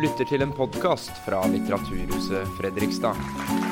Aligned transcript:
lytter 0.00 0.24
til 0.24 0.42
en 0.42 0.52
podkast 0.56 1.12
fra 1.26 1.42
Litteraturhuset 1.52 2.48
Fredrikstad. 2.56 3.69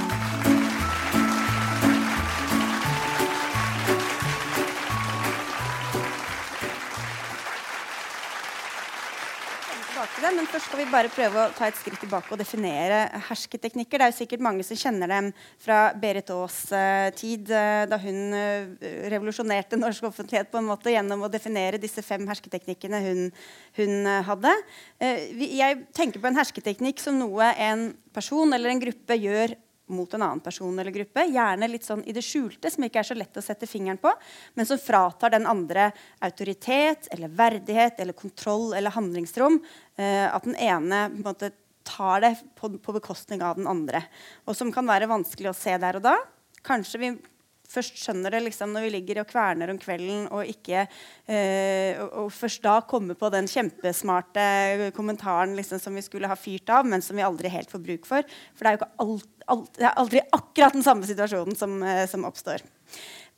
Det, 10.29 10.37
men 10.37 10.49
først 10.49 10.69
skal 10.69 10.81
vi 10.83 10.87
bare 10.93 11.11
prøve 11.13 11.41
å 11.41 11.53
ta 11.57 11.69
et 11.69 11.77
skritt 11.79 12.01
tilbake 12.03 12.33
og 12.35 12.41
definere 12.41 13.05
hersketeknikker. 13.29 14.01
Det 14.01 14.07
er 14.07 14.13
jo 14.13 14.17
sikkert 14.19 14.45
mange 14.45 14.65
som 14.67 14.79
kjenner 14.79 15.11
dem 15.11 15.31
fra 15.63 15.79
Berit 15.97 16.33
Aas' 16.35 16.73
eh, 16.77 17.09
tid, 17.17 17.49
eh, 17.55 17.85
da 17.89 17.99
hun 18.03 18.35
eh, 18.37 18.67
revolusjonerte 19.13 19.79
norsk 19.81 20.09
offentlighet 20.11 20.51
på 20.53 20.61
en 20.61 20.69
måte 20.69 20.93
gjennom 20.93 21.25
å 21.25 21.31
definere 21.33 21.81
disse 21.81 22.05
fem 22.05 22.27
hersketeknikkene 22.29 23.01
hun, 23.07 23.23
hun 23.79 24.11
hadde. 24.29 24.53
Jeg 25.01 25.81
tenker 25.97 26.21
på 26.21 26.31
en 26.31 26.39
hersketeknikk 26.39 27.01
som 27.03 27.17
noe 27.21 27.53
en 27.57 27.89
person 28.15 28.53
eller 28.53 28.75
en 28.75 28.83
gruppe 28.83 29.17
gjør 29.19 29.57
mot 29.93 30.15
en 30.15 30.25
annen 30.25 30.43
person 30.45 30.79
eller 30.79 30.95
gruppe. 30.95 31.25
Gjerne 31.29 31.69
litt 31.71 31.87
sånn 31.87 32.05
i 32.09 32.15
det 32.17 32.25
skjulte, 32.25 32.71
som 32.73 32.85
ikke 32.87 33.03
er 33.03 33.09
så 33.09 33.17
lett 33.19 33.39
å 33.39 33.45
sette 33.45 33.69
fingeren 33.69 34.01
på, 34.01 34.13
men 34.55 34.69
som 34.69 34.81
fratar 34.81 35.35
den 35.35 35.49
andre 35.49 35.91
autoritet 36.25 37.11
eller 37.15 37.33
verdighet 37.33 38.01
eller 38.01 38.17
kontroll 38.17 38.73
eller 38.79 38.95
handlingsrom. 38.95 39.61
Eh, 39.97 40.27
at 40.29 40.47
den 40.47 40.57
ene 40.57 41.07
på 41.13 41.23
en 41.23 41.27
måte 41.31 41.53
tar 41.89 42.21
det 42.21 42.35
på, 42.59 42.71
på 42.79 42.95
bekostning 42.99 43.43
av 43.43 43.57
den 43.57 43.69
andre. 43.71 44.03
Og 44.47 44.57
som 44.57 44.73
kan 44.75 44.89
være 44.89 45.09
vanskelig 45.11 45.53
å 45.53 45.57
se 45.57 45.77
der 45.81 45.99
og 46.01 46.05
da. 46.05 46.17
Kanskje 46.67 47.01
vi 47.01 47.13
først 47.69 47.99
skjønner 48.01 48.35
det 48.35 48.43
liksom 48.47 48.73
når 48.75 48.87
vi 48.87 48.93
ligger 48.97 49.23
og 49.23 49.31
kverner 49.31 49.73
om 49.73 49.81
kvelden, 49.81 50.27
og, 50.33 50.45
ikke, 50.49 50.87
eh, 51.29 52.01
og, 52.03 52.13
og 52.25 52.31
først 52.35 52.65
da 52.65 52.79
kommer 52.89 53.19
på 53.19 53.31
den 53.35 53.49
kjempesmarte 53.51 54.91
kommentaren 54.97 55.57
liksom, 55.59 55.83
som 55.83 55.97
vi 55.99 56.05
skulle 56.05 56.31
ha 56.31 56.39
fyrt 56.39 56.71
av, 56.73 56.89
men 56.89 57.05
som 57.05 57.19
vi 57.19 57.27
aldri 57.27 57.53
helt 57.53 57.73
får 57.73 57.85
bruk 57.85 58.09
for. 58.09 58.39
For 58.57 58.65
det 58.65 58.71
er 58.71 58.79
jo 58.79 58.83
ikke 58.83 59.07
alt, 59.07 59.33
alt, 59.55 59.73
det 59.79 59.89
er 59.89 59.99
aldri 60.05 60.25
akkurat 60.41 60.79
den 60.79 60.87
samme 60.87 61.09
situasjonen 61.09 61.59
som, 61.59 61.81
eh, 61.83 62.07
som 62.11 62.29
oppstår. 62.29 62.65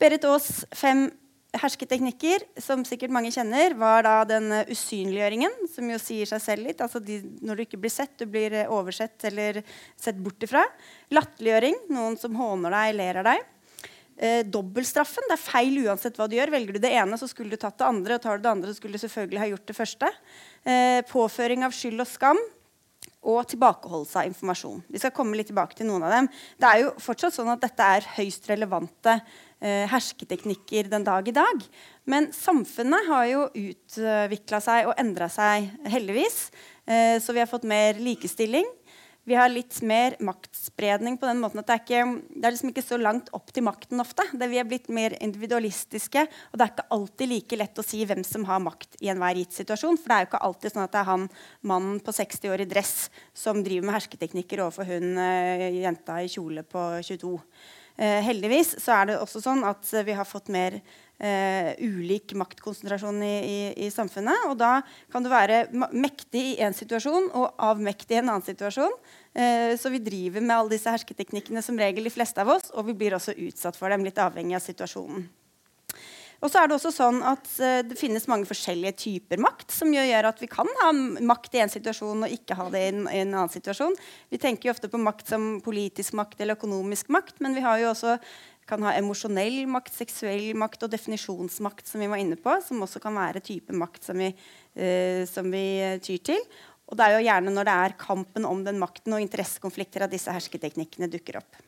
Berit 0.01 0.25
Aas' 0.25 0.63
fem 0.75 1.09
hersketeknikker, 1.59 2.45
som 2.63 2.83
sikkert 2.87 3.11
mange 3.11 3.31
kjenner, 3.33 3.73
var 3.79 4.05
da 4.05 4.15
den 4.27 4.47
usynliggjøringen, 4.71 5.67
som 5.71 5.89
jo 5.91 5.99
sier 5.99 6.29
seg 6.29 6.43
selv 6.43 6.69
litt. 6.69 6.83
Altså 6.83 7.01
de, 7.03 7.19
når 7.43 7.59
du 7.59 7.63
ikke 7.65 7.79
blir 7.81 7.91
sett, 7.91 8.13
du 8.19 8.27
blir 8.29 8.55
eh, 8.55 8.71
oversett 8.71 9.27
eller 9.27 9.59
sett 9.99 10.19
bort 10.21 10.43
ifra. 10.47 10.63
Latterliggjøring, 11.11 11.81
noen 11.91 12.15
som 12.21 12.37
håner 12.39 12.77
deg, 12.77 12.95
ler 13.01 13.21
av 13.21 13.27
deg. 13.33 13.49
Eh, 14.21 14.43
dobbeltstraffen. 14.45 15.25
Det 15.25 15.33
er 15.33 15.41
feil 15.41 15.79
uansett 15.87 16.17
hva 16.19 16.27
du 16.29 16.35
gjør. 16.37 16.51
Velger 16.53 16.77
du 16.77 16.83
det 16.83 16.93
ene, 16.93 17.17
så 17.17 17.25
skulle 17.29 17.49
du 17.49 17.57
tatt 17.57 17.79
det 17.79 17.87
andre. 17.87 18.15
og 18.15 18.21
tar 18.21 18.37
du 18.37 18.43
det 18.45 18.51
andre, 18.51 18.69
så 18.69 18.77
skulle 18.77 18.99
du 18.99 19.01
selvfølgelig 19.01 19.41
ha 19.41 19.47
gjort 19.49 19.69
det 19.71 19.75
første. 19.77 20.09
Eh, 20.63 21.01
påføring 21.09 21.65
av 21.65 21.73
skyld 21.73 22.03
og 22.03 22.09
skam. 22.09 22.41
Og 23.21 23.45
tilbakeholdelse 23.49 24.17
av 24.17 24.27
informasjon. 24.29 24.83
Vi 24.89 24.99
skal 25.01 25.13
komme 25.13 25.37
litt 25.37 25.49
tilbake 25.49 25.77
til 25.77 25.87
noen 25.89 26.05
av 26.05 26.13
dem. 26.13 26.27
Det 26.57 26.69
er 26.69 26.83
jo 26.83 26.91
fortsatt 27.01 27.33
sånn 27.33 27.49
at 27.53 27.61
Dette 27.61 27.87
er 27.97 28.05
høyst 28.17 28.45
relevante 28.49 29.13
eh, 29.61 29.85
hersketeknikker 29.89 30.89
den 30.89 31.05
dag 31.05 31.27
i 31.29 31.33
dag. 31.33 31.65
Men 32.05 32.29
samfunnet 32.33 33.09
har 33.09 33.25
jo 33.29 33.43
utvikla 33.53 34.61
seg 34.61 34.89
og 34.89 34.97
endra 35.01 35.29
seg, 35.29 35.69
heldigvis. 35.85 36.51
Eh, 36.85 37.17
så 37.21 37.33
vi 37.33 37.41
har 37.41 37.49
fått 37.49 37.65
mer 37.69 37.97
likestilling. 38.01 38.65
Vi 39.29 39.35
har 39.37 39.51
litt 39.53 39.75
mer 39.85 40.15
maktspredning 40.23 41.19
på 41.21 41.27
den 41.29 41.41
måten 41.43 41.61
at 41.61 41.67
det 41.69 41.75
er, 41.75 41.81
ikke, 41.83 42.29
det 42.33 42.47
er 42.47 42.53
liksom 42.55 42.71
ikke 42.71 42.83
så 42.83 42.97
langt 42.97 43.27
opp 43.37 43.51
til 43.53 43.65
makten 43.67 44.01
ofte. 44.01 44.25
Det, 44.33 44.47
vi 44.49 44.57
er 44.57 44.65
blitt 44.65 44.89
mer 44.89 45.13
individualistiske, 45.21 46.23
og 46.25 46.57
det 46.57 46.65
er 46.65 46.71
ikke 46.73 46.87
alltid 46.97 47.29
like 47.29 47.59
lett 47.61 47.81
å 47.81 47.85
si 47.85 48.01
hvem 48.09 48.23
som 48.25 48.47
har 48.49 48.63
makt 48.65 48.97
i 48.97 49.11
enhver 49.13 49.37
gitt 49.37 49.59
situasjon. 49.59 49.99
For 50.01 50.09
det 50.09 50.17
er 50.17 50.25
jo 50.25 50.29
ikke 50.31 50.41
alltid 50.47 50.73
sånn 50.73 50.85
at 50.87 50.95
det 50.95 51.03
er 51.03 51.09
han 51.11 51.27
mannen 51.69 51.99
på 52.01 52.15
60 52.17 52.55
år 52.55 52.65
i 52.65 52.69
dress 52.71 52.95
som 53.37 53.61
driver 53.61 53.91
med 53.91 53.97
hersketeknikker 53.99 54.65
overfor 54.65 54.89
hun 54.89 55.13
eh, 55.21 55.67
jenta 55.83 56.17
i 56.23 56.31
kjole 56.31 56.65
på 56.65 56.87
22. 57.05 57.35
Eh, 58.01 58.17
heldigvis 58.25 58.73
så 58.81 58.97
er 58.97 59.11
det 59.11 59.21
også 59.21 59.43
sånn 59.43 59.61
at 59.69 59.85
vi 60.07 60.17
har 60.17 60.25
fått 60.25 60.49
mer 60.49 60.79
Uh, 61.21 61.75
ulik 61.77 62.31
maktkonsentrasjon 62.33 63.19
i, 63.21 63.33
i, 63.45 63.57
i, 63.85 63.89
samfunnet. 63.93 64.47
Og 64.49 64.55
da 64.57 64.79
kan 65.13 65.21
du 65.21 65.29
være 65.29 65.67
mektig 65.93 66.41
i 66.55 66.55
én 66.65 66.73
situasjon 66.73 67.27
og 67.37 67.59
avmektig 67.61 68.17
i 68.17 68.21
en 68.23 68.31
annen 68.31 68.45
situasjon. 68.47 68.95
Eh, 69.33 69.77
så 69.77 69.89
vi 69.89 70.01
driver 70.03 70.41
med 70.41 70.55
alle 70.55 70.73
disse 70.73 70.91
hersketeknikkene 70.91 71.61
som 71.63 71.77
regel, 71.79 72.03
de 72.03 72.13
fleste 72.13 72.41
av 72.41 72.49
oss, 72.55 72.71
og 72.73 72.89
vi 72.89 72.97
blir 72.97 73.15
også 73.15 73.37
utsatt 73.37 73.77
for 73.79 73.93
dem, 73.93 74.03
litt 74.07 74.19
avhengig 74.19 74.57
av 74.57 74.65
situasjonen. 74.65 75.29
Og 76.41 76.49
så 76.49 76.57
er 76.57 76.71
Det 76.71 76.73
også 76.79 76.89
sånn 76.89 77.19
at 77.21 77.45
uh, 77.61 77.83
det 77.85 77.99
finnes 77.99 78.25
mange 78.25 78.49
forskjellige 78.49 78.95
typer 78.97 79.37
makt, 79.37 79.69
som 79.75 79.91
gjør 79.93 80.31
at 80.31 80.41
vi 80.41 80.49
kan 80.49 80.69
ha 80.81 80.89
makt 81.21 81.53
i 81.53 81.61
en 81.61 81.69
situasjon 81.69 82.25
og 82.25 82.33
ikke 82.33 82.57
ha 82.57 82.65
det 82.73 82.81
i 82.81 82.87
en, 82.89 83.03
i 83.05 83.19
en 83.21 83.35
annen 83.35 83.53
situasjon. 83.53 83.93
Vi 84.33 84.41
tenker 84.41 84.67
jo 84.67 84.73
ofte 84.73 84.89
på 84.89 85.01
makt 85.01 85.35
som 85.35 85.51
politisk 85.61 86.17
makt 86.17 86.41
eller 86.41 86.57
økonomisk 86.57 87.13
makt, 87.13 87.37
men 87.45 87.53
vi 87.53 87.61
har 87.61 87.77
jo 87.83 87.91
også 87.91 88.17
kan 88.69 88.83
ha 88.85 88.93
emosjonell 88.97 89.63
makt, 89.71 89.93
seksuell 89.95 90.51
makt 90.59 90.85
og 90.85 90.91
definisjonsmakt, 90.93 91.87
som 91.89 92.03
vi 92.03 92.09
var 92.11 92.21
inne 92.21 92.37
på, 92.39 92.53
som 92.65 92.83
også 92.85 93.01
kan 93.03 93.17
være 93.17 93.43
type 93.45 93.75
makt 93.75 94.11
som 94.11 94.21
vi, 94.21 94.29
uh, 94.31 95.23
som 95.29 95.49
vi 95.51 95.65
tyr 96.05 96.21
til. 96.31 96.45
Og 96.91 96.99
det 96.99 97.07
er 97.07 97.17
jo 97.17 97.25
gjerne 97.29 97.55
når 97.55 97.67
det 97.67 97.75
er 97.87 97.99
kampen 97.99 98.47
om 98.47 98.63
den 98.67 98.79
makten 98.81 99.15
og 99.15 99.23
interessekonflikter 99.23 100.05
at 100.05 100.13
disse 100.13 100.31
hersketeknikkene 100.33 101.11
dukker 101.11 101.39
opp 101.39 101.61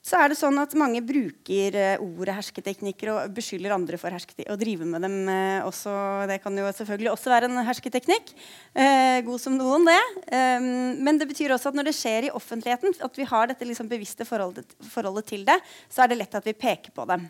så 0.00 0.16
er 0.16 0.32
det 0.32 0.38
sånn 0.40 0.56
at 0.62 0.72
mange 0.80 1.02
bruker 1.04 1.76
uh, 1.76 2.04
ordet 2.04 2.38
hersketeknikker 2.38 3.10
og 3.12 3.34
beskylder 3.36 3.74
andre 3.76 3.98
for 4.00 4.14
å 4.14 4.56
drive 4.60 4.88
med 4.88 5.04
dem 5.04 5.16
uh, 5.28 5.68
også. 5.68 5.92
Det 6.30 6.40
kan 6.44 6.56
jo 6.56 6.70
selvfølgelig 6.72 7.12
også 7.12 7.32
være 7.32 7.50
en 7.50 7.60
hersketeknikk. 7.66 8.32
Eh, 8.72 9.20
god 9.26 9.42
som 9.42 9.56
noen, 9.58 9.84
det. 9.88 9.98
Eh, 10.32 10.68
men 11.02 11.18
det 11.20 11.28
betyr 11.30 11.54
også 11.54 11.72
at 11.72 11.78
når 11.78 11.90
det 11.90 11.96
skjer 11.98 12.28
i 12.28 12.32
offentligheten, 12.36 12.96
at 13.04 13.18
vi 13.18 13.26
har 13.28 13.50
dette 13.50 13.66
liksom 13.66 13.90
bevisste 13.90 14.26
forholdet, 14.28 14.76
forholdet 14.92 15.28
til 15.32 15.44
det, 15.48 15.58
så 15.90 16.04
er 16.04 16.12
det 16.12 16.20
lett 16.20 16.38
at 16.38 16.46
vi 16.46 16.56
peker 16.56 16.94
på 16.96 17.06
dem. 17.10 17.28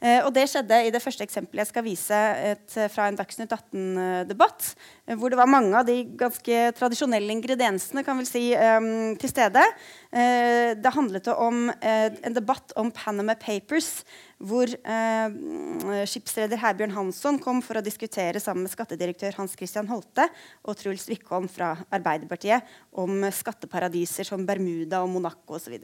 Eh, 0.00 0.22
og 0.24 0.32
det 0.32 0.46
skjedde 0.48 0.78
i 0.86 0.92
det 0.94 1.02
første 1.04 1.24
eksempelet 1.26 1.60
jeg 1.60 1.68
skal 1.68 1.84
vise 1.84 2.18
et, 2.54 2.76
fra 2.88 3.10
en 3.10 3.18
Dagsnytt 3.18 3.52
18-debatt. 3.52 4.70
Eh, 5.04 5.16
hvor 5.20 5.32
det 5.32 5.36
var 5.40 5.50
mange 5.50 5.76
av 5.76 5.84
de 5.88 5.98
ganske 6.18 6.60
tradisjonelle 6.78 7.34
ingrediensene 7.34 8.04
kan 8.06 8.16
vel 8.16 8.28
si, 8.28 8.46
um, 8.56 9.12
til 9.20 9.32
stede. 9.32 9.64
Uh, 10.10 10.72
det 10.80 10.94
handlet 10.94 11.28
om 11.34 11.68
uh, 11.68 12.08
en 12.08 12.36
debatt 12.36 12.72
om 12.80 12.88
Panama 12.94 13.36
Papers. 13.38 14.00
Hvor 14.40 14.72
uh, 14.72 16.06
skipsreder 16.08 16.62
Herbjørn 16.62 16.96
Hansson 16.96 17.40
kom 17.42 17.60
for 17.64 17.76
å 17.76 17.84
diskutere 17.84 18.40
sammen 18.40 18.64
med 18.64 18.72
skattedirektør 18.72 19.36
Hans 19.36 19.52
Christian 19.58 19.90
Holte 19.92 20.30
og 20.64 20.80
Truls 20.80 21.04
Wickholm 21.12 21.50
fra 21.52 21.74
Arbeiderpartiet 21.92 22.64
om 22.96 23.20
skatteparadiser 23.36 24.24
som 24.32 24.48
Bermuda 24.48 25.04
og 25.04 25.12
Monaco 25.12 25.60
osv. 25.60 25.76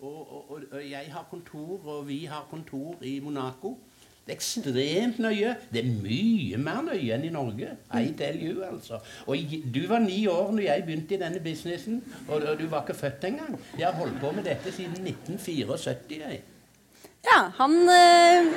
Og, 0.00 0.50
og, 0.50 0.60
og, 0.72 0.90
jeg 0.90 1.12
har 1.12 1.26
kontor, 1.30 1.80
og 1.84 2.08
vi 2.08 2.24
har 2.24 2.46
kontor 2.50 2.96
i 3.02 3.20
Monaco. 3.20 3.78
Det 4.26 4.32
er 4.32 4.38
ekstremt 4.38 5.18
nøye. 5.18 5.54
Det 5.72 5.80
er 5.80 5.90
mye 5.90 6.60
mer 6.60 6.82
nøye 6.86 7.16
enn 7.16 7.24
i 7.26 7.32
Norge. 7.34 7.72
I 7.96 8.12
tell 8.16 8.38
you, 8.40 8.62
altså. 8.62 9.00
Og 9.26 9.36
du 9.74 9.80
var 9.88 9.98
ni 10.04 10.26
år 10.26 10.52
når 10.52 10.62
jeg 10.62 10.84
begynte 10.86 11.16
i 11.16 11.20
denne 11.20 11.40
businessen, 11.44 12.00
og, 12.28 12.46
du 12.60 12.66
var 12.68 12.84
ikke 12.84 12.98
født 13.00 13.24
engang. 13.24 13.60
Jeg 13.78 13.86
har 13.88 13.98
holdt 13.98 14.20
på 14.20 14.32
med 14.36 14.44
dette 14.44 14.72
siden 14.72 15.06
1974. 15.06 16.10
Jeg. 16.10 16.42
Ja, 17.24 17.40
han 17.58 17.72
øh, 17.88 18.54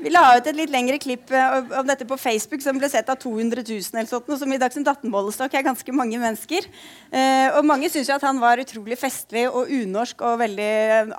Vi 0.00 0.08
la 0.08 0.22
ut 0.38 0.46
et 0.48 0.56
litt 0.56 0.70
lengre 0.72 0.96
klipp 0.96 1.28
om 1.28 1.88
dette 1.88 2.06
på 2.08 2.16
Facebook 2.16 2.62
som 2.64 2.78
ble 2.80 2.88
sett 2.88 3.10
av 3.12 3.18
200 3.20 3.60
000. 3.68 3.82
eller 3.92 4.08
sånt, 4.08 4.30
som 4.40 4.52
i 4.52 4.58
Dagsnytt 4.60 4.88
18-målestokk 4.88 5.52
er 5.58 5.66
ganske 5.66 5.92
mange 5.92 6.16
mennesker. 6.16 6.64
Eh, 7.12 7.48
og 7.58 7.66
mange 7.68 7.90
syns 7.92 8.08
at 8.14 8.24
han 8.24 8.40
var 8.40 8.62
utrolig 8.62 8.96
festlig 8.96 9.42
og 9.50 9.68
unorsk 9.68 10.22
og 10.24 10.38
veldig 10.40 10.70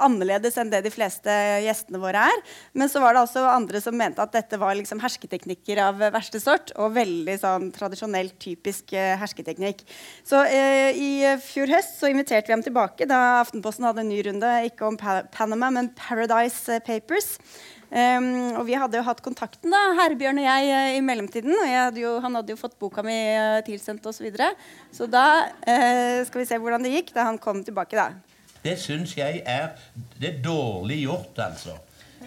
annerledes 0.01 0.57
enn 0.57 0.71
det 0.73 0.79
de 0.87 0.93
fleste 0.93 1.35
gjestene 1.61 2.01
våre 2.01 2.23
er. 2.31 2.41
Men 2.73 2.89
så 2.89 3.03
var 3.03 3.13
det 3.13 3.21
også 3.21 3.43
andre 3.51 3.81
som 3.85 3.97
mente 3.97 4.23
at 4.23 4.33
dette 4.33 4.57
var 4.61 4.73
liksom 4.79 5.03
hersketeknikker 5.03 5.83
av 5.85 6.01
verste 6.15 6.41
sort. 6.41 6.73
Og 6.81 6.95
veldig 6.97 7.35
sånn 7.43 7.67
tradisjonelt 7.75 8.39
typisk 8.41 8.95
eh, 8.97 9.13
hersketeknikk. 9.21 9.83
Så 10.25 10.41
i 10.41 11.35
fjor 11.45 11.69
høst 11.69 11.99
så 11.99 12.09
inviterte 12.09 12.49
vi 12.49 12.55
ham 12.55 12.65
tilbake 12.65 13.05
da 13.09 13.43
Aftenposten 13.43 13.85
hadde 13.85 14.01
en 14.01 14.09
ny 14.09 14.23
runde, 14.25 14.49
ikke 14.71 14.89
om 14.89 14.97
pa 14.97 15.19
Panama, 15.29 15.69
men 15.69 15.91
Paradise 15.93 16.81
Papers. 16.87 17.35
Um, 17.91 18.55
og 18.55 18.63
vi 18.69 18.75
hadde 18.79 18.95
jo 18.95 19.03
hatt 19.03 19.19
kontakten, 19.19 19.73
da, 19.73 19.79
Herbjørn 19.97 20.39
og 20.39 20.45
jeg, 20.45 20.67
uh, 20.71 20.95
i 20.95 21.03
mellomtiden. 21.03 21.51
Og 21.51 21.71
hadde 21.75 21.99
jo, 21.99 22.15
han 22.23 22.37
hadde 22.39 22.55
jo 22.55 22.59
fått 22.59 22.77
boka 22.79 23.03
mi 23.03 23.17
uh, 23.35 23.59
tilsendt 23.67 24.05
osv. 24.07 24.21
Så, 24.21 24.27
videre. 24.29 24.51
så 24.95 25.07
da 25.11 25.25
uh, 25.49 26.21
skal 26.27 26.43
vi 26.43 26.47
se 26.47 26.59
hvordan 26.61 26.85
det 26.85 26.93
gikk 26.93 27.11
da 27.17 27.27
han 27.27 27.39
kom 27.41 27.63
tilbake, 27.67 27.99
da. 27.99 28.11
Det 28.61 28.75
syns 28.77 29.15
jeg 29.17 29.41
er 29.49 29.71
Det 30.21 30.29
er 30.29 30.43
dårlig 30.45 31.01
gjort, 31.03 31.39
altså. 31.41 31.75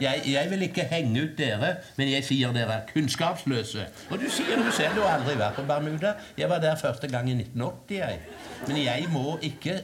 Jeg, 0.00 0.22
jeg, 0.26 0.50
vil 0.50 0.62
ikke 0.66 0.82
henge 0.90 1.22
ut 1.22 1.37
dere, 1.38 1.76
men 1.96 2.08
jeg 2.10 2.25
sier 2.26 2.52
dere 2.52 2.81
er 2.81 2.87
kunnskapsløse. 2.88 3.87
Og 4.10 4.19
du 4.19 4.26
sier 4.26 4.58
du 4.58 4.70
selv 4.75 4.99
du 4.99 5.05
har 5.06 5.20
aldri 5.20 5.37
vært 5.38 5.55
på 5.60 5.62
Bermuda. 5.69 6.17
Jeg 6.37 6.50
var 6.50 6.58
der 6.58 6.75
første 6.76 7.08
gang 7.08 7.31
i 7.31 7.37
1980. 7.38 7.94
jeg. 7.94 8.19
Men 8.67 8.82
jeg 8.82 9.06
må 9.12 9.38
ikke 9.43 9.78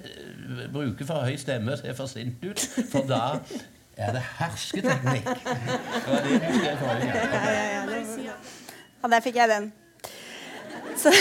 bruke 0.73 1.07
for 1.07 1.29
høy 1.29 1.37
stemme 1.39 1.77
og 1.77 1.79
se 1.79 1.95
for 1.95 2.11
sint 2.11 2.43
ut, 2.43 2.67
for 2.91 3.07
da 3.07 3.39
er 4.01 4.15
det 4.17 4.25
hersketeknikk? 4.39 5.29
Forrige 6.07 6.41
gang. 6.41 7.05
Ja, 7.05 7.21
ja, 7.53 7.61
ja, 7.77 8.33
ja, 8.33 9.13
der 9.15 9.23
fikk 9.25 9.39
jeg 9.41 9.49
den. 9.51 9.71
Så, 11.01 11.13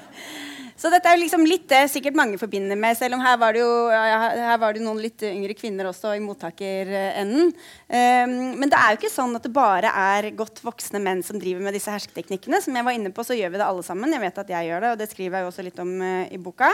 så 0.80 0.90
dette 0.92 1.10
er 1.10 1.20
liksom 1.20 1.44
litt 1.46 1.66
det 1.70 1.82
sikkert 1.92 2.16
mange 2.16 2.38
forbinder 2.40 2.78
med, 2.78 2.96
selv 2.98 3.16
om 3.16 3.24
her 3.24 3.36
var 3.40 3.56
det 3.56 3.62
jo, 3.62 3.72
ja, 3.92 4.18
her 4.52 4.60
var 4.62 4.76
det 4.76 4.84
noen 4.84 5.00
litt 5.02 5.24
yngre 5.26 5.56
kvinner 5.58 5.90
også 5.90 6.14
i 6.16 6.22
mottakerenden. 6.24 7.52
Um, 7.52 8.34
men 8.60 8.72
det 8.72 8.80
er 8.80 8.94
jo 8.94 9.00
ikke 9.02 9.12
sånn 9.12 9.36
at 9.36 9.46
det 9.46 9.52
bare 9.54 9.92
er 9.92 10.32
godt 10.38 10.62
voksne 10.64 11.02
menn 11.02 11.24
som 11.26 11.40
driver 11.42 11.64
med 11.64 11.76
disse 11.76 11.92
hersketeknikkene. 11.92 12.62
Som 12.64 12.76
jeg 12.78 12.88
var 12.88 12.96
inne 12.96 13.14
på, 13.14 13.24
så 13.26 13.36
gjør 13.36 13.54
vi 13.54 13.62
det 13.62 13.68
alle 13.68 13.86
sammen. 13.86 14.12
Jeg 14.16 14.24
vet 14.24 14.44
at 14.44 14.52
jeg 14.56 14.70
gjør 14.70 14.84
det, 14.84 14.92
og 14.94 15.00
det 15.02 15.10
skriver 15.12 15.38
jeg 15.38 15.46
jo 15.46 15.52
også 15.52 15.66
litt 15.68 15.82
om 15.82 15.96
uh, 16.00 16.26
i 16.32 16.40
boka. 16.42 16.72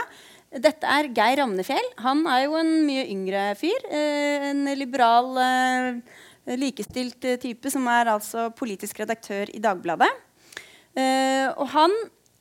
Dette 0.49 0.89
er 0.89 1.11
Geir 1.13 1.37
Ramnefjell. 1.43 1.91
Han 2.01 2.23
er 2.29 2.45
jo 2.47 2.55
en 2.57 2.71
mye 2.87 3.05
yngre 3.11 3.43
fyr. 3.59 3.83
Uh, 3.91 4.49
en 4.49 4.63
liberal, 4.79 5.29
uh, 5.37 6.55
likestilt 6.57 7.21
type 7.43 7.69
som 7.69 7.85
er 7.91 8.09
altså 8.15 8.49
politisk 8.57 9.03
redaktør 9.03 9.51
i 9.53 9.61
Dagbladet. 9.61 10.09
og 10.99 11.67
han 11.69 11.93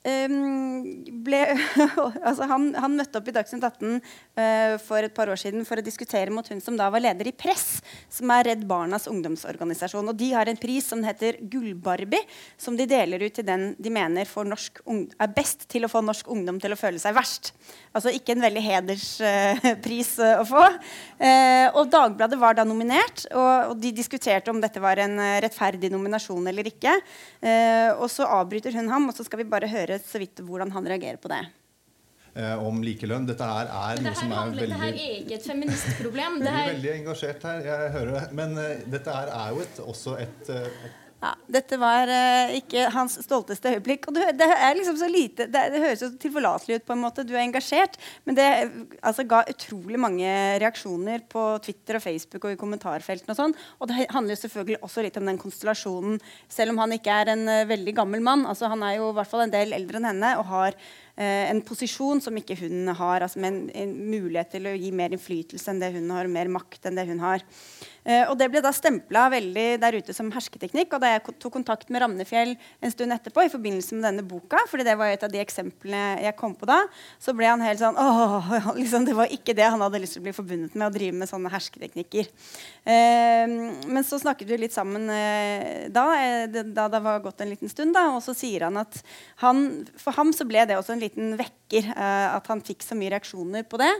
ble, 0.06 1.40
altså 2.28 2.46
han, 2.48 2.68
han, 2.78 2.94
møtte 2.96 3.18
opp 3.18 3.28
i 3.28 3.34
Dagsnytt 3.34 3.64
18 3.66 3.96
uh, 3.98 4.76
for 4.82 5.02
et 5.02 5.14
par 5.14 5.30
år 5.30 5.40
siden 5.40 5.66
for 5.66 5.80
å 5.80 5.84
diskutere 5.84 6.32
mot 6.34 6.46
hun 6.48 6.62
som 6.62 6.76
da 6.78 6.86
var 6.92 7.02
leder 7.02 7.28
i 7.28 7.34
Press, 7.34 7.80
som 8.12 8.30
er 8.34 8.46
Redd 8.52 8.64
Barnas 8.68 9.08
ungdomsorganisasjon. 9.10 10.08
Og 10.08 10.18
De 10.18 10.30
har 10.36 10.48
en 10.48 10.60
pris 10.60 10.86
som 10.86 11.02
heter 11.04 11.40
Gullbarbie, 11.50 12.22
som 12.56 12.78
de 12.78 12.86
deler 12.88 13.26
ut 13.26 13.34
til 13.34 13.46
den 13.48 13.72
de 13.78 13.92
mener 13.92 14.28
er 14.28 15.34
best 15.34 15.66
til 15.70 15.84
å 15.84 15.90
få 15.90 16.02
norsk 16.04 16.30
ungdom 16.30 16.60
til 16.62 16.72
å 16.72 16.78
føle 16.78 17.00
seg 17.02 17.16
verst. 17.16 17.52
Altså 17.96 18.12
ikke 18.14 18.36
en 18.36 18.44
veldig 18.44 18.62
hederspris 18.64 20.12
uh, 20.22 20.28
uh, 20.28 20.42
å 20.42 20.46
få. 20.48 20.64
Og 21.78 21.90
Dagbladet 21.90 22.38
var 22.38 22.54
da 22.56 22.64
nominert, 22.66 23.24
og, 23.34 23.74
de 23.78 23.90
diskuterte 23.94 24.50
om 24.52 24.60
dette 24.62 24.80
var 24.82 25.00
en 25.02 25.18
rettferdig 25.42 25.90
nominasjon 25.92 26.46
eller 26.50 26.68
ikke. 26.70 26.92
og 27.98 28.06
så 28.10 28.26
avbryter 28.38 28.74
hun 28.76 28.88
ham, 28.90 29.08
og 29.10 29.16
så 29.16 29.26
skal 29.26 29.42
vi 29.42 29.48
bare 29.50 29.70
høre 29.70 29.87
så 30.04 30.20
vidt 30.20 30.42
hvordan 30.44 30.72
han 30.74 30.86
reagerer 30.92 31.16
på 31.22 31.30
det. 31.32 31.40
Eh, 32.38 32.54
om 32.62 32.82
likelønn. 32.84 33.26
Dette 33.26 33.46
her 33.48 33.70
er 33.72 34.00
noe 34.04 34.14
som 34.14 34.30
er 34.30 34.52
veldig 34.52 34.68
Det 34.68 34.80
her 34.84 34.92
er 34.92 35.14
ikke 35.16 35.36
et 35.40 35.46
feministproblem. 35.48 36.38
Du 36.44 36.48
er 36.52 36.70
veldig 36.74 36.92
engasjert 37.00 37.46
her, 37.48 37.64
jeg 37.66 37.92
hører 37.96 38.14
det. 38.14 38.24
Men 38.38 38.54
uh, 38.60 38.66
dette 38.94 39.14
her 39.16 39.32
er 39.40 39.54
jo 39.56 39.64
et, 39.64 39.80
også 39.94 40.16
et, 40.22 40.50
uh, 40.52 40.86
et 40.86 41.07
ja, 41.18 41.32
dette 41.50 41.74
var 41.82 42.06
uh, 42.06 42.52
ikke 42.54 42.84
hans 42.94 43.16
stolteste 43.24 43.72
øyeblikk. 43.74 44.06
Og 44.06 44.14
du, 44.14 44.20
det 44.38 44.46
er 44.54 44.76
liksom 44.78 44.98
så 45.00 45.08
lite 45.10 45.48
Det, 45.50 45.62
det 45.72 45.80
høres 45.82 46.04
jo 46.04 46.12
tilforlatelig 46.14 46.78
ut. 46.78 46.84
på 46.86 46.94
en 46.94 47.02
måte 47.02 47.24
Du 47.26 47.32
er 47.34 47.42
engasjert. 47.42 47.98
Men 48.24 48.38
det 48.38 48.46
altså, 49.02 49.26
ga 49.26 49.42
utrolig 49.50 49.98
mange 49.98 50.30
reaksjoner 50.62 51.24
på 51.30 51.42
Twitter 51.64 51.98
og 51.98 52.04
Facebook 52.04 52.46
og 52.46 52.54
i 52.54 52.60
kommentarfeltene. 52.60 53.34
Og 53.34 53.40
sånn 53.40 53.56
Og 53.80 53.90
det 53.90 54.06
handler 54.14 54.38
selvfølgelig 54.38 54.78
også 54.86 55.02
litt 55.02 55.18
om 55.18 55.26
den 55.26 55.42
konstellasjonen. 55.42 56.22
Selv 56.46 56.76
om 56.76 56.78
han 56.84 56.94
ikke 56.94 57.18
er 57.24 57.34
en 57.34 57.44
uh, 57.50 57.66
veldig 57.66 57.96
gammel 57.98 58.22
mann. 58.22 58.46
altså 58.46 58.70
Han 58.70 58.86
er 58.86 59.00
jo 59.00 59.10
i 59.10 59.18
hvert 59.18 59.32
fall 59.32 59.48
en 59.48 59.56
del 59.58 59.74
eldre 59.74 59.98
enn 59.98 60.12
henne 60.12 60.36
og 60.38 60.46
har 60.54 60.78
en 61.18 61.60
posisjon 61.66 62.20
som 62.22 62.36
ikke 62.38 62.54
hun 62.60 62.92
har. 62.94 63.24
altså 63.24 63.40
Med 63.42 63.50
en, 63.50 63.60
en 63.74 63.94
mulighet 64.12 64.52
til 64.54 64.68
å 64.70 64.76
gi 64.78 64.92
mer 64.94 65.14
innflytelse 65.14 65.72
enn 65.72 65.80
det 65.82 65.92
hun 65.96 66.10
har, 66.14 66.30
mer 66.30 66.50
makt 66.52 66.86
enn 66.86 66.98
det 66.98 67.08
hun 67.08 67.22
har. 67.22 67.42
Uh, 68.08 68.24
og 68.30 68.38
Det 68.40 68.46
ble 68.48 68.62
da 68.64 68.70
stempla 68.72 69.26
veldig 69.32 69.66
der 69.82 69.98
ute 70.00 70.14
som 70.16 70.30
hersketeknikk. 70.32 70.94
og 70.96 71.02
Da 71.02 71.12
jeg 71.12 71.24
tok 71.42 71.52
kontakt 71.58 71.90
med 71.92 72.00
Ramnefjell 72.00 72.54
en 72.56 72.94
stund 72.94 73.12
etterpå 73.12 73.44
i 73.44 73.52
forbindelse 73.52 73.96
med 73.98 74.06
denne 74.06 74.24
boka, 74.24 74.62
fordi 74.70 74.86
det 74.86 74.96
var 74.96 75.12
et 75.12 75.24
av 75.26 75.32
de 75.32 75.42
eksemplene 75.42 76.22
jeg 76.24 76.36
kom 76.38 76.54
på 76.56 76.68
da, 76.68 76.80
så 77.20 77.34
ble 77.36 77.50
han 77.50 77.64
helt 77.64 77.82
sånn 77.82 77.98
åh, 78.00 78.48
liksom, 78.80 79.04
Det 79.08 79.16
var 79.18 79.32
ikke 79.34 79.56
det 79.56 79.66
han 79.68 79.82
hadde 79.84 80.00
lyst 80.00 80.16
til 80.16 80.22
å 80.22 80.28
bli 80.28 80.36
forbundet 80.36 80.76
med, 80.76 80.86
å 80.88 80.94
drive 80.94 81.18
med 81.20 81.28
sånne 81.30 81.52
hersketeknikker. 81.52 82.30
Uh, 82.88 83.76
men 83.84 84.06
så 84.06 84.20
snakket 84.22 84.48
vi 84.48 84.60
litt 84.64 84.76
sammen 84.76 85.08
da, 85.92 86.04
da 86.48 86.84
det 86.90 87.00
var 87.02 87.20
gått 87.24 87.40
en 87.42 87.50
liten 87.50 87.70
stund, 87.70 87.92
da, 87.96 88.08
og 88.14 88.22
så 88.24 88.34
sier 88.36 88.66
han 88.66 88.78
at 88.80 89.00
han, 89.42 89.84
for 90.00 90.16
ham 90.16 90.32
så 90.36 90.46
ble 90.48 90.64
det 90.68 90.76
også 90.78 90.94
en 90.94 91.02
liten 91.02 91.07
vekker 91.16 91.88
at 91.94 92.46
han 92.50 92.62
fikk 92.64 92.84
så 92.84 92.96
mye 92.98 93.12
reaksjoner 93.12 93.64
på 93.68 93.80
det. 93.80 93.90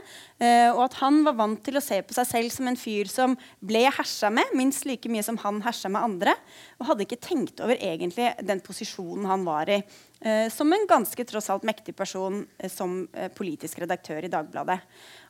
og 0.73 0.81
at 0.85 0.97
han 1.01 1.21
var 1.25 1.37
vant 1.37 1.61
til 1.65 1.77
å 1.77 1.83
se 1.83 1.99
på 2.01 2.15
seg 2.17 2.27
selv 2.29 2.53
som 2.53 2.69
en 2.69 2.79
fyr 2.79 3.09
som 3.11 3.35
ble 3.61 3.85
hersa 3.93 4.31
med 4.33 4.53
minst 4.57 4.87
like 4.89 5.09
mye 5.11 5.25
som 5.25 5.37
han 5.43 5.61
hersa 5.65 5.91
med 5.91 6.01
andre. 6.01 6.35
Og 6.79 6.89
hadde 6.89 7.05
ikke 7.05 7.21
tenkt 7.21 7.61
over 7.61 7.77
egentlig 7.77 8.31
den 8.41 8.63
posisjonen 8.65 9.29
han 9.29 9.45
var 9.47 9.69
i. 9.69 9.81
Eh, 10.21 10.49
som 10.49 10.73
en 10.73 10.87
ganske 10.87 11.23
tross 11.23 11.47
alt 11.49 11.63
mektig 11.63 11.93
person 11.95 12.41
eh, 12.57 12.67
som 12.71 13.05
eh, 13.15 13.29
politisk 13.31 13.79
redaktør 13.79 14.25
i 14.27 14.31
Dagbladet. 14.31 14.75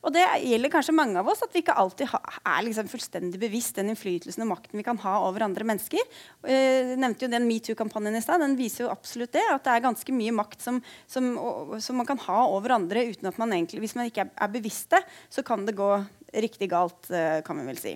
Og 0.02 0.16
det 0.16 0.24
gjelder 0.42 0.72
kanskje 0.74 0.96
mange 0.98 1.22
av 1.22 1.30
oss 1.30 1.44
at 1.46 1.54
vi 1.54 1.62
ikke 1.62 1.76
alltid 1.78 2.10
er 2.10 2.64
liksom 2.66 2.90
fullstendig 2.90 3.38
bevisst 3.38 3.78
den 3.78 3.92
innflytelsen 3.94 4.48
og 4.48 4.50
makten 4.56 4.82
vi 4.82 4.88
kan 4.88 4.98
ha 5.04 5.20
over 5.28 5.46
andre 5.46 5.68
mennesker. 5.70 6.02
Jeg 6.50 6.98
nevnte 6.98 7.28
jo 7.28 7.32
den 7.36 7.46
metoo-kampanjen 7.46 8.18
i 8.18 8.24
stad. 8.26 8.42
Den 8.42 8.58
viser 8.58 8.88
jo 8.88 8.92
absolutt 8.96 9.36
det. 9.36 9.46
At 9.54 9.68
det 9.68 9.76
er 9.76 9.86
ganske 9.86 10.16
mye 10.16 10.34
makt 10.40 10.66
som, 10.66 10.82
som, 11.06 11.30
som, 11.78 12.00
man 12.00 12.10
kan 12.10 12.24
ha 12.26 12.42
over 12.50 12.80
andre 12.80 13.06
uten 13.12 13.30
at 13.30 13.38
man 13.38 13.54
egentlig 13.54 13.84
Hvis 13.84 13.98
man 14.00 14.10
ikke 14.10 14.26
er, 14.26 14.34
er 14.34 14.56
bevisst 14.56 14.96
det, 14.96 15.04
så 15.30 15.46
kan 15.46 15.70
det 15.70 15.78
gå 15.78 15.92
riktig 16.34 16.70
galt, 16.72 17.10
kan 17.46 17.62
vi 17.62 17.70
vel 17.70 17.82
si. 17.82 17.94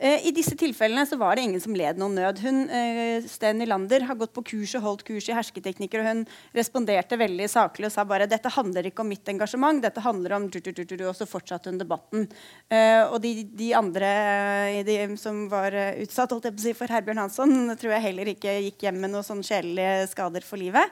Eh, 0.00 0.26
I 0.26 0.30
disse 0.32 0.56
tilfellene 0.56 1.04
så 1.04 1.16
var 1.20 1.36
det 1.36 1.42
ingen 1.44 1.60
som 1.60 1.74
led 1.76 1.98
noen 2.00 2.14
nød. 2.16 2.38
Hun, 2.40 2.60
uh, 2.72 3.26
Sten 3.28 3.58
Nylander 3.60 4.06
har 4.08 4.16
gått 4.16 4.32
på 4.32 4.44
kurs 4.48 4.72
og 4.78 4.84
holdt 4.86 5.02
kurs 5.04 5.26
i 5.28 5.34
hersketeknikker, 5.36 6.00
og 6.00 6.08
hun 6.08 6.22
responderte 6.56 7.18
veldig 7.20 7.48
saklig 7.52 7.90
og 7.90 7.92
sa 7.92 8.06
bare 8.08 8.28
dette 8.30 8.48
handler 8.54 8.88
ikke 8.88 9.04
om 9.04 9.10
mitt 9.12 9.28
engasjement, 9.28 9.82
dette 9.84 10.00
handler 10.00 10.38
om 10.38 10.48
Og 10.48 11.12
så 11.18 11.28
fortsatte 11.28 11.68
hun 11.68 11.80
debatten. 11.82 12.24
Uh, 12.72 13.12
og 13.12 13.18
de, 13.20 13.44
de 13.44 13.74
andre 13.76 14.08
de 14.88 14.96
som 15.20 15.44
var 15.52 15.76
utsatt 16.00 16.32
si, 16.56 16.72
for 16.72 16.88
Herbjørn 16.88 17.20
Hansson, 17.20 17.76
tror 17.76 17.92
jeg 17.92 18.06
heller 18.08 18.32
ikke 18.32 18.56
gikk 18.70 18.86
hjem 18.86 19.02
med 19.04 19.12
noen 19.12 19.26
sånn 19.26 19.44
sjelelige 19.44 20.08
skader 20.14 20.46
for 20.46 20.56
livet. 20.56 20.88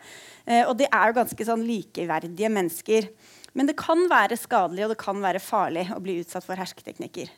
og 0.66 0.76
de 0.76 0.84
er 0.84 1.08
jo 1.08 1.16
ganske 1.16 1.44
sånn 1.48 1.64
likeverdige 1.64 2.50
mennesker. 2.52 3.08
Men 3.56 3.68
det 3.70 3.78
kan 3.80 4.04
være 4.10 4.36
skadelig 4.36 4.84
og 4.84 4.92
det 4.92 5.00
kan 5.00 5.20
være 5.22 5.40
farlig 5.42 5.86
å 5.94 6.00
bli 6.02 6.20
utsatt 6.20 6.44
for 6.44 6.60
hersketeknikker 6.60 7.30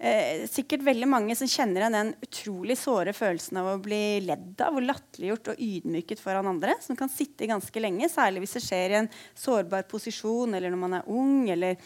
eh, 0.00 0.44
sikkert 0.50 0.84
veldig 0.86 1.08
mange 1.10 1.36
som 1.38 1.48
kjenner 1.50 1.84
igjen 1.84 1.96
den 1.96 2.12
utrolig 2.26 2.76
såre 2.80 3.14
følelsen 3.16 3.60
av 3.60 3.72
å 3.74 3.80
bli 3.82 4.20
ledd 4.24 4.60
av 4.64 4.78
og 4.80 4.86
latterliggjort 4.88 5.52
og 5.52 5.64
ydmyket 5.66 6.22
foran 6.22 6.50
andre. 6.50 6.76
Som 6.84 6.98
kan 6.98 7.12
sitte 7.12 7.48
ganske 7.50 7.82
lenge, 7.82 8.10
særlig 8.12 8.44
hvis 8.44 8.56
det 8.58 8.64
skjer 8.66 8.94
i 8.94 9.00
en 9.02 9.10
sårbar 9.38 9.86
posisjon 9.90 10.56
eller 10.56 10.72
når 10.72 10.82
man 10.86 11.00
er 11.00 11.10
ung. 11.10 11.50
eller 11.50 11.76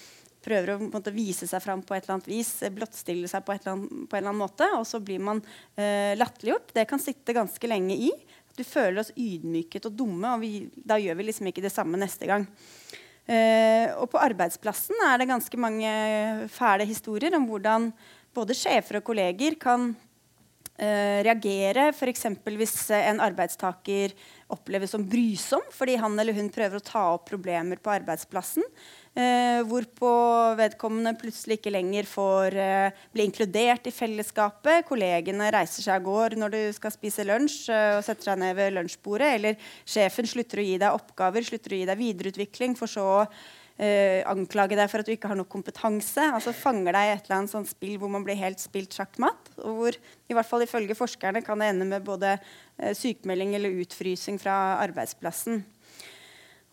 prøver 0.44 0.74
å 0.74 0.78
måte, 0.82 1.12
vise 1.14 1.46
seg 1.48 1.62
fram 1.64 1.82
på 1.84 1.94
et 1.96 2.04
eller 2.04 2.18
annet 2.18 2.28
vis, 2.28 2.50
blottstille 2.74 3.28
seg 3.30 3.44
på, 3.46 3.54
annet, 3.54 3.88
på 4.10 4.16
en 4.16 4.20
eller 4.20 4.28
annen 4.28 4.42
måte, 4.42 4.68
og 4.76 4.84
så 4.88 5.00
blir 5.00 5.22
man 5.24 5.40
eh, 5.72 6.12
latterliggjort. 6.18 6.74
Det 6.76 6.84
kan 6.90 7.00
sitte 7.00 7.36
ganske 7.36 7.70
lenge 7.70 7.96
i. 7.96 8.10
Du 8.54 8.62
føler 8.66 9.00
oss 9.02 9.14
ydmyket 9.16 9.88
og 9.88 9.96
dumme, 9.98 10.34
og 10.36 10.44
vi, 10.44 10.68
da 10.76 10.98
gjør 11.00 11.18
vi 11.18 11.28
liksom 11.30 11.50
ikke 11.50 11.64
det 11.64 11.72
samme 11.74 11.98
neste 12.00 12.28
gang. 12.30 12.46
Uh, 13.24 13.88
og 14.02 14.10
på 14.12 14.20
arbeidsplassen 14.20 14.98
er 15.06 15.20
det 15.20 15.30
ganske 15.30 15.56
mange 15.60 15.92
fæle 16.52 16.84
historier 16.84 17.32
om 17.38 17.46
hvordan 17.48 17.86
både 18.36 18.56
sjefer 18.58 18.98
og 18.98 19.06
kolleger 19.06 19.56
kan 19.56 19.94
uh, 19.94 21.18
reagere 21.24 21.86
f.eks. 21.94 22.26
hvis 22.44 22.76
en 22.98 23.22
arbeidstaker 23.24 24.12
oppleves 24.52 24.92
som 24.92 25.06
brysom 25.08 25.64
fordi 25.72 25.96
han 26.02 26.20
eller 26.20 26.36
hun 26.36 26.52
prøver 26.52 26.76
å 26.76 26.84
ta 26.84 27.06
opp 27.14 27.24
problemer 27.30 27.80
på 27.80 27.94
arbeidsplassen. 27.94 28.66
Eh, 29.14 29.60
hvorpå 29.70 30.08
vedkommende 30.58 31.12
plutselig 31.14 31.60
ikke 31.60 31.70
lenger 31.70 32.06
får 32.10 32.56
eh, 32.58 33.02
bli 33.14 33.28
inkludert 33.28 33.86
i 33.86 33.92
fellesskapet. 33.94 34.82
Kollegene 34.88 35.52
reiser 35.54 35.84
seg 35.86 36.00
av 36.00 36.06
gårde 36.08 36.40
når 36.40 36.54
du 36.54 36.62
skal 36.74 36.90
spise 36.90 37.22
lunsj 37.26 37.68
eh, 37.70 37.92
og 37.94 38.02
setter 38.02 38.32
seg 38.32 38.40
ned 38.42 38.56
ved 38.58 38.74
lunsjbordet. 38.74 39.28
Eller 39.38 39.68
sjefen 39.86 40.26
slutter 40.26 40.58
å 40.58 40.64
gi 40.66 40.80
deg 40.82 40.96
oppgaver, 40.98 41.46
slutter 41.46 41.76
å 41.76 41.78
gi 41.78 41.86
deg 41.92 42.00
videreutvikling, 42.00 42.74
for 42.80 42.90
så 42.90 43.04
å 43.12 43.20
eh, 43.78 44.26
anklage 44.26 44.80
deg 44.80 44.90
for 44.90 45.04
at 45.04 45.06
du 45.06 45.14
ikke 45.14 45.30
har 45.30 45.38
nok 45.38 45.52
kompetanse. 45.52 46.24
altså 46.34 46.50
Fanger 46.56 46.98
deg 46.98 47.06
i 47.06 47.12
et 47.14 47.28
eller 47.28 47.38
annet 47.38 47.54
sånt 47.54 47.70
spill 47.70 47.94
hvor 48.02 48.10
man 48.10 48.26
blir 48.26 48.40
helt 48.40 48.62
spilt 48.62 48.98
sjakkmatt. 48.98 49.52
Og 49.62 49.78
hvor 49.78 50.00
i 50.00 50.34
hvert 50.34 50.50
fall 50.50 50.66
ifølge 50.66 50.98
forskerne 50.98 51.44
kan 51.46 51.62
det 51.62 51.70
ende 51.70 51.86
med 51.86 52.02
både 52.02 52.34
eh, 52.34 52.90
sykemelding 52.98 53.54
eller 53.60 53.78
utfrysing 53.84 54.42
fra 54.42 54.80
arbeidsplassen. 54.82 55.62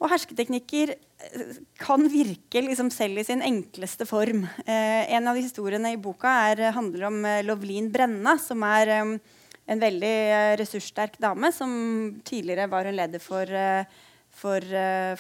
Og 0.01 0.10
hersketeknikker 0.10 0.96
eh, 0.96 1.58
kan 1.81 2.08
virke 2.10 2.63
liksom 2.65 2.89
selv 2.93 3.22
i 3.22 3.25
sin 3.27 3.43
enkleste 3.46 4.08
form. 4.10 4.48
Eh, 4.65 5.12
en 5.13 5.29
av 5.29 5.38
de 5.38 5.43
historiene 5.46 5.93
i 5.93 6.00
boka 6.01 6.31
er, 6.50 6.63
eh, 6.65 6.74
handler 6.74 7.05
om 7.12 7.20
eh, 7.25 7.43
Lovlin 7.46 7.91
Brenna, 7.93 8.34
som 8.41 8.65
er 8.65 8.96
eh, 8.96 9.12
en 9.72 9.84
veldig 9.84 10.15
ressurssterk 10.58 11.20
dame. 11.22 11.51
Som 11.53 11.74
tidligere 12.25 12.65
var 12.72 12.89
hun 12.89 12.98
leder 12.98 13.22
for, 13.22 13.46
for 14.41 14.65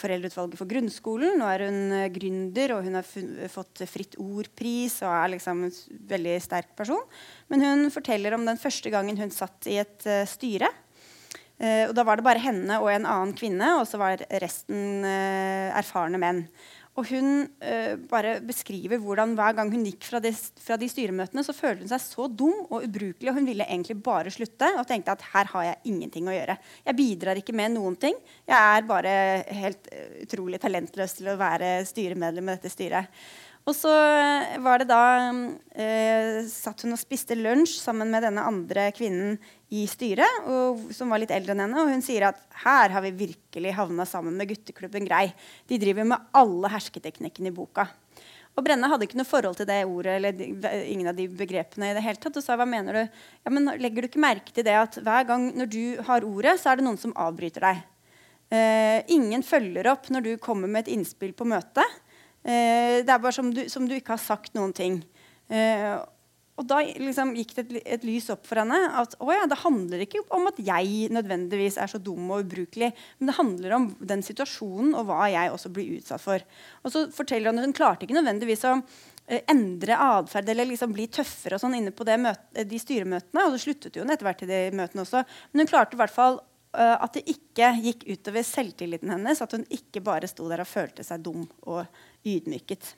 Foreldreutvalget 0.01 0.59
for 0.59 0.67
grunnskolen. 0.67 1.37
Nå 1.39 1.45
er 1.47 1.67
hun 1.69 1.93
gründer, 2.11 2.73
og 2.75 2.89
hun 2.89 2.97
har 2.97 3.05
fått 3.53 3.85
Fritt 3.87 4.17
Ord-pris 4.19 4.97
og 5.05 5.13
er 5.13 5.35
liksom 5.37 5.67
en 5.69 5.75
veldig 6.09 6.35
sterk 6.43 6.73
person. 6.75 7.05
Men 7.53 7.63
hun 7.63 7.93
forteller 7.93 8.35
om 8.35 8.49
den 8.49 8.59
første 8.59 8.91
gangen 8.91 9.21
hun 9.21 9.31
satt 9.31 9.69
i 9.71 9.77
et 9.85 10.09
styre 10.27 10.73
Uh, 11.61 11.87
og 11.89 11.95
Da 11.97 12.05
var 12.07 12.17
det 12.17 12.25
bare 12.25 12.41
henne 12.41 12.81
og 12.81 12.89
en 12.89 13.05
annen 13.05 13.33
kvinne, 13.37 13.75
og 13.79 13.85
så 13.89 13.99
var 14.01 14.23
resten 14.41 15.05
eh, 15.05 15.69
erfarne 15.77 16.17
menn. 16.21 16.45
Og 16.99 17.07
hun 17.07 17.27
eh, 17.63 17.93
bare 18.11 18.33
beskriver 18.43 18.99
hvordan 18.99 19.31
hver 19.37 19.55
gang 19.55 19.69
hun 19.71 19.85
gikk 19.87 20.09
fra, 20.09 20.19
de, 20.23 20.33
fra, 20.35 20.75
de 20.79 20.89
styremøtene, 20.91 21.43
så 21.47 21.55
følte 21.55 21.85
hun 21.85 21.91
seg 21.93 22.01
så 22.03 22.25
dum 22.27 22.65
og 22.67 22.83
ubrukelig, 22.83 23.29
og 23.31 23.37
hun 23.39 23.47
ville 23.47 23.67
egentlig 23.67 23.95
bare 24.03 24.33
slutte. 24.33 24.67
Og 24.75 24.83
tenkte 24.89 25.15
at 25.15 25.23
her 25.31 25.47
har 25.53 25.67
jeg 25.69 25.93
ingenting 25.93 26.27
å 26.27 26.35
gjøre. 26.35 26.57
Jeg 26.89 26.97
bidrar 26.99 27.39
ikke 27.39 27.55
med 27.55 27.77
noen 27.77 27.95
ting. 28.01 28.17
Jeg 28.43 28.57
er 28.57 28.89
bare 28.89 29.13
helt 29.61 29.87
uh, 29.93 30.17
utrolig 30.25 30.59
talentløs 30.59 31.15
til 31.21 31.31
å 31.31 31.37
være 31.39 31.77
styremedlem 31.87 32.51
i 32.51 32.57
dette 32.57 32.73
styret. 32.73 33.23
Og 33.69 33.75
så 33.77 33.91
var 34.63 34.81
det 34.81 34.87
da 34.89 35.03
eh, 35.77 36.41
satt 36.49 36.81
hun 36.81 36.95
og 36.95 36.99
spiste 36.99 37.37
lunsj 37.37 37.75
sammen 37.83 38.09
med 38.09 38.25
denne 38.25 38.41
andre 38.47 38.87
kvinnen 38.95 39.35
i 39.71 39.83
styret, 39.87 40.47
og, 40.49 40.87
som 40.95 41.13
var 41.13 41.21
litt 41.21 41.33
eldre 41.35 41.53
enn 41.53 41.61
henne. 41.67 41.83
Og 41.83 41.91
hun 41.93 42.01
sier 42.03 42.25
at 42.31 42.41
her 42.63 42.95
har 42.95 43.05
vi 43.05 43.13
virkelig 43.27 43.75
havna 43.77 44.07
sammen 44.09 44.33
med 44.39 44.49
gutteklubben 44.49 45.05
Grei. 45.05 45.27
De 45.69 45.77
driver 45.81 46.09
med 46.09 46.31
alle 46.41 46.73
hersketeknikkene 46.73 47.53
i 47.53 47.55
boka. 47.55 47.85
Og 48.51 48.65
Brenne 48.65 48.89
hadde 48.91 49.05
ikke 49.07 49.19
noe 49.19 49.29
forhold 49.29 49.55
til 49.61 49.69
det 49.69 49.79
ordet 49.87 50.17
eller 50.17 50.35
de, 50.35 50.49
ingen 50.91 51.07
av 51.07 51.15
de 51.15 51.29
begrepene. 51.29 51.91
i 51.91 51.95
det 51.95 52.03
hele 52.03 52.19
tatt, 52.19 52.35
Og 52.35 52.43
sa 52.43 52.57
hva 52.59 52.67
mener 52.67 52.97
du? 52.97 53.21
Ja, 53.45 53.53
men 53.53 53.69
Legger 53.79 54.03
du 54.03 54.09
ikke 54.09 54.25
merke 54.25 54.51
til 54.51 54.65
det 54.67 54.75
at 54.75 54.97
hver 54.99 55.23
gang 55.29 55.51
når 55.55 55.71
du 55.71 55.83
har 56.09 56.25
ordet, 56.27 56.57
så 56.59 56.73
er 56.73 56.81
det 56.81 56.89
noen 56.89 56.99
som 56.99 57.15
avbryter 57.15 57.63
deg? 57.63 57.85
Eh, 58.51 58.99
ingen 59.15 59.45
følger 59.45 59.87
opp 59.93 60.09
når 60.11 60.25
du 60.25 60.31
kommer 60.43 60.67
med 60.67 60.83
et 60.83 60.97
innspill 60.97 61.31
på 61.31 61.47
møtet. 61.47 62.01
Eh, 62.41 63.01
det 63.05 63.11
er 63.11 63.21
bare 63.21 63.35
som 63.35 63.51
du, 63.53 63.67
som 63.69 63.85
du, 63.87 63.93
ikke 63.97 64.15
har 64.15 64.23
sagt 64.23 64.55
noen 64.57 64.73
ting. 64.73 65.01
Eh, 65.51 65.93
og 66.59 66.67
da 66.69 66.81
liksom, 66.83 67.33
gikk 67.37 67.53
det 67.57 67.63
et, 67.63 67.77
et, 67.95 68.03
lys 68.05 68.27
opp 68.33 68.43
for 68.49 68.61
henne 68.61 68.77
at 68.99 69.15
ja, 69.17 69.45
det 69.49 69.61
handler 69.63 70.03
ikke 70.03 70.21
om 70.35 70.49
at 70.49 70.59
jeg 70.61 71.07
nødvendigvis 71.13 71.79
er 71.81 71.89
så 71.89 72.01
dum 72.01 72.27
og 72.29 72.43
ubrukelig, 72.45 72.91
men 73.19 73.31
det 73.31 73.37
handler 73.37 73.77
om 73.77 73.87
den 74.11 74.21
situasjonen 74.25 74.93
og 74.97 75.07
hva 75.09 75.29
jeg 75.31 75.53
også 75.53 75.71
blir 75.73 75.95
utsatt 75.97 76.21
for. 76.21 76.43
Og 76.83 76.93
så 76.93 77.07
forteller 77.15 77.49
Hun 77.49 77.63
at 77.63 77.69
hun 77.69 77.77
klarte 77.77 78.05
ikke 78.05 78.19
nødvendigvis 78.19 78.67
å 78.69 78.75
eh, 78.77 79.41
endre 79.49 79.97
atferd 79.97 80.53
eller 80.53 80.69
liksom 80.69 80.93
bli 80.93 81.07
tøffere 81.09 81.57
og 81.57 81.63
sånn 81.63 81.79
inne 81.79 81.95
på 81.95 82.05
møte, 82.05 82.67
de 82.67 82.83
styremøtene. 82.83 83.47
Og 83.47 83.55
så 83.55 83.65
sluttet 83.65 83.97
hun 83.97 84.13
etter 84.13 84.27
hvert 84.27 84.43
til 84.43 84.51
de 84.51 84.63
møtene 84.77 85.05
også. 85.07 85.25
Men 85.51 85.63
hun 85.63 85.71
klarte 85.71 85.97
i 85.97 86.03
hvert 86.03 86.13
fall 86.13 86.41
uh, 86.77 86.97
at 86.99 87.17
det 87.17 87.25
ikke 87.31 87.73
gikk 87.81 88.05
utover 88.11 88.45
selvtilliten 88.45 89.11
hennes. 89.15 89.41
At 89.41 89.55
hun 89.55 89.65
ikke 89.71 90.03
bare 90.05 90.29
sto 90.29 90.45
der 90.51 90.63
og 90.63 90.69
følte 90.69 91.05
seg 91.07 91.23
dum 91.25 91.47
og 91.63 91.85
ydmyket. 92.27 92.95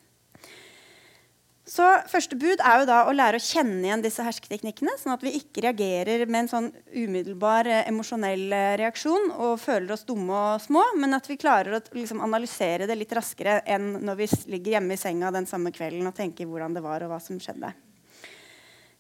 Så 1.64 1.86
Første 2.12 2.36
bud 2.36 2.60
er 2.60 2.82
jo 2.82 2.88
da 2.90 2.98
å 3.08 3.14
lære 3.16 3.40
å 3.40 3.44
kjenne 3.44 3.86
igjen 3.88 4.02
disse 4.04 4.24
hersketeknikkene, 4.26 4.98
sånn 5.00 5.14
at 5.14 5.22
vi 5.24 5.32
ikke 5.38 5.64
reagerer 5.64 6.26
med 6.28 6.44
en 6.44 6.50
sånn 6.52 6.68
umiddelbar 6.92 7.70
eh, 7.72 7.86
emosjonell 7.88 8.44
eh, 8.52 8.74
reaksjon 8.82 9.30
og 9.32 9.62
føler 9.64 9.96
oss 9.96 10.04
dumme 10.08 10.36
og 10.36 10.64
små, 10.66 10.84
men 11.00 11.16
at 11.16 11.30
vi 11.32 11.40
klarer 11.40 11.78
å 11.78 11.82
liksom, 11.96 12.20
analysere 12.26 12.88
det 12.90 12.98
litt 13.00 13.16
raskere 13.16 13.62
enn 13.64 13.94
når 14.04 14.20
vi 14.20 14.28
ligger 14.58 14.76
hjemme 14.76 14.98
i 14.98 15.00
senga 15.00 15.32
den 15.32 15.48
samme 15.48 15.72
kvelden 15.76 16.12
og 16.12 16.18
tenker 16.18 16.50
hvordan 16.50 16.76
det 16.76 16.84
var 16.84 17.06
og 17.06 17.14
hva 17.14 17.22
som 17.24 17.40
skjedde. 17.40 17.72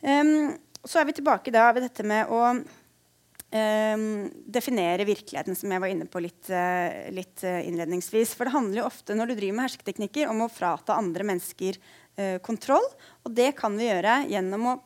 Um, 0.03 0.55
så 0.87 0.99
er 0.99 1.07
vi 1.11 1.17
tilbake 1.19 1.51
da 1.51 1.67
ved 1.75 1.83
dette 1.85 2.07
med 2.07 2.31
å 2.31 2.45
definere 3.53 5.05
virkeligheten, 5.05 5.53
som 5.57 5.69
jeg 5.69 5.81
var 5.83 5.91
inne 5.91 6.07
på 6.09 6.21
litt, 6.23 6.47
uh, 6.49 7.09
litt 7.13 7.43
uh, 7.45 7.59
innledningsvis. 7.61 8.31
For 8.33 8.49
det 8.49 8.55
handler 8.55 8.81
jo 8.81 8.87
ofte 8.87 9.17
når 9.17 9.29
du 9.29 9.35
driver 9.37 9.59
med 9.59 9.67
hersketeknikker, 9.67 10.31
om 10.31 10.45
å 10.45 10.49
frata 10.49 10.97
andre 10.97 11.27
mennesker 11.29 11.77
uh, 11.77 12.39
kontroll. 12.45 12.87
Og 13.27 13.35
det 13.37 13.51
kan 13.59 13.77
vi 13.77 13.91
gjøre 13.91 14.23
gjennom 14.31 14.71
å 14.71 14.79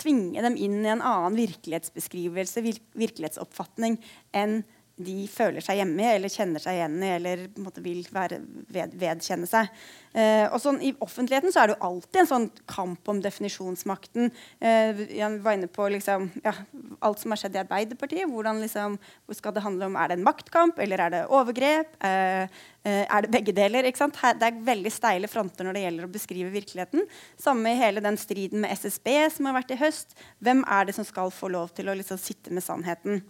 tvinge 0.00 0.44
dem 0.44 0.58
inn 0.60 0.78
i 0.84 0.92
en 0.92 1.02
annen 1.02 1.38
virkelighetsbeskrivelse, 1.40 2.62
vir 2.62 2.78
virkelighetsoppfatning, 3.00 3.98
enn 4.36 4.60
de 5.00 5.24
føler 5.30 5.64
seg 5.64 5.78
hjemme 5.80 6.04
i 6.04 6.10
eller 6.16 6.32
kjenner 6.32 6.62
seg 6.62 6.76
igjen 6.76 6.96
i 7.00 7.10
eller 7.14 7.46
vil 7.82 8.02
være, 8.12 8.40
ved, 8.72 8.96
vedkjenne 9.00 9.48
seg. 9.48 9.70
Eh, 10.12 10.44
og 10.52 10.58
sånn, 10.60 10.80
I 10.84 10.92
offentligheten 11.00 11.52
så 11.54 11.62
er 11.62 11.70
det 11.70 11.76
jo 11.76 11.88
alltid 11.88 12.20
en 12.20 12.28
sånn 12.28 12.48
kamp 12.68 13.08
om 13.08 13.22
definisjonsmakten. 13.24 14.28
Eh, 14.60 15.00
jeg 15.16 15.38
var 15.44 15.56
inne 15.56 15.70
på 15.72 15.88
liksom, 15.94 16.28
ja, 16.44 16.52
alt 17.00 17.22
som 17.22 17.32
har 17.32 17.40
skjedd 17.40 17.56
i 17.56 17.62
Arbeiderpartiet. 17.62 18.28
hvordan 18.28 18.60
liksom, 18.60 18.98
skal 19.32 19.56
det 19.56 19.64
handle 19.64 19.88
om, 19.88 19.96
Er 19.96 20.12
det 20.12 20.18
en 20.18 20.28
maktkamp, 20.28 20.78
eller 20.78 21.00
er 21.00 21.10
det 21.16 21.24
overgrep? 21.32 21.96
Eh, 22.04 22.44
eh 22.84 23.06
er 23.08 23.22
det 23.22 23.30
begge 23.32 23.52
deler? 23.56 23.84
ikke 23.88 24.10
Her, 24.20 24.34
det 24.34 24.46
er 24.46 24.62
veldig 24.64 24.92
steile 24.92 25.28
fronter 25.28 25.64
når 25.64 25.72
det 25.72 25.82
gjelder 25.86 26.04
å 26.04 26.12
beskrive 26.12 26.50
virkeligheten. 26.52 27.06
Samme 27.38 27.72
i 27.72 27.80
hele 27.80 28.00
den 28.00 28.16
striden 28.16 28.60
med 28.60 28.72
SSB 28.72 29.30
som 29.30 29.46
har 29.46 29.54
vært 29.62 29.72
i 29.72 29.80
høst. 29.80 30.16
Hvem 30.40 30.64
er 30.68 30.84
det 30.84 30.94
som 30.94 31.04
skal 31.04 31.30
få 31.30 31.48
lov 31.48 31.72
til 31.72 31.88
å 31.88 31.94
liksom, 31.96 32.18
sitte 32.18 32.52
med 32.52 32.62
sannheten? 32.62 33.22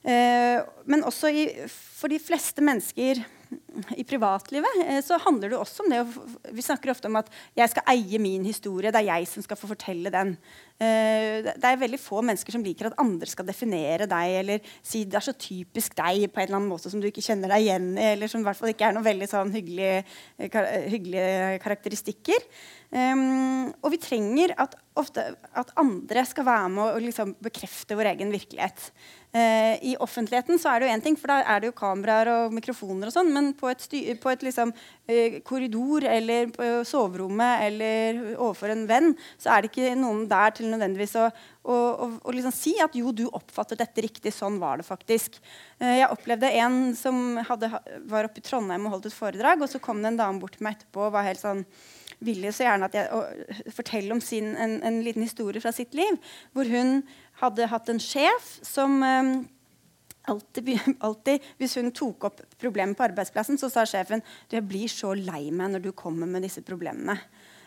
Eh, 0.00 0.60
men 0.88 1.04
også 1.04 1.28
i, 1.28 1.44
for 1.68 2.08
de 2.08 2.20
fleste 2.22 2.64
mennesker 2.64 3.20
i 3.98 4.04
privatlivet 4.06 4.82
eh, 4.84 5.00
så 5.04 5.18
handler 5.24 5.52
det 5.52 5.58
også 5.58 5.84
om 5.84 5.92
det 5.92 6.00
Vi 6.56 6.64
snakker 6.64 6.92
ofte 6.92 7.10
om 7.10 7.18
at 7.20 7.30
jeg 7.58 7.72
skal 7.72 7.86
eie 7.92 8.20
min 8.22 8.44
historie. 8.46 8.92
Det 8.92 9.00
er 9.02 9.08
jeg 9.10 9.28
som 9.30 9.44
skal 9.44 9.58
få 9.58 9.70
fortelle 9.70 10.12
den. 10.14 10.34
Eh, 10.80 11.44
det 11.44 11.66
er 11.66 11.80
veldig 11.80 12.00
få 12.00 12.22
mennesker 12.24 12.54
som 12.54 12.64
liker 12.64 12.88
at 12.88 12.98
andre 13.02 13.28
skal 13.28 13.48
definere 13.48 14.08
deg 14.10 14.36
eller 14.40 14.72
si 14.80 15.02
det 15.04 15.18
er 15.18 15.26
så 15.26 15.36
typisk 15.36 15.96
deg 15.98 16.24
på 16.32 16.40
en 16.40 16.46
eller 16.48 16.60
annen 16.60 16.72
måte 16.72 16.92
som 16.92 17.02
du 17.02 17.08
ikke 17.10 17.24
kjenner 17.24 17.52
deg 17.52 17.66
igjen 17.66 17.90
i, 17.98 18.06
eller 18.14 18.32
som 18.32 18.40
i 18.40 18.48
hvert 18.48 18.60
fall 18.60 18.72
ikke 18.72 18.88
er 18.88 18.96
noen 18.96 19.08
veldig 19.08 19.28
sånn 19.28 19.54
hyggelige, 19.54 20.02
hyggelige 20.40 21.58
karakteristikker. 21.64 22.46
Um, 22.90 23.68
og 23.84 23.92
vi 23.92 24.00
trenger 24.02 24.50
at, 24.58 24.72
ofte, 24.98 25.22
at 25.54 25.68
andre 25.78 26.24
skal 26.26 26.48
være 26.48 26.70
med 26.74 26.96
og 26.96 27.04
liksom 27.04 27.36
bekrefte 27.44 27.94
vår 27.98 28.14
egen 28.16 28.32
virkelighet. 28.34 28.88
I 29.30 29.92
offentligheten 30.02 30.58
så 30.58 30.72
er 30.72 30.80
det 30.82 30.88
jo 30.88 30.94
én 30.96 31.02
ting, 31.04 31.14
for 31.14 31.30
da 31.30 31.36
er 31.54 31.62
det 31.62 31.68
jo 31.68 31.76
kameraer 31.78 32.32
og 32.32 32.56
mikrofoner 32.56 33.06
og 33.06 33.14
sånn, 33.14 33.30
men 33.40 33.52
på 33.58 33.70
et, 33.72 33.84
på 34.20 34.32
et 34.32 34.44
liksom, 34.46 34.72
uh, 35.10 35.38
korridor 35.46 36.06
eller 36.08 36.50
på 36.54 36.70
soverommet 36.88 37.66
eller 37.66 38.20
overfor 38.36 38.74
en 38.74 38.86
venn, 38.90 39.12
så 39.40 39.54
er 39.54 39.62
det 39.62 39.72
ikke 39.72 39.94
noen 39.98 40.26
der 40.30 40.56
til 40.56 40.70
nødvendigvis 40.70 41.16
å, 41.20 41.28
å, 41.64 41.76
å, 41.76 42.10
å 42.22 42.34
liksom 42.36 42.54
si 42.54 42.76
at 42.82 42.96
jo, 42.98 43.12
du 43.12 43.26
oppfattet 43.28 43.80
dette 43.82 44.04
riktig, 44.06 44.34
sånn 44.36 44.60
var 44.62 44.80
det 44.80 44.88
faktisk. 44.88 45.40
Uh, 45.82 45.96
jeg 46.02 46.10
opplevde 46.10 46.52
en 46.62 46.82
som 46.98 47.40
hadde, 47.48 47.72
var 48.10 48.28
oppe 48.28 48.42
i 48.42 48.46
Trondheim 48.46 48.86
og 48.86 48.98
holdt 48.98 49.10
et 49.10 49.16
foredrag, 49.16 49.64
og 49.64 49.72
så 49.72 49.82
kom 49.82 50.04
det 50.04 50.12
en 50.14 50.20
dame 50.20 50.42
bort 50.42 50.58
til 50.58 50.68
meg 50.68 50.78
etterpå 50.78 51.08
og 51.08 51.16
var 51.16 51.28
helt 51.28 51.42
sånn 51.42 51.64
ville 52.20 52.52
så 52.52 52.66
gjerne 52.66 52.88
at 52.90 52.96
jeg 52.98 53.72
fortelle 53.72 54.12
om 54.12 54.20
sin, 54.20 54.52
en, 54.60 54.76
en, 54.84 54.98
liten 55.04 55.24
historie 55.24 55.62
fra 55.62 55.72
sitt 55.72 55.96
liv. 55.96 56.18
Hvor 56.52 56.68
hun 56.68 57.00
hadde 57.40 57.70
hatt 57.72 57.88
en 57.88 58.02
sjef 58.02 58.58
som 58.66 59.00
um, 60.28 60.96
alltid, 61.06 61.46
Hvis 61.58 61.76
hun 61.80 61.92
tok 61.96 62.28
opp 62.30 62.42
problemer 62.60 62.94
på 62.94 63.06
arbeidsplassen, 63.08 63.58
så 63.60 63.70
sa 63.72 63.86
sjefen 63.88 64.24
jeg 64.50 64.66
blir 64.66 64.90
så 64.90 65.14
lei 65.16 65.48
meg 65.50 65.72
når 65.74 65.86
du 65.88 65.92
kommer 65.92 66.28
med 66.30 66.44
disse 66.46 66.62
problemene. 66.66 67.16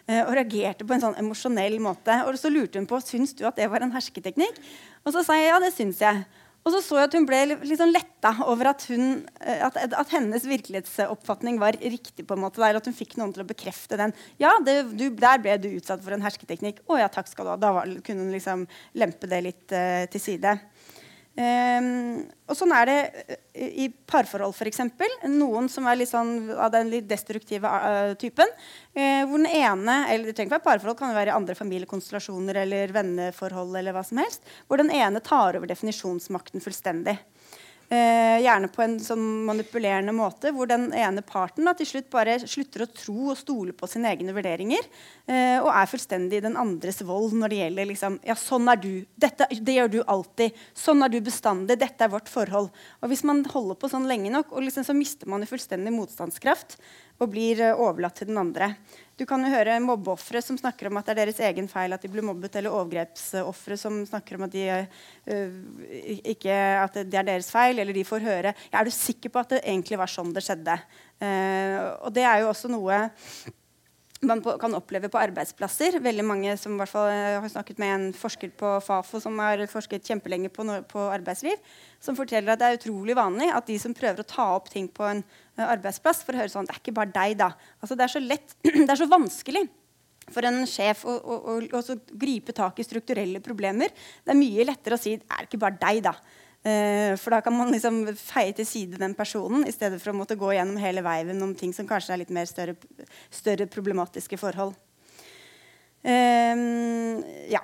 Uh, 0.03 0.25
og 0.25 0.35
reagerte 0.35 0.85
på 0.85 0.95
en 0.95 1.05
sånn 1.05 1.19
emosjonell 1.21 1.79
måte. 1.83 2.21
Og 2.27 2.37
så 2.39 2.51
lurte 2.51 2.79
hun 2.79 2.89
på 2.89 3.01
syns 3.03 3.35
du 3.37 3.45
at 3.47 3.59
det 3.59 3.69
var 3.71 3.85
en 3.85 3.93
hersketeknikk. 3.95 4.59
Og 5.03 5.15
så 5.15 5.23
sa 5.25 5.39
jeg 5.39 5.53
ja, 5.53 5.59
det 5.63 5.73
syns 5.75 6.03
jeg. 6.03 6.25
Og 6.63 6.71
så 6.71 6.79
så 6.79 6.99
jeg 7.01 7.09
at 7.09 7.15
hun 7.17 7.25
ble 7.27 7.39
litt 7.51 7.79
sånn 7.79 7.91
letta 7.91 8.31
over 8.47 8.69
at, 8.71 8.85
hun, 8.87 9.25
eh, 9.43 9.63
at, 9.67 9.75
at, 9.83 10.13
hennes 10.15 10.45
virkelighetsoppfatning 10.47 11.57
var 11.59 11.75
riktig. 11.75 12.23
på 12.27 12.37
en 12.37 12.43
måte 12.45 12.63
der, 12.63 12.79
At 12.79 12.87
hun 12.87 12.95
fikk 12.95 13.17
noen 13.19 13.33
til 13.35 13.43
å 13.43 13.49
bekrefte 13.49 13.99
den. 13.99 14.15
Ja, 14.39 14.53
det, 14.63 14.77
du, 14.95 15.09
der 15.11 15.41
ble 15.43 15.57
du 15.59 15.67
utsatt 15.73 16.03
for 16.03 16.15
en 16.15 16.23
hersketeknikk. 16.23 16.79
Å 16.87 17.01
ja, 17.01 17.09
takk 17.11 17.27
skal 17.27 17.45
du 17.45 17.51
ha. 17.51 17.57
Da 17.59 17.73
var, 17.75 17.91
kunne 18.07 18.23
hun 18.23 18.31
liksom 18.31 18.63
lempe 18.95 19.27
det 19.27 19.41
litt 19.43 19.75
uh, 19.75 20.07
til 20.13 20.23
side. 20.23 20.55
Um, 21.33 22.27
og 22.45 22.53
sånn 22.53 22.69
er 22.77 22.85
det 22.85 22.97
uh, 23.25 23.37
i 23.57 23.87
parforhold, 23.89 24.53
f.eks. 24.53 24.83
Noen 25.33 25.65
som 25.71 25.87
er 25.89 25.97
litt 25.97 26.11
sånn 26.11 26.51
av 26.53 26.69
den 26.75 26.91
litt 26.91 27.07
destruktive 27.09 27.65
uh, 27.65 28.13
typen. 28.21 28.51
Uh, 28.93 29.25
hvor 29.25 29.41
den 29.41 29.49
ene 29.49 29.95
eller 30.13 30.29
det 30.29 30.35
trenger 30.37 30.51
ikke 30.51 30.59
være 30.59 30.67
parforhold, 30.67 30.99
kan 30.99 31.15
være 31.17 31.33
andre 31.33 31.57
familiekonstellasjoner 31.57 32.61
eller 32.67 32.93
venneforhold. 32.93 33.73
eller 33.81 33.97
hva 33.97 34.05
som 34.05 34.21
helst, 34.21 34.45
Hvor 34.67 34.77
den 34.77 34.93
ene 34.93 35.23
tar 35.25 35.57
over 35.57 35.69
definisjonsmakten 35.73 36.61
fullstendig. 36.61 37.17
Eh, 37.93 38.39
gjerne 38.41 38.69
på 38.71 38.81
en 38.81 38.93
sånn 39.03 39.23
manipulerende 39.45 40.13
måte, 40.15 40.49
hvor 40.55 40.69
den 40.69 40.87
ene 40.97 41.21
parten 41.25 41.67
da, 41.67 41.75
til 41.77 41.89
slutt 41.89 42.07
bare 42.13 42.39
slutter 42.39 42.85
å 42.85 42.87
tro 42.89 43.27
og 43.33 43.37
stole 43.37 43.75
på 43.77 43.89
sine 43.91 44.09
egne 44.09 44.33
vurderinger. 44.33 44.87
Eh, 45.27 45.59
og 45.59 45.69
er 45.69 45.91
fullstendig 45.91 46.39
i 46.39 46.45
den 46.45 46.57
andres 46.57 47.03
vold 47.05 47.35
når 47.37 47.53
det 47.53 47.59
gjelder 47.59 47.89
liksom, 47.91 48.17
ja, 48.25 48.37
sånn 48.39 48.71
er 48.71 48.81
du. 48.81 48.91
Dette, 49.19 49.49
det 49.51 49.77
gjør 49.77 49.93
du 49.93 49.99
alltid. 50.15 50.57
Sånn 50.79 51.05
er 51.05 51.13
du 51.13 51.19
bestandig. 51.21 51.77
Dette 51.83 52.07
er 52.07 52.13
vårt 52.15 52.31
forhold. 52.31 52.71
Og 53.03 53.11
hvis 53.11 53.25
man 53.27 53.43
holder 53.51 53.77
på 53.77 53.91
sånn 53.91 54.09
lenge 54.09 54.33
nok, 54.33 54.55
liksom, 54.63 54.87
så 54.87 54.97
mister 54.97 55.29
man 55.29 55.45
jo 55.45 55.51
fullstendig 55.51 55.93
motstandskraft 55.93 56.79
og 57.21 57.29
blir 57.33 57.61
uh, 57.61 57.77
overlatt 57.83 58.17
til 58.19 58.31
den 58.31 58.41
andre. 58.41 58.73
Du 59.13 59.25
kan 59.29 59.43
jo 59.45 59.51
høre 59.53 59.75
mobbeofre 59.83 60.41
som 60.41 60.57
snakker 60.57 60.89
om 60.89 60.97
at 60.97 61.05
det 61.05 61.13
er 61.13 61.19
deres 61.21 61.41
egen 61.45 61.67
feil 61.69 61.93
at 61.93 62.01
de 62.01 62.09
blir 62.09 62.25
mobbet, 62.25 62.55
eller 62.57 62.73
overgrepsofre 62.73 63.77
som 63.77 63.99
snakker 64.09 64.39
om 64.39 64.47
at, 64.47 64.55
de, 64.55 64.63
uh, 65.29 66.23
ikke, 66.33 66.53
at 66.81 66.97
det 67.05 67.19
er 67.21 67.27
deres 67.27 67.51
feil, 67.53 67.77
eller 67.77 67.93
de 67.93 68.05
får 68.07 68.25
høre 68.25 68.53
ja, 68.55 68.79
'Er 68.79 68.89
du 68.89 68.91
sikker 68.91 69.29
på 69.29 69.43
at 69.43 69.53
det 69.53 69.61
egentlig 69.61 70.01
var 70.01 70.09
sånn 70.09 70.33
det 70.33 70.45
skjedde?' 70.45 70.79
Uh, 71.23 71.77
og 72.03 72.09
det 72.15 72.25
er 72.25 72.41
jo 72.41 72.49
også 72.49 72.71
noe 72.73 72.97
man 74.27 74.41
på, 74.43 74.55
kan 74.61 74.73
oppleve 74.77 75.09
på 75.11 75.19
arbeidsplasser. 75.21 75.99
Veldig 76.03 76.25
mange 76.25 76.55
som 76.59 76.77
hvert 76.79 76.91
fall, 76.91 77.11
har 77.43 77.51
snakket 77.51 77.79
med 77.81 77.93
en 77.93 78.05
forsker 78.17 78.53
på 78.57 78.75
Fafo 78.85 79.21
som 79.23 79.37
har 79.43 79.61
forsket 79.71 80.07
kjempelenge 80.07 80.51
på, 80.53 80.65
på 80.89 81.05
arbeidsliv, 81.13 81.59
som 82.03 82.17
forteller 82.17 82.53
at 82.53 82.61
det 82.61 82.69
er 82.69 82.79
utrolig 82.79 83.17
vanlig 83.17 83.51
at 83.53 83.69
de 83.69 83.77
som 83.81 83.95
prøver 83.97 84.23
å 84.23 84.29
ta 84.29 84.49
opp 84.57 84.71
ting 84.73 84.89
på 84.91 85.05
en 85.07 85.23
eh, 85.23 85.65
arbeidsplass, 85.65 86.23
får 86.25 86.41
høre 86.41 86.53
sånn 86.53 86.69
Det 86.69 86.75
er 86.75 86.83
ikke 86.83 86.97
bare 86.99 87.15
deg, 87.15 87.37
da. 87.43 87.53
Altså, 87.79 87.97
det 87.99 88.07
er 88.07 88.15
så 88.15 88.23
lett, 88.23 88.57
det 88.63 88.89
er 88.89 89.01
så 89.03 89.09
vanskelig 89.11 89.67
for 90.31 90.47
en 90.47 90.63
sjef 90.69 91.03
å, 91.09 91.17
å, 91.19 91.57
å, 91.59 91.81
å 91.81 91.97
gripe 92.19 92.55
tak 92.55 92.79
i 92.79 92.85
strukturelle 92.87 93.41
problemer. 93.43 93.91
Det 94.23 94.31
er 94.31 94.39
mye 94.39 94.67
lettere 94.69 94.97
å 94.97 95.01
si 95.01 95.17
det 95.19 95.27
er 95.27 95.49
ikke 95.49 95.59
bare 95.61 95.79
deg, 95.81 96.03
da. 96.05 96.15
Eh, 96.63 97.17
for 97.19 97.35
da 97.35 97.41
kan 97.43 97.55
man 97.57 97.73
liksom 97.73 98.05
feie 98.15 98.53
til 98.55 98.67
side 98.67 98.99
den 99.01 99.15
personen 99.17 99.65
i 99.67 99.73
stedet 99.75 99.99
for 99.99 100.13
å 100.13 100.17
måtte 100.17 100.37
gå 100.39 100.53
gjennom 100.55 100.79
hele 100.79 101.03
veiven 101.03 101.43
om 101.43 101.51
ting 101.59 101.73
som 101.75 101.87
kanskje 101.89 102.15
er 102.15 102.21
litt 102.21 102.31
mer 102.31 102.47
større, 102.47 102.77
større 103.27 103.67
problematiske 103.67 104.39
forhold. 104.39 104.75
Eh, 106.03 106.63
ja. 107.51 107.63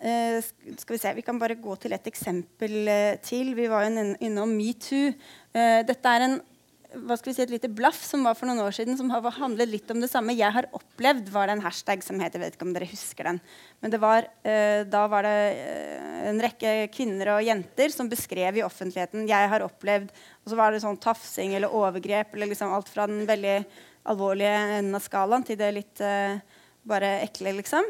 Eh, 0.00 0.40
skal 0.80 0.94
vi 0.94 0.98
se, 0.98 1.14
Vi 1.14 1.22
kan 1.22 1.38
bare 1.38 1.60
gå 1.60 1.74
til 1.76 1.92
et 1.92 2.06
eksempel 2.08 2.88
eh, 2.88 3.16
til. 3.22 3.54
Vi 3.54 3.68
var 3.68 3.84
jo 3.84 4.04
innom 4.18 4.54
metoo. 4.56 5.12
Uh, 5.50 5.82
dette 5.82 6.08
er 6.08 6.24
en 6.24 6.36
hva 6.90 7.16
skal 7.18 7.30
vi 7.30 7.34
si, 7.36 7.42
et 7.44 7.52
lite 7.52 7.70
blaff 7.70 7.98
som 8.02 8.24
var 8.26 8.34
for 8.38 8.48
noen 8.48 8.62
år 8.64 8.74
siden, 8.74 8.96
som 8.98 9.10
har 9.12 9.22
handlet 9.36 9.70
litt 9.70 9.90
om 9.92 10.00
det 10.02 10.10
samme. 10.10 10.34
'Jeg 10.34 10.52
har 10.52 10.66
opplevd' 10.74 11.30
var 11.30 11.46
det 11.46 11.56
en 11.56 11.62
hashtag 11.62 12.02
som 12.02 12.18
het. 12.20 12.34
Jeg 12.34 12.42
vet 12.42 12.56
ikke 12.56 12.66
om 12.66 12.72
dere 12.74 12.90
husker 12.90 13.24
den. 13.24 13.40
Men 13.80 13.94
var, 14.00 14.26
eh, 14.44 14.82
da 14.84 15.06
var 15.06 15.22
det 15.22 15.38
eh, 15.54 16.28
en 16.30 16.40
rekke 16.40 16.90
kvinner 16.90 17.36
og 17.36 17.44
jenter 17.46 17.90
som 17.90 18.08
beskrev 18.08 18.58
i 18.58 18.66
offentligheten 18.66 19.28
'jeg 19.28 19.48
har 19.48 19.60
opplevd'. 19.60 20.10
Og 20.44 20.50
så 20.50 20.56
var 20.56 20.72
det 20.72 20.82
sånn 20.82 21.00
tafsing 21.00 21.54
eller 21.54 21.68
overgrep 21.68 22.34
eller 22.34 22.46
liksom 22.46 22.72
alt 22.72 22.88
fra 22.88 23.06
den 23.06 23.26
veldig 23.26 23.64
alvorlige 24.06 24.78
enden 24.78 24.94
av 24.94 25.02
skalaen 25.02 25.44
til 25.44 25.56
det 25.56 25.74
litt 25.74 26.00
eh, 26.00 26.40
bare 26.86 27.22
ekle, 27.22 27.52
liksom. 27.60 27.84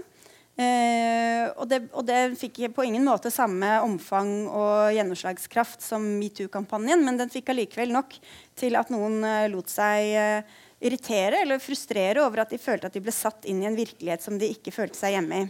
Eh, 0.58 1.46
og, 1.54 1.68
det, 1.70 1.78
og 1.96 2.04
det 2.04 2.34
fikk 2.36 2.58
på 2.76 2.84
ingen 2.84 3.06
måte 3.06 3.30
samme 3.32 3.78
omfang 3.84 4.32
og 4.48 4.90
gjennomslagskraft 4.96 5.84
som 5.84 6.04
metoo-kampanjen, 6.18 7.04
men 7.06 7.20
den 7.20 7.32
fikk 7.32 7.52
allikevel 7.52 7.94
nok 7.94 8.18
til 8.58 8.76
at 8.76 8.90
noen 8.92 9.22
eh, 9.24 9.46
lot 9.52 9.70
seg 9.72 10.10
eh, 10.10 10.58
irritere 10.84 11.44
eller 11.44 11.62
frustrere 11.62 12.20
over 12.24 12.42
at 12.44 12.52
de 12.52 12.60
følte 12.60 12.90
at 12.90 12.96
de 12.96 13.02
ble 13.04 13.14
satt 13.14 13.48
inn 13.48 13.62
i 13.62 13.70
en 13.70 13.78
virkelighet 13.78 14.26
som 14.26 14.36
de 14.40 14.50
ikke 14.52 14.74
følte 14.74 15.00
seg 15.00 15.16
hjemme 15.16 15.40
i. 15.44 15.48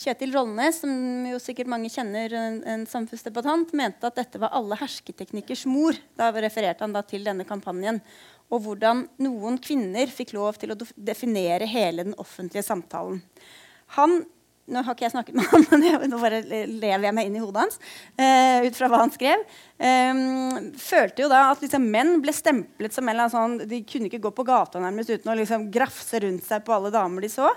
Kjetil 0.00 0.32
Rollnes, 0.32 0.78
som 0.80 0.92
jo 1.28 1.36
sikkert 1.42 1.68
mange 1.68 1.90
kjenner, 1.92 2.32
en, 2.32 2.60
en 2.64 2.84
samfunnsdebattant, 2.88 3.74
mente 3.76 4.06
at 4.08 4.16
dette 4.16 4.40
var 4.40 4.54
alle 4.56 4.78
hersketeknikkers 4.80 5.66
mor. 5.68 5.98
Da 6.16 6.30
refererte 6.32 6.86
han 6.86 6.94
da 6.94 7.02
til 7.04 7.26
denne 7.26 7.44
kampanjen. 7.44 7.98
Og 8.48 8.64
hvordan 8.64 9.04
noen 9.20 9.58
kvinner 9.60 10.08
fikk 10.08 10.32
lov 10.38 10.56
til 10.62 10.72
å 10.72 10.78
definere 10.96 11.68
hele 11.68 12.06
den 12.06 12.16
offentlige 12.22 12.64
samtalen. 12.64 13.20
Han 13.96 14.20
nå 14.70 14.82
har 14.86 14.94
ikke 14.94 15.06
jeg 15.06 15.14
snakket 15.14 15.34
med 15.34 15.48
han, 15.50 15.64
men 16.02 16.12
nå 16.12 16.20
bare 16.20 16.40
lever 16.46 17.06
jeg 17.08 17.16
meg 17.16 17.28
inn 17.28 17.38
i 17.38 17.42
hodet 17.42 17.64
hans. 17.64 17.78
Uh, 18.14 18.66
ut 18.66 18.78
fra 18.78 18.90
hva 18.90 19.02
han 19.02 19.12
skrev. 19.14 19.44
Um, 19.80 20.70
følte 20.78 21.24
jo 21.24 21.30
da 21.32 21.46
at 21.50 21.64
liksom, 21.64 21.86
menn 21.90 22.18
ble 22.22 22.34
stemplet 22.36 22.94
som 22.94 23.06
en 23.06 23.14
eller 23.14 23.26
annen 23.26 23.32
sånn 23.32 23.70
De 23.70 23.80
kunne 23.88 24.10
ikke 24.10 24.20
gå 24.26 24.32
på 24.36 24.44
gata 24.46 24.82
nærmest 24.82 25.10
uten 25.14 25.32
å 25.32 25.38
liksom 25.38 25.70
grafse 25.72 26.20
rundt 26.22 26.46
seg 26.46 26.62
på 26.66 26.76
alle 26.76 26.92
damer 26.94 27.24
de 27.24 27.32
så. 27.32 27.50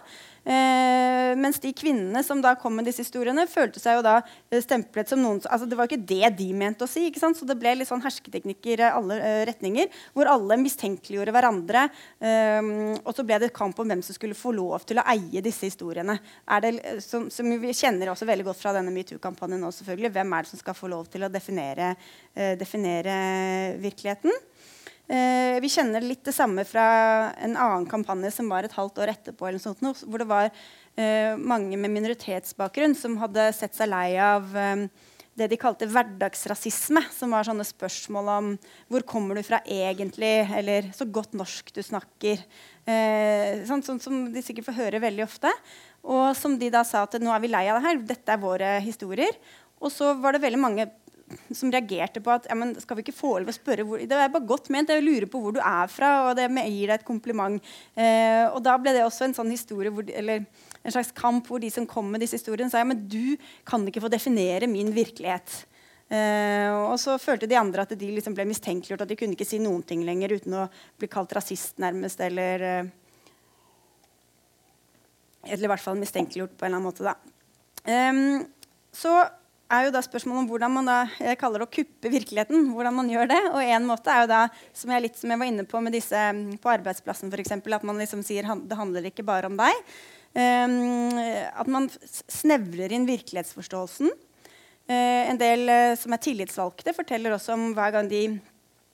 Eh, 0.44 1.32
mens 1.40 1.60
de 1.64 1.72
kvinnene 1.72 2.20
som 2.26 2.42
da 2.44 2.52
kom 2.60 2.76
med 2.76 2.88
disse 2.90 3.06
historiene, 3.06 3.46
følte 3.48 3.80
seg 3.80 3.96
jo 3.96 4.04
da 4.04 4.18
eh, 4.52 4.60
stemplet 4.64 5.08
som 5.08 5.22
noen 5.24 5.40
altså 5.48 5.68
Det 5.70 5.78
var 5.80 5.88
ikke 5.88 6.04
det 6.04 6.34
de 6.40 6.50
mente 6.58 6.84
å 6.84 6.90
si. 6.90 7.06
ikke 7.08 7.22
sant? 7.22 7.40
Så 7.40 7.48
det 7.48 7.56
ble 7.60 7.78
litt 7.80 7.88
sånn 7.88 8.04
hersketeknikker 8.04 8.84
i 8.84 8.90
alle 8.90 9.20
eh, 9.24 9.44
retninger, 9.48 9.88
hvor 10.16 10.28
alle 10.32 10.60
mistenkeliggjorde 10.60 11.36
hverandre. 11.36 11.86
eh, 12.20 12.72
og 13.04 13.12
så 13.16 13.26
ble 13.28 13.40
det 13.40 13.54
kamp 13.56 13.80
om 13.80 13.88
hvem 13.90 14.04
som 14.04 14.16
skulle 14.16 14.38
få 14.38 14.52
lov 14.56 14.84
til 14.88 15.00
å 15.00 15.08
eie 15.16 15.44
disse 15.44 15.70
historiene. 15.70 16.20
Det, 16.64 16.74
eh, 16.84 17.00
som, 17.04 17.30
som 17.32 17.48
vi 17.64 17.76
kjenner 17.76 18.12
også 18.12 18.28
veldig 18.28 18.50
godt 18.52 18.62
fra 18.62 18.76
denne 18.76 18.94
metoo-kampanjen 18.94 19.64
nå, 19.64 19.72
selvfølgelig. 19.72 20.14
Hvem 20.18 20.36
er 20.36 20.44
det 20.44 20.54
som 20.54 20.62
skal 20.62 20.78
få 20.78 20.92
lov 20.92 21.08
til 21.14 21.24
å 21.24 21.32
definere, 21.32 21.94
eh, 22.36 22.58
definere 22.60 23.16
virkeligheten? 23.82 24.44
Eh, 25.12 25.60
vi 25.60 25.70
kjenner 25.70 26.04
litt 26.04 26.24
det 26.24 26.32
samme 26.36 26.64
fra 26.64 26.84
en 27.36 27.58
annen 27.60 27.88
kampanje 27.92 28.32
som 28.32 28.48
var 28.52 28.64
et 28.64 28.76
halvt 28.76 29.02
år 29.04 29.12
etterpå, 29.12 29.50
sånt, 29.60 29.84
hvor 30.08 30.22
det 30.22 30.30
var 30.30 30.48
eh, 30.48 31.36
mange 31.36 31.76
med 31.76 31.92
minoritetsbakgrunn 31.92 32.96
som 32.96 33.20
hadde 33.20 33.50
sett 33.58 33.76
seg 33.76 33.92
lei 33.92 34.16
av 34.24 34.56
eh, 34.56 34.86
det 35.34 35.50
de 35.50 35.58
kalte 35.58 35.90
hverdagsrasisme, 35.90 37.02
som 37.12 37.34
var 37.34 37.48
sånne 37.48 37.66
spørsmål 37.66 38.30
om 38.38 38.50
hvor 38.92 39.06
kommer 39.10 39.36
du 39.36 39.44
fra 39.46 39.60
egentlig, 39.66 40.46
eller 40.56 40.92
så 40.96 41.08
godt 41.10 41.34
norsk 41.36 41.74
du 41.74 41.82
snakker. 41.84 42.44
Eh, 42.86 43.64
sånn, 43.68 43.84
sånn 43.86 44.02
som 44.04 44.28
de 44.32 44.46
sikkert 44.46 44.70
får 44.70 44.78
høre 44.78 45.04
veldig 45.04 45.26
ofte. 45.26 45.52
Og 46.04 46.36
som 46.38 46.56
de 46.60 46.70
da 46.72 46.84
sa 46.86 47.04
at 47.08 47.18
nå 47.20 47.34
er 47.34 47.42
vi 47.44 47.52
lei 47.52 47.66
av 47.68 47.80
det 47.80 47.88
her, 47.88 48.04
dette 48.14 48.36
er 48.36 48.44
våre 48.44 48.76
historier. 48.86 49.34
Og 49.84 49.92
så 49.92 50.14
var 50.22 50.36
det 50.36 50.46
veldig 50.46 50.62
mange 50.62 50.88
som 51.56 51.72
reagerte 51.72 52.22
på 52.24 52.32
at 52.34 52.48
ja, 52.50 52.56
men 52.58 52.74
skal 52.82 52.98
vi 52.98 53.06
ikke 53.06 53.16
få 53.16 53.38
lov 53.42 53.52
å 53.52 53.56
spørre 53.56 53.86
hvor, 53.88 54.02
Det 54.02 54.18
er 54.18 54.32
bare 54.32 54.48
godt 54.48 54.70
ment. 54.74 54.92
Jeg 54.92 55.06
lurer 55.06 55.28
på 55.32 55.42
hvor 55.42 55.56
du 55.56 55.62
er 55.64 55.92
fra, 55.92 56.12
og 56.30 56.38
det 56.38 56.50
gir 56.52 56.92
deg 56.92 56.96
et 56.98 57.08
kompliment. 57.08 57.60
Eh, 57.96 58.46
og 58.50 58.62
da 58.66 58.76
ble 58.82 58.94
det 58.96 59.06
også 59.06 59.28
en 59.28 59.38
sånn 59.38 59.52
historie 59.54 59.94
hvor, 59.94 60.06
eller 60.08 60.46
en 60.84 60.96
slags 60.96 61.14
kamp 61.16 61.48
hvor 61.48 61.64
de 61.64 61.72
som 61.74 61.88
kom 61.90 62.12
med 62.12 62.24
disse 62.24 62.38
historiene, 62.38 62.72
sa 62.72 62.84
ja, 62.84 62.90
men 62.90 63.06
du 63.10 63.36
kan 63.68 63.86
ikke 63.88 64.04
få 64.04 64.12
definere 64.12 64.70
min 64.70 64.92
virkelighet. 64.96 65.64
Eh, 66.14 66.70
og 66.70 66.98
så 67.02 67.16
følte 67.22 67.48
de 67.50 67.58
andre 67.58 67.86
at 67.88 67.94
de 67.98 68.10
liksom 68.18 68.36
ble 68.38 68.46
mistenkeliggjort, 68.50 69.06
at 69.06 69.14
de 69.14 69.18
kunne 69.18 69.38
ikke 69.38 69.48
si 69.48 69.62
noen 69.64 69.86
ting 69.88 70.04
lenger 70.06 70.36
uten 70.36 70.58
å 70.60 70.68
bli 71.00 71.10
kalt 71.12 71.34
rasist, 71.34 71.80
nærmest, 71.82 72.22
eller 72.24 72.68
eh, 72.72 72.92
Eller 75.44 75.66
i 75.66 75.70
hvert 75.74 75.84
fall 75.84 75.98
mistenkeliggjort 76.00 76.54
på 76.56 76.64
en 76.64 76.70
eller 76.70 76.80
annen 76.80 76.86
måte, 76.88 77.04
da. 77.04 77.18
Ehm, 77.84 78.46
så 78.96 79.12
er 79.74 79.88
jo 79.88 79.94
da 79.94 80.02
spørsmålet 80.06 80.44
om 80.44 80.50
hvordan 80.52 80.74
man 80.74 80.90
da 80.90 80.98
jeg 81.18 81.40
kaller 81.42 81.64
det 81.64 81.68
å 81.68 81.74
kuppe 81.74 82.12
virkeligheten. 82.14 82.70
hvordan 82.76 82.96
man 82.96 83.10
gjør 83.12 83.30
det, 83.32 83.40
og 83.52 83.62
en 83.64 83.88
måte 83.88 84.14
er 84.14 84.24
jo 84.24 84.32
da, 84.32 84.42
som 84.76 84.94
jeg, 84.94 85.06
litt, 85.08 85.18
som 85.20 85.34
jeg 85.34 85.42
var 85.42 85.50
inne 85.50 85.66
på 85.70 85.82
med 85.84 85.96
disse 85.96 86.20
mm, 86.36 86.58
på 86.64 86.74
arbeidsplassen 86.74 87.34
eksempel, 87.44 87.76
at 87.76 87.86
man 87.88 88.00
liksom 88.02 88.24
sier 88.26 88.48
at 88.50 88.68
det 88.70 88.80
handler 88.80 89.10
ikke 89.10 89.26
bare 89.28 89.50
om 89.50 89.58
deg. 89.60 89.96
Um, 90.34 91.18
at 91.54 91.68
man 91.70 91.90
snevrer 92.10 92.94
inn 92.96 93.06
virkelighetsforståelsen. 93.10 94.10
Uh, 94.90 95.22
en 95.30 95.40
del 95.40 95.68
uh, 95.70 95.94
som 96.00 96.16
er 96.16 96.24
tillitsvalgte, 96.24 96.96
forteller 96.96 97.36
også 97.36 97.54
om 97.58 97.70
hver 97.78 97.94
gang 97.98 98.10
de 98.10 98.24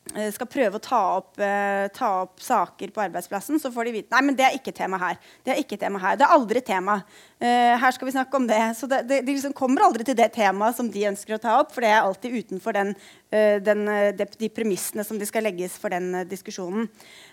skal 0.10 0.48
prøve 0.50 0.80
å 0.80 0.82
ta 0.82 1.00
opp, 1.20 1.40
eh, 1.40 1.88
ta 1.94 2.24
opp 2.24 2.40
saker 2.42 2.90
på 2.90 3.02
arbeidsplassen, 3.04 3.60
så 3.62 3.70
får 3.72 3.86
de 3.86 3.92
vite 3.92 4.12
nei, 4.16 4.22
men 4.26 4.36
det 4.36 4.46
er 4.46 4.58
ikke 4.58 4.74
tema 4.74 4.98
her. 4.98 5.20
Det 5.46 5.54
er 5.54 5.62
ikke 5.62 5.78
tema 5.78 6.00
her. 6.00 6.16
Det 6.18 6.26
er 6.26 6.34
aldri 6.34 6.62
tema. 6.66 7.04
Eh, 7.40 7.78
her 7.78 7.92
skal 7.92 8.08
vi 8.08 8.16
snakke 8.16 8.34
om 8.36 8.48
det. 8.48 8.76
Så 8.76 8.90
det, 8.90 9.08
det, 9.08 9.26
de 9.26 9.36
liksom 9.36 9.54
kommer 9.54 9.86
aldri 9.86 10.04
til 10.04 10.16
det 10.18 10.32
temaet 10.34 10.76
som 10.76 10.90
de 10.90 11.06
ønsker 11.12 11.38
å 11.38 11.42
ta 11.42 11.60
opp, 11.60 11.72
for 11.72 11.82
det 11.82 11.90
er 11.94 12.02
alltid 12.02 12.40
utenfor 12.42 12.74
den, 12.74 12.96
eh, 12.96 13.19
den, 13.30 13.88
eh, 13.88 14.10
de, 14.18 14.26
de 14.40 14.50
premissene 14.50 15.04
som 15.06 15.20
de 15.20 15.26
skal 15.30 15.46
legges 15.46 15.76
for 15.78 15.94
den 15.94 16.08
eh, 16.18 16.26
diskusjonen. 16.26 16.88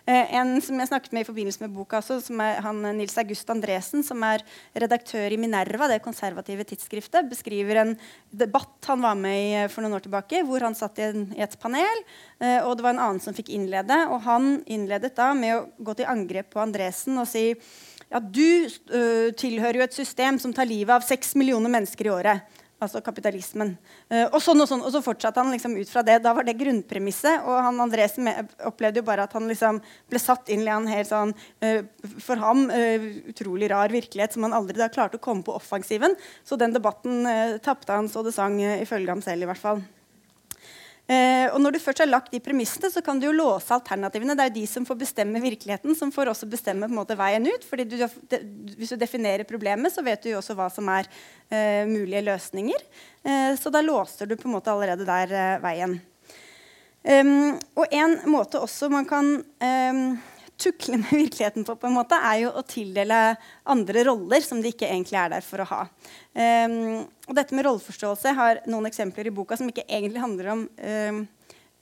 Eh, 0.05 0.35
en 0.37 0.59
som 0.61 0.77
jeg 0.77 0.91
snakket 0.91 1.15
med 1.17 1.25
i 1.25 1.29
forbindelse 1.29 1.63
med 1.63 1.73
boka 1.73 2.03
også, 2.03 2.19
som 2.27 2.43
er 2.45 2.61
han 2.65 2.83
eh, 2.85 2.97
Nils 2.99 3.17
August 3.23 3.49
Andresen, 3.53 4.05
som 4.05 4.21
er 4.29 4.45
redaktør 4.77 5.33
i 5.33 5.41
Minerva, 5.41 5.89
det 5.89 6.03
konservative 6.05 6.67
tidsskriftet, 6.69 7.31
beskriver 7.31 7.81
en 7.81 7.95
debatt 8.29 8.91
han 8.91 9.01
var 9.07 9.17
med 9.17 9.39
i 9.41 9.49
eh, 9.63 9.71
for 9.73 9.85
noen 9.85 9.97
år 9.97 10.05
tilbake, 10.05 10.45
hvor 10.45 10.67
han 10.69 10.77
satt 10.77 11.01
i, 11.01 11.09
en, 11.09 11.27
i 11.33 11.45
et 11.47 11.57
panel, 11.63 12.05
eh, 12.43 12.61
og 12.61 12.77
det 12.77 12.85
var 12.87 12.97
en 12.97 13.05
annen 13.09 13.25
som 13.25 13.37
fikk 13.37 13.55
innlede. 13.57 14.03
Og 14.13 14.21
han 14.29 14.59
innledet 14.67 15.15
da 15.17 15.33
med 15.37 15.57
å 15.57 15.67
gå 15.81 15.97
til 15.97 16.13
angrep 16.13 16.53
på 16.53 16.61
Andresen 16.61 17.17
og 17.17 17.29
si 17.31 17.49
ja, 18.07 18.21
du 18.21 18.69
øh, 18.95 19.33
tilhører 19.35 19.81
jo 19.81 19.87
et 19.89 19.97
system 19.97 20.39
som 20.39 20.53
tar 20.55 20.69
livet 20.69 20.95
av 20.95 21.03
seks 21.03 21.35
millioner 21.39 21.73
mennesker 21.73 22.07
i 22.07 22.13
året. 22.15 22.63
Altså 22.77 23.01
kapitalismen. 23.01 23.71
Eh, 24.13 24.27
og 24.27 24.37
sånn 24.45 24.61
og 24.61 24.69
sånn, 24.69 24.83
og 24.85 24.93
så 24.93 25.01
fortsatte 25.01 25.41
han 25.41 25.55
liksom 25.55 25.79
ut 25.79 25.89
fra 25.89 26.03
det. 26.05 26.19
Da 26.25 26.35
var 26.37 26.45
det 26.45 26.59
grunnpremisset. 26.61 27.47
Og 27.49 27.57
han 27.65 27.81
Andresen 27.81 28.29
opplevde 28.69 29.01
jo 29.01 29.07
bare 29.07 29.25
at 29.25 29.33
han 29.37 29.49
liksom 29.49 29.81
ble 30.13 30.21
satt 30.21 30.53
inn 30.53 30.67
i 30.67 30.73
en 30.75 30.91
helt 30.91 31.09
sånn 31.09 31.33
eh, 31.65 31.89
for 32.21 32.37
ham 32.43 32.67
eh, 32.69 33.09
utrolig 33.33 33.73
rar 33.73 33.95
virkelighet 33.95 34.37
som 34.37 34.45
han 34.45 34.57
aldri 34.57 34.77
da 34.77 34.93
klarte 34.93 35.17
å 35.17 35.25
komme 35.25 35.47
på 35.47 35.57
offensiven. 35.57 36.19
Så 36.45 36.61
den 36.61 36.77
debatten 36.77 37.25
tapte 37.65 37.97
han 37.97 38.13
så 38.13 38.21
det 38.27 38.37
sang, 38.37 38.61
ifølge 38.61 39.15
ham 39.15 39.25
selv 39.25 39.47
i 39.47 39.49
hvert 39.49 39.63
fall. 39.63 39.81
Eh, 41.07 41.47
og 41.53 41.61
når 41.63 41.77
du 41.77 41.79
først 41.79 42.01
har 42.03 42.09
lagt 42.11 42.33
de 42.35 42.41
premissene, 42.43 42.91
så 42.91 43.03
kan 43.05 43.21
du 43.21 43.29
jo 43.29 43.35
låse 43.37 43.71
alternativene. 43.75 44.35
Det 44.35 44.43
er 44.43 44.51
jo 44.51 44.57
de 44.57 44.65
som 44.71 44.87
får 44.89 44.99
bestemme 44.99 45.43
virkeligheten, 45.43 45.95
som 45.95 46.11
får 46.15 46.33
også 46.33 46.49
bestemme 46.51 46.89
på 46.89 46.95
en 46.95 46.99
måte, 46.99 47.19
veien 47.19 47.47
ut. 47.47 47.67
fordi 47.69 47.87
du, 47.93 47.97
de, 48.03 48.41
Hvis 48.75 48.95
du 48.95 48.99
definerer 48.99 49.47
problemet, 49.47 49.95
så 49.95 50.03
vet 50.03 50.23
du 50.23 50.33
jo 50.33 50.41
også 50.41 50.59
hva 50.59 50.67
som 50.73 50.91
er 50.91 51.07
eh, 51.49 51.87
mulige 51.87 52.25
løsninger. 52.27 52.87
Eh, 53.23 53.55
så 53.55 53.71
da 53.71 53.85
låser 53.87 54.27
du 54.27 54.35
på 54.37 54.51
en 54.51 54.57
måte 54.59 54.75
allerede 54.75 55.07
der 55.07 55.35
eh, 55.35 55.57
veien. 55.63 56.01
Um, 57.07 57.55
og 57.79 57.93
en 57.95 58.17
måte 58.27 58.59
også 58.59 58.89
man 58.91 59.05
kan 59.07 59.29
um, 59.39 60.17
tukle 60.61 60.99
med 61.01 61.13
virkeligheten 61.13 61.65
på, 61.65 61.77
på 61.77 61.89
en 61.89 61.97
måte, 61.97 62.19
er 62.19 62.43
jo 62.45 62.53
å 62.57 62.65
tildele 62.67 63.21
andre 63.69 64.05
roller 64.09 64.45
som 64.45 64.63
de 64.63 64.73
ikke 64.73 64.89
egentlig 64.89 65.21
er 65.21 65.37
der 65.37 65.45
for 65.45 65.63
å 65.63 65.71
ha. 65.73 65.85
Um, 66.33 67.07
og 67.27 67.39
dette 67.39 67.57
med 67.57 67.67
rolleforståelse 67.69 68.37
har 68.37 68.63
noen 68.71 68.89
eksempler 68.91 69.29
i 69.29 69.35
boka 69.35 69.59
som 69.59 69.69
ikke 69.71 69.87
egentlig 69.87 70.23
handler 70.23 70.53
om 70.55 70.63
um, 70.67 71.21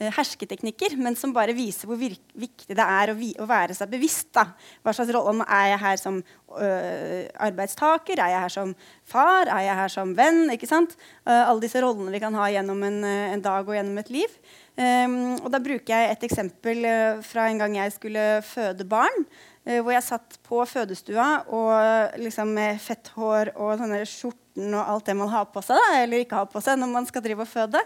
eh, 0.00 0.10
hersketeknikker, 0.14 0.96
men 0.98 1.18
som 1.18 1.34
bare 1.34 1.54
viser 1.56 1.90
hvor 1.90 2.00
viktig 2.00 2.74
det 2.74 2.87
er 2.87 3.12
å, 3.12 3.16
å, 3.16 3.48
være 3.50 3.76
seg 3.76 3.92
bevisst. 3.92 4.32
da. 4.34 4.48
Hva 4.82 4.94
slags 4.96 5.12
rolle 5.14 5.44
Er 5.44 5.70
jeg 5.74 5.82
her 5.84 6.00
som 6.00 6.18
øh, 6.18 7.22
arbeidstaker? 7.46 8.18
Er 8.18 8.34
jeg 8.34 8.42
her 8.46 8.54
som 8.56 8.74
far? 9.04 9.46
Er 9.46 9.68
jeg 9.68 9.78
her 9.82 9.92
som 9.92 10.16
venn? 10.18 10.46
ikke 10.54 10.70
sant? 10.70 10.96
Uh, 11.22 11.44
alle 11.44 11.62
disse 11.66 11.82
rollene 11.84 12.14
vi 12.14 12.22
kan 12.24 12.34
ha 12.40 12.50
gjennom 12.56 12.82
en, 12.88 13.02
en 13.04 13.44
dag 13.44 13.68
og 13.68 13.76
gjennom 13.76 14.02
et 14.02 14.14
liv. 14.14 14.38
Um, 14.74 15.37
og 15.38 15.52
Da 15.54 15.60
bruker 15.62 15.94
jeg 15.94 16.10
et 16.10 16.24
eksempel 16.26 16.80
uh, 16.82 17.20
fra 17.22 17.46
en 17.46 17.60
gang 17.62 17.76
jeg 17.78 17.92
skulle 17.94 18.22
føde 18.42 18.87
barn. 18.90 19.26
Uh, 19.62 19.78
hvor 19.78 19.94
jeg 19.94 20.06
satt 20.06 20.38
på 20.44 20.64
fødestua 20.66 21.44
og 21.54 22.16
liksom 22.20 22.50
med 22.56 22.80
fett 22.82 23.12
hår 23.14 23.52
og 23.54 23.76
sånne 23.78 24.00
skjorten 24.08 24.74
og 24.74 24.90
alt 24.90 25.06
det 25.06 25.14
man 25.18 25.30
har 25.30 25.46
på 25.50 25.62
seg, 25.66 25.78
da, 25.78 26.00
eller 26.02 26.24
ikke 26.24 26.42
har 26.42 26.50
på 26.50 26.62
seg 26.62 26.78
når 26.78 26.90
man 26.90 27.06
skal 27.06 27.22
drive 27.22 27.46
og 27.46 27.50
føde. 27.52 27.84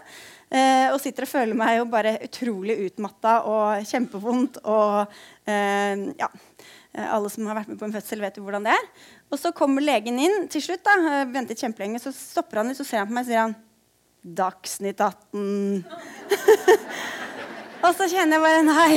Uh, 0.49 0.89
og 0.95 0.97
sitter 1.03 1.27
og 1.27 1.33
føler 1.35 1.61
meg 1.61 1.77
jo 1.77 1.85
bare 1.93 2.17
utrolig 2.25 2.79
utmatta 2.87 3.37
og 3.49 3.85
kjempevondt. 3.89 4.61
Og 4.65 5.21
ja, 5.49 6.27
alle 7.09 7.29
som 7.33 7.47
har 7.49 7.57
vært 7.57 7.71
med 7.71 7.79
på 7.79 7.87
en 7.87 7.93
fødsel, 7.95 8.21
vet 8.21 8.35
jo 8.37 8.43
hvordan 8.45 8.65
det 8.65 8.73
er. 8.75 8.91
Og 9.29 9.41
så 9.41 9.53
kommer 9.53 9.81
legen 9.81 10.19
inn 10.21 10.45
til 10.49 10.61
slutt. 10.61 10.85
da, 10.85 11.23
ventet 11.29 11.61
kjempelenge, 11.61 12.01
Så 12.01 12.13
stopper 12.13 12.61
han 12.61 12.69
litt, 12.69 12.81
og 12.81 12.85
ser 12.85 13.01
han 13.01 13.09
på 13.09 13.17
meg 13.17 13.25
og 13.25 13.31
sier 13.31 13.45
han, 13.45 13.57
Dagsnytt 14.23 14.99
18. 14.99 15.85
og 17.85 17.91
så 17.95 18.09
kjenner 18.11 18.37
jeg 18.37 18.43
bare 18.43 18.65
Nei, 18.67 18.91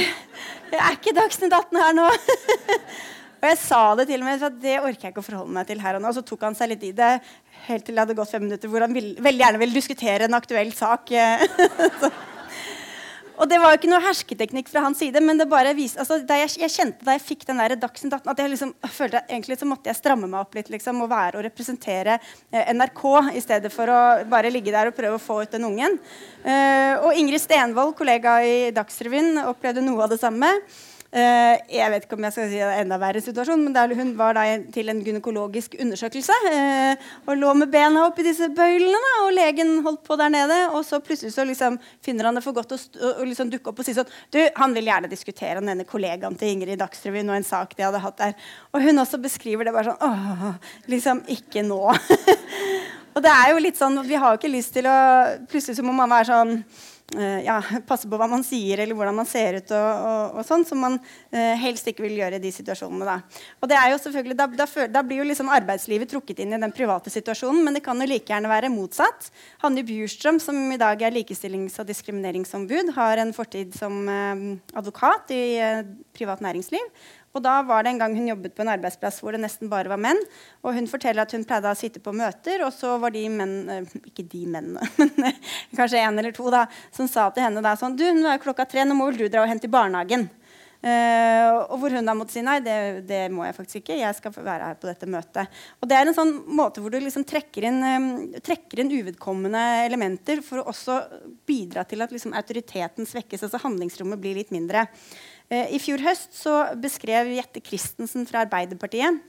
jeg 0.72 0.80
er 0.80 0.98
ikke 0.98 1.14
Dagsnytt 1.16 1.54
18 1.54 1.78
her 1.78 1.94
nå. 1.96 2.08
og 3.42 3.46
jeg 3.50 3.60
sa 3.62 3.82
det 3.98 4.08
til 4.10 4.20
og 4.22 4.28
med, 4.28 4.42
for 4.42 4.62
det 4.64 4.76
orker 4.80 5.08
jeg 5.08 5.14
ikke 5.14 5.22
å 5.22 5.28
forholde 5.28 5.56
meg 5.58 5.70
til 5.70 5.82
her 5.84 5.98
og 5.98 6.04
nå. 6.04 6.10
Og 6.10 6.18
så 6.18 6.26
tok 6.26 6.48
han 6.48 6.58
seg 6.58 6.74
litt 6.74 6.84
i 6.90 6.94
det 6.96 7.14
helt 7.68 7.86
til 7.86 7.94
det 7.94 8.02
hadde 8.02 8.18
gått 8.18 8.32
fem 8.32 8.42
minutter, 8.46 8.70
hvor 8.70 8.82
han 8.84 8.94
vil, 8.96 9.12
veldig 9.22 9.44
gjerne 9.44 9.60
ville 9.62 9.76
diskutere 9.76 10.26
en 10.26 10.38
aktuell 10.38 10.72
sak. 10.74 11.12
og 13.38 13.48
det 13.48 13.58
var 13.62 13.72
jo 13.72 13.78
ikke 13.80 13.90
noe 13.90 14.02
hersketeknikk 14.04 14.68
fra 14.70 14.82
hans 14.84 15.00
side, 15.02 15.20
men 15.24 15.40
det 15.40 15.48
bare 15.50 15.74
viste, 15.76 16.00
altså, 16.02 16.20
jeg, 16.20 16.50
jeg, 16.60 16.72
kjente 16.72 17.06
da 17.06 17.16
jeg 17.16 17.24
fikk 17.24 17.46
den 17.48 17.62
der 17.62 17.74
Dagsnytt 17.80 18.16
18, 18.18 18.30
at 18.32 18.42
jeg 18.42 18.52
liksom 18.52 18.74
følte 18.92 19.22
at 19.22 19.32
egentlig 19.32 19.58
så 19.60 19.68
måtte 19.68 19.90
jeg 19.90 19.98
stramme 19.98 20.28
meg 20.30 20.44
opp 20.44 20.56
litt 20.58 20.70
liksom, 20.72 21.00
og 21.04 21.10
være 21.12 21.40
og 21.40 21.46
representere 21.46 22.18
eh, 22.18 22.72
NRK 22.76 23.02
i 23.38 23.42
stedet 23.44 23.72
for 23.72 23.90
å 23.90 24.00
bare 24.30 24.52
ligge 24.52 24.74
der 24.74 24.90
og 24.90 24.96
prøve 24.96 25.18
å 25.18 25.22
få 25.22 25.40
ut 25.42 25.56
den 25.56 25.66
ungen. 25.68 25.98
Eh, 26.44 26.94
og 27.00 27.18
Ingrid 27.18 27.42
Stenvold, 27.42 27.96
kollega 27.98 28.38
i 28.46 28.56
Dagsrevyen, 28.74 29.36
opplevde 29.48 29.84
noe 29.84 30.04
av 30.04 30.12
det 30.12 30.20
samme. 30.22 30.52
Uh, 31.12 31.58
jeg 31.68 31.92
vet 31.92 32.06
ikke 32.06 32.16
om 32.16 32.24
jeg 32.24 32.32
skal 32.32 32.46
si 32.48 32.56
det 32.56 32.64
er 32.64 32.78
enda 32.80 32.96
verre 32.96 33.20
situasjon, 33.20 33.60
men 33.60 33.74
der 33.74 33.90
hun 33.98 34.14
var 34.16 34.32
da 34.32 34.46
til 34.72 34.88
en 34.88 35.02
gynekologisk 35.04 35.74
undersøkelse 35.76 36.32
uh, 36.46 37.02
og 37.26 37.36
lå 37.36 37.50
med 37.60 37.68
bena 37.74 38.06
oppi 38.06 38.24
disse 38.24 38.48
bøylene, 38.56 38.96
da, 38.96 39.10
og 39.26 39.34
legen 39.36 39.74
holdt 39.84 40.00
på 40.06 40.16
der 40.16 40.32
nede. 40.32 40.56
Og 40.72 40.86
så 40.88 41.02
plutselig 41.04 41.34
så 41.34 41.44
liksom 41.44 41.76
finner 42.00 42.30
han 42.30 42.38
det 42.38 42.44
for 42.46 42.56
godt 42.56 42.72
å, 42.72 42.78
å 43.12 43.26
liksom 43.28 43.50
dukke 43.52 43.68
opp 43.68 43.82
og 43.82 43.88
si 43.88 43.92
sånn 43.96 44.08
Du, 44.32 44.40
han 44.56 44.72
vil 44.72 44.88
gjerne 44.88 45.10
diskutere 45.12 45.60
om 45.60 45.68
denne 45.68 45.84
kollegaen 45.88 46.38
til 46.40 46.54
Ingrid 46.54 46.80
Dagsrevyen 46.80 47.28
og 47.28 47.36
en 47.36 47.46
sak 47.50 47.76
de 47.76 47.84
hadde 47.84 48.00
hatt 48.00 48.16
der. 48.22 48.48
Og 48.72 48.86
hun 48.86 49.02
også 49.04 49.20
beskriver 49.20 49.68
det 49.68 49.74
bare 49.76 49.92
sånn 49.92 50.08
Åh, 50.08 50.48
liksom 50.88 51.20
ikke 51.36 51.66
nå. 51.66 51.82
og 53.14 53.20
det 53.20 53.36
er 53.36 53.52
jo 53.52 53.60
litt 53.60 53.76
sånn 53.76 54.00
Vi 54.08 54.16
har 54.16 54.32
jo 54.32 54.40
ikke 54.40 54.54
lyst 54.54 54.72
til 54.78 54.88
å 54.88 54.96
Plutselig 55.52 55.76
så 55.76 55.84
må 55.84 55.92
man 55.92 56.08
være 56.12 56.30
sånn 56.32 56.56
ja, 57.44 57.58
passe 57.88 58.08
på 58.08 58.18
hva 58.18 58.28
man 58.30 58.44
sier 58.46 58.82
eller 58.82 58.96
hvordan 58.96 59.16
man 59.20 59.28
ser 59.28 59.58
ut, 59.60 59.72
og, 59.74 60.06
og, 60.08 60.40
og 60.40 60.46
sånn, 60.48 60.64
som 60.68 60.80
man 60.82 60.98
uh, 60.98 61.54
helst 61.60 61.88
ikke 61.90 62.04
vil 62.06 62.18
gjøre 62.20 62.38
i 62.38 62.42
de 62.42 62.52
situasjonene. 62.54 63.06
Da. 63.08 63.44
Og 63.60 63.70
det 63.70 63.78
er 63.78 63.92
jo 63.92 64.00
selvfølgelig, 64.04 64.38
da, 64.38 64.48
da, 64.62 64.66
da, 64.96 65.04
blir 65.06 65.22
jo 65.22 65.28
liksom 65.28 65.52
arbeidslivet 65.52 66.12
trukket 66.12 66.42
inn 66.44 66.56
i 66.56 66.60
den 66.62 66.74
private 66.74 67.12
situasjonen, 67.12 67.62
men 67.66 67.78
det 67.78 67.84
kan 67.86 68.00
jo 68.00 68.08
like 68.08 68.32
gjerne 68.32 68.50
være 68.52 68.72
motsatt. 68.72 69.30
Hanne 69.64 69.84
Bjurstrøm, 69.86 70.40
som 70.42 70.58
i 70.72 70.80
dag 70.80 71.02
er 71.02 71.14
likestillings- 71.14 71.78
og 71.82 71.88
diskrimineringsombud, 71.90 72.94
har 72.98 73.22
en 73.22 73.34
fortid 73.36 73.74
som 73.78 74.02
uh, 74.08 74.46
advokat 74.78 75.34
i 75.36 75.42
uh, 75.60 75.82
privat 76.16 76.44
næringsliv. 76.44 76.86
Og 77.32 77.40
da 77.44 77.54
var 77.64 77.84
det 77.84 77.92
en 77.92 78.00
gang 78.02 78.16
hun 78.16 78.28
jobbet 78.28 78.54
på 78.56 78.64
en 78.64 78.72
arbeidsplass 78.74 79.22
hvor 79.22 79.32
det 79.32 79.40
nesten 79.44 79.70
bare 79.72 79.90
var 79.92 80.00
menn. 80.00 80.20
Og 80.62 80.76
hun 80.76 80.88
forteller 80.90 81.24
at 81.24 81.32
hun 81.32 81.46
pleide 81.48 81.72
å 81.72 81.78
sitte 81.78 82.02
på 82.04 82.12
møter, 82.16 82.64
og 82.66 82.74
så 82.76 82.98
var 83.00 83.14
de 83.14 83.24
menn 83.32 83.56
eh, 83.72 83.96
Ikke 84.10 84.26
de 84.28 84.44
mennene, 84.44 84.84
men 85.00 85.30
eh, 85.30 85.40
kanskje 85.76 86.02
en 86.04 86.20
eller 86.20 86.36
to 86.36 86.52
da, 86.52 86.66
som 86.94 87.08
sa 87.10 87.30
til 87.32 87.46
henne 87.46 87.64
da 87.64 87.74
sånn 87.78 87.96
Du, 87.96 88.04
nå 88.16 88.28
er 88.28 88.42
klokka 88.42 88.68
tre, 88.68 88.84
nå 88.84 88.96
må 88.98 89.08
vel 89.10 89.24
du 89.24 89.26
dra 89.32 89.46
og 89.46 89.52
hente 89.52 89.70
i 89.70 89.72
barnehagen. 89.72 90.28
Uh, 90.82 91.62
og 91.70 91.76
hvor 91.78 91.94
hun 91.94 92.08
da 92.08 92.14
måtte 92.18 92.34
si 92.34 92.40
nei, 92.42 92.56
det, 92.58 93.04
det, 93.06 93.20
må 93.30 93.44
jeg 93.46 93.54
faktisk 93.54 93.78
ikke. 93.78 94.00
Jeg 94.00 94.16
skal 94.18 94.32
være 94.34 94.66
her 94.66 94.78
på 94.82 94.88
dette 94.88 95.06
møtet. 95.06 95.60
Og 95.78 95.86
det 95.86 95.94
er 95.94 96.10
en 96.10 96.16
sånn 96.16 96.32
måte 96.58 96.82
hvor 96.82 96.90
du 96.90 96.98
liksom 96.98 97.22
trekker 97.28 97.68
inn, 97.68 97.78
um, 97.86 98.08
trekker 98.42 98.82
inn 98.82 98.90
uvedkommende 98.90 99.62
elementer 99.84 100.42
for 100.42 100.58
å 100.58 100.66
også 100.72 100.98
bidra 101.46 101.86
til 101.86 102.02
at 102.02 102.10
liksom, 102.10 102.34
autoriteten 102.34 103.06
svekkes. 103.06 103.46
altså 103.46 103.62
Handlingsrommet 103.62 104.18
blir 104.24 104.40
litt 104.40 104.50
mindre. 104.54 104.88
Eh, 105.52 105.76
I 105.76 105.82
fjor 105.82 106.00
høst 106.06 106.32
så 106.38 106.56
beskrev 106.80 107.34
Jette 107.36 107.60
Christensen 107.64 108.24
fra 108.28 108.46
Arbeiderpartiet 108.46 109.20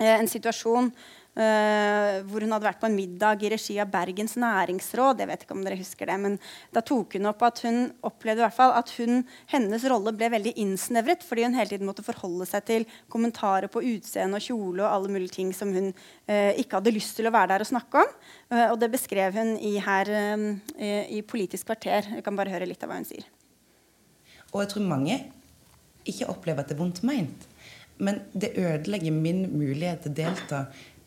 eh, 0.00 0.18
en 0.18 0.30
situasjon 0.30 0.92
Uh, 1.30 2.26
hvor 2.26 2.42
hun 2.42 2.50
hadde 2.50 2.66
vært 2.66 2.80
på 2.82 2.88
en 2.88 2.96
middag 2.98 3.44
i 3.46 3.52
regi 3.52 3.76
av 3.78 3.86
Bergens 3.92 4.32
næringsråd. 4.34 5.20
jeg 5.22 5.28
vet 5.30 5.44
ikke 5.44 5.54
om 5.54 5.62
dere 5.62 5.78
husker 5.78 6.10
det, 6.10 6.16
men 6.18 6.38
Da 6.74 6.82
tok 6.82 7.14
hun 7.14 7.30
opp 7.30 7.44
at 7.46 7.62
hun 7.62 7.92
opplevde 8.02 8.42
i 8.42 8.44
hvert 8.48 8.56
fall 8.56 8.74
at 8.74 8.90
hun, 8.98 9.22
hennes 9.46 9.84
rolle 9.86 10.10
ble 10.10 10.26
veldig 10.34 10.56
innsnevret 10.58 11.22
fordi 11.22 11.46
hun 11.46 11.54
hele 11.54 11.70
tiden 11.70 11.86
måtte 11.86 12.02
forholde 12.02 12.50
seg 12.50 12.66
til 12.66 12.86
kommentarer 13.08 13.70
på 13.70 13.78
utseende 13.78 14.42
og 14.42 14.42
kjole 14.42 14.82
og 14.82 14.90
alle 14.90 15.14
mulige 15.14 15.36
ting 15.38 15.54
som 15.54 15.70
hun 15.70 15.94
uh, 15.94 16.52
ikke 16.58 16.80
hadde 16.80 16.96
lyst 16.98 17.14
til 17.16 17.30
å 17.30 17.36
være 17.38 17.54
der 17.54 17.62
og 17.62 17.70
snakke 17.70 18.02
om. 18.02 18.14
Uh, 18.50 18.66
og 18.72 18.80
det 18.82 18.90
beskrev 18.90 19.38
hun 19.38 19.54
i, 19.56 19.78
her 19.78 20.10
i 21.06 21.22
Politisk 21.22 21.70
kvarter. 21.70 22.10
Jeg 22.18 22.26
kan 22.26 22.34
bare 22.34 22.50
høre 22.50 22.66
litt 22.66 22.82
av 22.82 22.90
hva 22.90 22.98
hun 22.98 23.06
sier. 23.06 23.22
Og 24.50 24.64
jeg 24.64 24.74
tror 24.74 24.90
mange 24.98 25.22
ikke 26.08 26.30
opplever 26.32 26.62
at 26.62 26.70
det 26.70 26.76
er 26.76 26.82
vondt 26.82 27.02
meint. 27.06 27.46
Men 28.00 28.22
det 28.32 28.54
ødelegger 28.56 29.12
min 29.12 29.44
mulighet 29.52 30.04
til 30.04 30.14
å 30.14 30.18
delta 30.22 30.60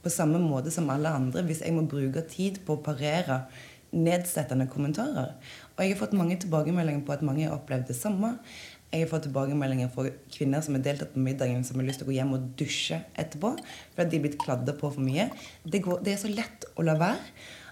på 0.04 0.12
samme 0.12 0.40
måte 0.42 0.72
som 0.74 0.90
alle 0.94 1.14
andre 1.16 1.46
hvis 1.48 1.64
jeg 1.64 1.74
må 1.76 1.86
bruke 1.90 2.26
tid 2.30 2.60
på 2.68 2.76
å 2.76 2.84
parere 2.86 3.46
nedsettende 3.94 4.68
kommentarer. 4.70 5.34
Og 5.74 5.84
jeg 5.84 5.94
har 5.94 6.00
fått 6.02 6.16
mange 6.18 6.38
tilbakemeldinger 6.42 7.06
på 7.06 7.16
at 7.16 7.26
mange 7.26 7.46
har 7.48 7.56
opplevd 7.56 7.90
det 7.92 7.98
samme. 7.98 8.36
Jeg 8.94 9.06
har 9.06 9.10
fått 9.10 9.28
tilbakemeldinger 9.28 9.90
fra 9.94 10.06
kvinner 10.34 10.62
som 10.66 10.78
har 10.78 10.84
deltatt 10.86 11.14
på 11.16 11.24
middagen, 11.24 11.64
som 11.66 11.80
har 11.80 11.88
lyst 11.88 12.02
til 12.02 12.10
å 12.10 12.12
gå 12.12 12.18
hjem 12.20 12.36
og 12.36 12.48
dusje 12.60 13.00
etterpå 13.18 13.56
fordi 13.96 14.10
de 14.12 14.20
er 14.20 14.26
blitt 14.28 14.40
kladda 14.42 14.76
på 14.78 14.92
for 14.94 15.02
mye. 15.02 15.30
Det, 15.66 15.82
går, 15.86 16.02
det 16.06 16.14
er 16.14 16.22
så 16.22 16.34
lett 16.34 16.68
å 16.78 16.86
la 16.86 16.98
være. 17.00 17.22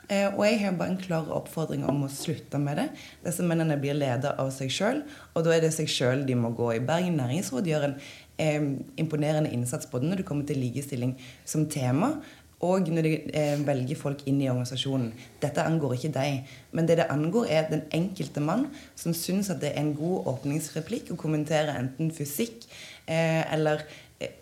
Eh, 0.09 0.27
og 0.27 0.43
jeg 0.45 0.59
har 0.63 0.75
bare 0.79 0.95
en 0.95 1.01
klar 1.01 1.29
oppfordring 1.35 1.85
om 1.87 2.03
å 2.05 2.11
slutte 2.11 2.59
med 2.61 2.81
det. 2.81 2.87
Disse 3.25 3.45
mennene 3.47 3.77
blir 3.79 3.97
ledet 3.97 4.33
av 4.41 4.51
seg 4.55 4.73
sjøl, 4.73 5.03
og 5.35 5.45
da 5.45 5.55
er 5.55 5.65
det 5.65 5.71
seg 5.75 5.89
sjøl 5.91 6.25
de 6.27 6.35
må 6.39 6.51
gå 6.57 6.73
i. 6.75 6.83
Bergen 6.83 7.19
næringsråd 7.21 7.69
gjør 7.71 7.87
en 7.87 7.97
eh, 8.41 8.69
imponerende 9.01 9.53
innsats 9.53 9.89
både 9.91 10.09
når 10.09 10.21
det 10.21 10.27
kommer 10.27 10.47
til 10.49 10.61
likestilling 10.63 11.15
som 11.45 11.69
tema, 11.71 12.15
og 12.61 12.91
når 12.93 13.05
de 13.07 13.13
eh, 13.33 13.55
velger 13.65 13.97
folk 13.97 14.21
inn 14.29 14.41
i 14.43 14.49
organisasjonen. 14.51 15.09
Dette 15.41 15.63
angår 15.65 15.95
ikke 15.97 16.13
deg, 16.13 16.51
men 16.77 16.89
det 16.89 16.99
det 16.99 17.07
angår, 17.09 17.47
er 17.49 17.71
den 17.71 17.87
enkelte 17.95 18.43
mann 18.43 18.67
som 18.95 19.15
syns 19.17 19.49
at 19.49 19.63
det 19.63 19.73
er 19.73 19.81
en 19.81 19.95
god 19.97 20.29
åpningsreplikk 20.35 21.09
å 21.13 21.19
kommentere 21.19 21.73
enten 21.79 22.13
fysikk 22.13 22.67
eh, 23.09 23.41
eller 23.53 23.81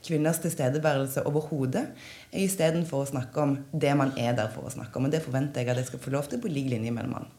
kvinners 0.05 0.41
tilstedeværelse 0.43 1.25
overhodet, 1.29 1.87
istedenfor 2.35 3.03
å 3.03 3.11
snakke 3.11 3.43
om 3.43 3.57
det 3.71 3.95
man 3.97 4.15
er 4.17 4.35
der 4.37 4.51
for 4.53 4.67
å 4.67 4.73
snakke 4.73 4.99
om. 4.99 5.09
Og 5.09 5.13
det 5.15 5.23
forventer 5.25 5.63
jeg 5.63 5.73
at 5.73 5.81
jeg 5.81 5.91
skal 5.91 6.03
få 6.03 6.15
lov 6.15 6.31
til 6.31 6.41
på 6.41 6.51
lik 6.51 6.71
linje 6.71 6.93
med 6.95 7.07
en 7.07 7.15
mann. 7.17 7.29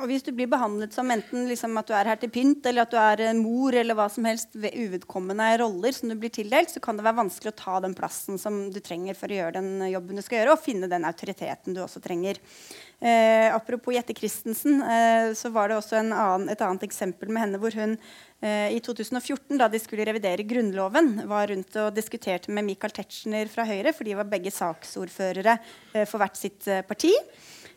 Og 0.00 0.06
hvis 0.08 0.24
du 0.24 0.30
blir 0.32 0.48
behandlet 0.48 0.94
som 0.96 1.10
enten 1.12 1.44
liksom 1.50 1.76
at 1.76 1.90
du 1.90 1.92
er 1.92 2.08
her 2.08 2.20
til 2.20 2.30
pynt, 2.32 2.64
eller 2.68 2.86
at 2.86 2.94
du 2.94 2.96
er 2.96 3.36
mor, 3.36 3.74
eller 3.76 3.96
hva 3.98 4.06
som 4.12 4.24
helst 4.24 4.54
ved 4.56 4.72
uvedkommende 4.72 5.50
roller 5.60 5.92
som 5.92 6.08
du 6.08 6.16
blir 6.16 6.32
tildelt, 6.32 6.72
så 6.72 6.80
kan 6.80 6.96
det 6.96 7.04
være 7.04 7.18
vanskelig 7.20 7.52
å 7.52 7.58
ta 7.58 7.76
den 7.84 7.96
plassen 7.98 8.40
som 8.40 8.64
du 8.72 8.80
trenger 8.80 9.18
for 9.18 9.28
å 9.28 9.36
gjøre 9.36 9.60
den 9.60 9.84
jobben 9.92 10.16
du 10.16 10.24
skal 10.24 10.40
gjøre, 10.40 10.56
og 10.56 10.64
finne 10.64 10.88
den 10.88 11.04
autoriteten 11.04 11.76
du 11.76 11.82
også 11.84 12.00
trenger. 12.04 12.40
Eh, 13.04 13.52
apropos 13.52 13.92
Jette 13.92 14.16
Christensen, 14.16 14.80
eh, 14.80 15.36
så 15.36 15.52
var 15.52 15.68
det 15.68 15.76
også 15.76 16.00
annen, 16.00 16.48
et 16.48 16.64
annet 16.64 16.88
eksempel 16.88 17.28
med 17.28 17.44
henne 17.44 17.60
hvor 17.60 17.76
hun 17.76 17.98
eh, 17.98 18.72
i 18.72 18.80
2014, 18.80 19.58
da 19.60 19.68
de 19.68 19.80
skulle 19.82 20.08
revidere 20.08 20.46
Grunnloven, 20.48 21.18
var 21.28 21.52
rundt 21.52 21.76
og 21.82 21.92
diskuterte 21.98 22.54
med 22.54 22.64
Michael 22.64 22.96
Tetzschner 22.96 23.50
fra 23.52 23.68
Høyre, 23.68 23.92
for 23.92 24.08
de 24.08 24.16
var 24.16 24.30
begge 24.30 24.54
saksordførere 24.54 25.58
eh, 25.58 26.06
for 26.06 26.22
hvert 26.22 26.40
sitt 26.40 26.64
eh, 26.70 26.86
parti. 26.86 27.12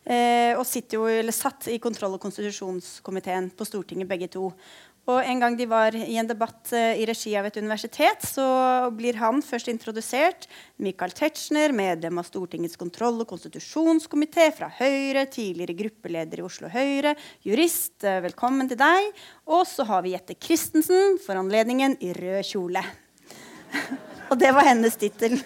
Eh, 0.06 0.54
og 0.54 0.66
jo, 0.94 1.08
satt 1.34 1.68
i 1.74 1.80
kontroll- 1.82 2.14
og 2.14 2.22
konstitusjonskomiteen 2.22 3.50
på 3.58 3.66
Stortinget, 3.66 4.08
begge 4.08 4.30
to. 4.30 4.52
Og 5.06 5.22
En 5.22 5.40
gang 5.40 5.54
de 5.58 5.68
var 5.70 5.94
i 5.94 6.18
en 6.18 6.26
debatt 6.26 6.72
eh, 6.74 6.98
i 6.98 7.06
regi 7.06 7.36
av 7.38 7.46
et 7.46 7.58
universitet, 7.58 8.26
så 8.26 8.90
blir 8.90 9.18
han 9.22 9.42
først 9.46 9.70
introdusert. 9.70 10.48
Michael 10.82 11.14
Tetzschner, 11.14 11.74
medlem 11.78 12.18
av 12.18 12.26
Stortingets 12.26 12.78
kontroll- 12.78 13.22
og 13.22 13.30
konstitusjonskomité 13.30 14.50
fra 14.58 14.72
Høyre, 14.80 15.28
tidligere 15.30 15.78
gruppeleder 15.78 16.42
i 16.42 16.46
Oslo 16.46 16.70
Høyre, 16.74 17.14
jurist. 17.46 18.00
Uh, 18.02 18.18
velkommen 18.26 18.70
til 18.70 18.82
deg. 18.82 19.12
Og 19.46 19.62
så 19.70 19.86
har 19.86 20.02
vi 20.06 20.16
Jette 20.16 20.38
Christensen, 20.42 21.20
for 21.22 21.38
anledningen 21.38 22.00
i 22.02 22.10
rød 22.18 22.42
kjole. 22.50 22.82
og 24.32 24.40
det 24.42 24.56
var 24.58 24.74
hennes 24.74 24.98
tittel. 24.98 25.38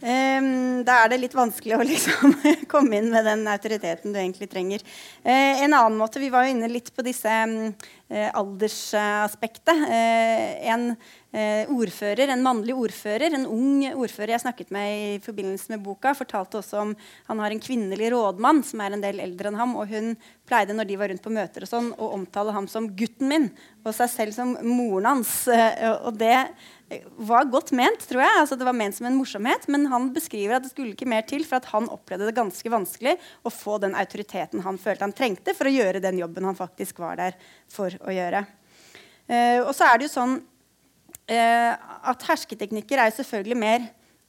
Ehm, 0.00 0.84
da 0.86 1.00
er 1.02 1.10
det 1.10 1.20
litt 1.24 1.34
vanskelig 1.34 1.74
å 1.76 1.86
liksom 1.92 2.34
komme 2.70 3.00
inn 3.00 3.10
med 3.12 3.26
den 3.26 3.46
autoriteten 3.50 4.14
du 4.14 4.20
egentlig 4.20 4.50
trenger. 4.52 4.84
Uh, 5.26 5.64
en 5.64 5.74
annen 5.74 5.98
måte, 5.98 6.22
Vi 6.22 6.30
var 6.30 6.46
jo 6.46 6.54
inne 6.54 6.70
litt 6.70 6.92
på 6.94 7.04
disse 7.06 7.28
um, 7.28 7.72
aldersaspektet. 8.08 9.86
Uh, 9.88 10.94
ordfører, 11.28 12.30
en 12.32 12.40
mannlig 12.40 12.72
ordfører, 12.72 13.34
en 13.36 13.44
ung 13.52 13.82
ordfører 13.90 14.32
jeg 14.32 14.40
snakket 14.46 14.70
med 14.72 14.92
i 14.96 15.18
forbindelse 15.20 15.74
med 15.74 15.82
boka, 15.84 16.14
fortalte 16.16 16.56
også 16.62 16.78
om 16.80 16.94
han 17.28 17.42
har 17.42 17.52
en 17.52 17.60
kvinnelig 17.60 18.08
rådmann 18.14 18.62
som 18.64 18.80
er 18.80 18.96
en 18.96 19.04
del 19.04 19.20
eldre 19.20 19.50
enn 19.50 19.58
ham. 19.60 19.76
og 19.76 19.92
Hun 19.92 20.14
pleide 20.48 20.72
når 20.72 20.88
de 20.88 20.96
var 20.96 21.12
rundt 21.12 21.24
på 21.24 21.34
møter 21.34 21.66
og 21.66 21.70
sånn, 21.70 21.92
å 22.00 22.12
omtale 22.16 22.54
ham 22.56 22.68
som 22.70 22.88
'gutten 22.88 23.28
min' 23.28 23.50
og 23.84 23.94
seg 23.94 24.10
selv 24.12 24.34
som 24.36 24.56
moren 24.64 25.08
hans. 25.12 25.46
Eh, 25.48 25.92
og 26.04 26.16
det 26.16 26.48
var 27.16 27.48
godt 27.52 27.72
ment, 27.76 28.00
tror 28.08 28.22
jeg. 28.24 28.36
Altså, 28.40 28.56
det 28.56 28.66
var 28.68 28.76
ment 28.76 28.96
som 28.96 29.06
en 29.08 29.16
morsomhet, 29.18 29.68
men 29.68 29.86
han 29.92 30.10
beskriver 30.14 30.56
at 30.56 30.64
det 30.64 30.72
skulle 30.72 30.94
ikke 30.94 31.08
mer 31.08 31.26
til 31.28 31.44
for 31.44 31.60
at 31.60 31.68
han 31.72 31.88
opplevde 31.92 32.30
det 32.30 32.36
ganske 32.38 32.72
vanskelig 32.72 33.16
å 33.44 33.52
få 33.52 33.78
den 33.82 33.96
autoriteten 33.98 34.64
han 34.64 34.80
følte 34.80 35.04
han 35.04 35.16
trengte 35.16 35.54
for 35.56 35.68
å 35.68 35.74
gjøre 35.74 36.02
den 36.04 36.20
jobben 36.22 36.48
han 36.48 36.58
faktisk 36.58 37.02
var 37.04 37.18
der 37.20 37.36
for 37.68 37.92
å 38.00 38.14
gjøre. 38.14 38.46
Uh, 39.28 39.60
og 39.66 39.74
så 39.76 39.90
er 39.90 39.98
det 39.98 40.08
jo 40.08 40.14
sånn 40.14 40.38
at 41.28 42.22
hersketeknikker 42.24 43.02
er 43.02 43.12
selvfølgelig 43.12 43.56
mer 43.60 43.82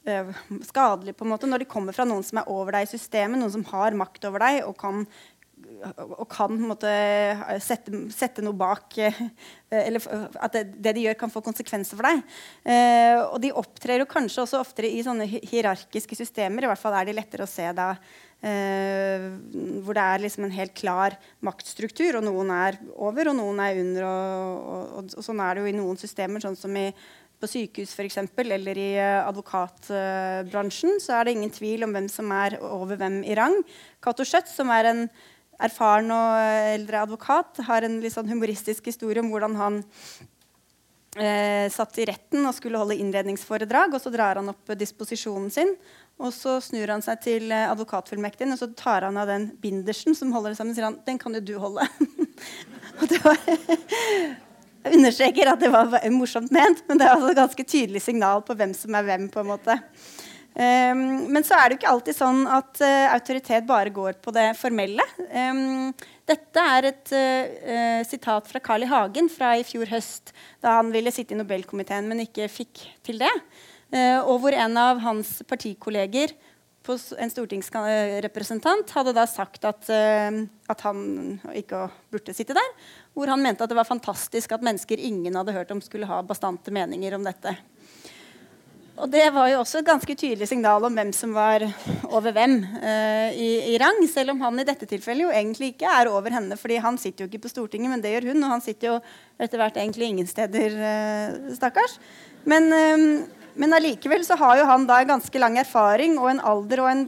uh, 0.08 0.32
skadelige 0.68 1.16
på 1.16 1.24
en 1.24 1.32
måte 1.32 1.48
når 1.48 1.62
de 1.62 1.68
kommer 1.70 1.96
fra 1.96 2.04
noen 2.08 2.24
som 2.26 2.42
er 2.42 2.50
over 2.52 2.76
deg 2.76 2.84
i 2.84 2.90
systemet, 2.90 3.40
noen 3.40 3.54
som 3.54 3.64
har 3.72 3.96
makt 3.96 4.26
over 4.28 4.44
deg 4.44 4.64
og 4.66 4.76
kan 4.80 5.06
og 5.80 6.26
kan 6.30 6.56
måte, 6.60 6.90
sette, 7.62 7.92
sette, 8.14 8.42
noe 8.44 8.56
bak 8.56 8.96
eh, 9.00 9.16
Eller 9.70 10.02
at 10.40 10.54
det, 10.56 10.64
det, 10.76 10.94
de 10.96 11.04
gjør, 11.06 11.18
kan 11.20 11.32
få 11.32 11.42
konsekvenser 11.44 11.98
for 11.98 12.08
deg. 12.08 12.22
Eh, 12.64 13.16
og 13.20 13.38
de 13.42 13.52
opptrer 13.56 14.02
jo 14.02 14.08
kanskje 14.10 14.44
også 14.44 14.60
oftere 14.60 14.90
i 14.90 15.02
sånne 15.04 15.28
hierarkiske 15.28 16.18
systemer. 16.18 16.66
I 16.66 16.72
hvert 16.72 16.82
fall 16.82 16.96
er 16.98 17.08
de 17.08 17.16
lettere 17.16 17.46
å 17.46 17.50
se 17.50 17.68
da 17.76 17.92
eh, 17.94 18.18
hvor 18.40 19.96
det 19.96 20.04
er 20.04 20.22
liksom 20.22 20.46
en 20.46 20.54
helt 20.54 20.72
klar 20.72 21.16
maktstruktur, 21.44 22.16
og 22.16 22.24
noen 22.24 22.52
er 22.56 22.78
over, 22.96 23.28
og 23.28 23.36
noen 23.36 23.60
er 23.60 23.80
under. 23.82 24.06
Og, 24.08 24.70
og, 25.02 25.10
og 25.20 25.26
sånn 25.26 25.42
er 25.44 25.58
det 25.58 25.64
jo 25.64 25.72
i 25.72 25.76
noen 25.76 26.00
systemer, 26.00 26.40
sånn 26.40 26.56
som 26.56 26.78
i 26.80 26.86
på 27.40 27.48
sykehus 27.48 27.92
for 27.96 28.04
eksempel, 28.04 28.52
eller 28.52 28.78
i 28.78 28.90
uh, 29.00 29.26
advokatbransjen, 29.30 30.98
så 31.00 31.16
er 31.16 31.26
det 31.26 31.36
ingen 31.36 31.52
tvil 31.54 31.86
om 31.86 31.94
hvem 31.96 32.08
som 32.12 32.32
er 32.36 32.58
over 32.60 33.00
hvem 33.00 33.22
i 33.24 33.36
rang. 33.38 33.56
Cato 34.04 34.26
Schjøtt, 34.28 34.50
som 34.52 34.72
er 34.74 34.90
en 34.90 35.06
erfaren 35.60 36.12
og 36.12 36.74
eldre 36.74 37.04
advokat, 37.04 37.62
har 37.66 37.86
en 37.86 37.98
litt 38.02 38.14
sånn 38.14 38.28
humoristisk 38.30 38.88
historie 38.88 39.22
om 39.24 39.30
hvordan 39.32 39.56
han 39.60 39.80
eh, 41.16 41.66
satt 41.72 42.00
i 42.00 42.06
retten 42.08 42.44
og 42.48 42.56
skulle 42.56 42.80
holde 42.80 42.96
innledningsforedrag. 43.00 43.96
og 43.96 44.04
Så 44.04 44.12
drar 44.12 44.40
han 44.40 44.52
opp 44.52 44.72
disposisjonen 44.76 45.50
sin, 45.52 45.74
og 46.20 46.34
så 46.36 46.58
snur 46.64 46.92
han 46.92 47.02
seg 47.04 47.22
til 47.24 47.50
eh, 47.54 47.68
advokatfullmektigen 47.70 48.52
og 48.54 48.60
så 48.60 48.68
tar 48.76 49.08
han 49.08 49.18
av 49.20 49.30
den 49.30 49.50
bindersen 49.62 50.16
som 50.16 50.32
holder 50.34 50.52
det 50.52 50.60
sammen, 50.60 50.74
og 50.74 50.78
sier 50.78 50.88
han, 50.90 51.00
den 51.06 51.20
kan 51.20 51.36
jo 51.38 51.42
du 51.44 51.54
holde. 51.62 51.86
og 53.00 53.04
det 53.10 53.20
var 53.24 53.40
jeg 54.80 54.96
understreker 54.96 55.52
at 55.52 55.60
det 55.60 55.72
var 55.72 55.92
morsomt 56.14 56.52
ment, 56.54 56.84
men 56.88 57.00
det 57.00 57.06
er 57.06 57.14
altså 57.14 57.32
et 57.32 57.40
ganske 57.42 57.68
tydelig 57.68 58.04
signal 58.04 58.44
på 58.46 58.56
hvem 58.56 58.72
som 58.76 58.96
er 58.96 59.08
hvem. 59.08 59.28
på 59.32 59.42
en 59.42 59.50
måte. 59.50 59.76
Um, 60.50 61.02
men 61.30 61.44
så 61.46 61.54
er 61.54 61.68
det 61.68 61.76
jo 61.76 61.78
ikke 61.78 61.90
alltid 61.92 62.16
sånn 62.16 62.40
at 62.50 62.80
uh, 62.82 63.12
autoritet 63.14 63.68
bare 63.68 63.92
går 63.94 64.16
på 64.24 64.32
det 64.34 64.48
formelle. 64.58 65.04
Um, 65.30 65.92
dette 66.26 66.64
er 66.74 66.88
et 66.88 67.12
uh, 67.14 68.00
sitat 68.08 68.48
fra 68.50 68.62
Carl 68.64 68.82
I. 68.82 68.88
Hagen 68.90 69.30
fra 69.30 69.52
i 69.60 69.64
fjor 69.66 69.86
høst, 69.92 70.34
da 70.64 70.80
han 70.80 70.90
ville 70.94 71.12
sitte 71.14 71.36
i 71.36 71.38
Nobelkomiteen, 71.38 72.08
men 72.10 72.24
ikke 72.24 72.50
fikk 72.50 72.82
til 73.06 73.22
det. 73.22 73.30
Uh, 73.90 74.20
og 74.22 74.40
hvor 74.44 74.54
en 74.54 74.78
av 74.80 75.02
hans 75.02 75.40
partikolleger 75.50 76.36
en 76.90 77.30
stortingsrepresentant 77.30 78.88
hadde 78.96 79.12
da 79.14 79.22
sagt 79.28 79.66
at, 79.68 79.84
at 79.92 80.80
han 80.82 81.02
ikke 81.54 81.84
burde 82.10 82.34
sitte 82.34 82.56
der. 82.56 82.72
Hvor 83.14 83.30
han 83.30 83.44
mente 83.44 83.62
at 83.62 83.70
det 83.70 83.76
var 83.78 83.86
fantastisk 83.86 84.56
at 84.56 84.64
mennesker 84.64 84.98
ingen 84.98 85.36
hadde 85.38 85.54
hørt 85.54 85.70
om, 85.70 85.82
skulle 85.84 86.08
ha 86.08 86.18
bastante 86.26 86.72
meninger 86.74 87.14
om 87.14 87.28
dette. 87.28 87.52
Og 89.00 89.08
det 89.08 89.22
var 89.32 89.48
jo 89.48 89.60
også 89.62 89.80
et 89.80 89.88
ganske 89.88 90.14
tydelig 90.18 90.50
signal 90.50 90.84
om 90.84 90.96
hvem 90.96 91.12
som 91.16 91.32
var 91.32 91.62
over 92.10 92.34
hvem 92.36 92.58
uh, 92.60 93.30
i, 93.32 93.72
i, 93.72 93.78
rang. 93.80 94.00
Selv 94.10 94.34
om 94.34 94.42
han 94.44 94.60
i 94.60 94.66
dette 94.68 94.88
tilfellet 94.88 95.24
jo 95.24 95.32
egentlig 95.32 95.72
ikke 95.74 95.88
er 95.88 96.10
over 96.12 96.34
henne, 96.36 96.58
fordi 96.60 96.80
han 96.84 96.98
sitter 97.00 97.24
jo 97.24 97.30
ikke 97.30 97.46
på 97.46 97.52
Stortinget, 97.52 97.92
men 97.92 98.04
det 98.04 98.12
gjør 98.12 98.30
hun. 98.32 98.44
Og 98.44 98.54
han 98.56 98.64
sitter 98.64 98.90
jo 98.90 98.96
etter 99.40 99.62
hvert 99.62 99.78
egentlig 99.80 100.10
ingen 100.10 100.28
steder, 100.28 100.76
uh, 100.76 101.54
stakkars. 101.56 101.96
Men, 102.50 102.68
uh, 102.74 103.39
men 103.60 103.76
allikevel 103.76 104.22
så 104.24 104.38
har 104.40 104.56
jo 104.56 104.66
han 104.70 104.86
da 104.88 105.02
ganske 105.04 105.40
lang 105.42 105.58
erfaring 105.60 106.14
og 106.16 106.30
en 106.30 106.38
alder 106.48 106.80
og 106.80 106.88
en 106.88 107.02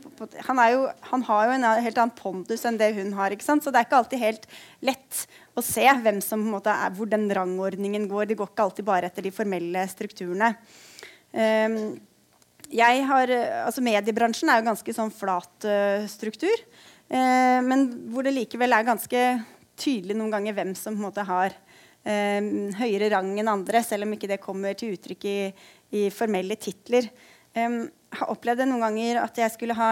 Han, 0.45 0.61
jo, 0.69 0.83
han 1.09 1.25
har 1.25 1.47
jo 1.47 1.55
en 1.55 1.65
helt 1.87 2.01
annen 2.03 2.12
pondus 2.19 2.67
enn 2.69 2.77
det 2.81 2.91
hun 2.99 3.15
har. 3.17 3.33
ikke 3.33 3.47
sant? 3.47 3.65
Så 3.65 3.73
det 3.73 3.81
er 3.81 3.88
ikke 3.88 4.01
alltid 4.03 4.21
helt 4.21 4.45
lett 4.85 5.23
å 5.57 5.65
se 5.65 5.87
hvem 6.05 6.21
som, 6.25 6.43
på 6.43 6.51
en 6.51 6.57
måte, 6.59 6.75
er, 6.75 6.93
hvor 6.97 7.09
den 7.09 7.25
rangordningen 7.33 8.05
går. 8.11 8.29
Det 8.29 8.37
går 8.41 8.53
ikke 8.53 8.67
alltid 8.67 8.88
bare 8.88 9.09
etter 9.09 9.25
de 9.25 9.33
formelle 9.33 9.87
strukturene. 9.88 10.53
Um, 11.33 11.79
jeg 12.73 13.03
har, 13.09 13.33
altså 13.65 13.85
Mediebransjen 13.85 14.53
er 14.53 14.61
jo 14.61 14.69
ganske 14.69 14.97
sånn 14.97 15.12
flat 15.12 15.69
uh, 15.69 16.05
struktur. 16.09 16.65
Uh, 17.09 17.61
men 17.65 17.88
hvor 18.12 18.29
det 18.29 18.37
likevel 18.37 18.77
er 18.77 18.88
ganske 18.93 19.25
tydelig 19.81 20.17
noen 20.19 20.33
ganger 20.37 20.57
hvem 20.57 20.77
som 20.77 20.93
på 20.93 21.01
en 21.01 21.09
måte 21.09 21.25
har 21.29 21.57
høyere 22.03 23.12
rang 23.12 23.29
enn 23.38 23.51
andre, 23.53 23.83
selv 23.87 24.09
om 24.09 24.17
ikke 24.17 24.31
det 24.33 24.41
kommer 24.43 24.75
til 24.75 24.97
uttrykk 24.97 25.27
i, 25.31 25.37
i 25.95 26.09
formelle 26.11 26.57
titler. 26.59 27.07
Um, 27.55 27.85
har 28.17 28.31
opplevd 28.33 28.62
det 28.62 28.67
noen 28.69 28.83
ganger 28.83 29.21
at 29.23 29.38
jeg 29.38 29.53
skulle 29.55 29.77
ha 29.77 29.91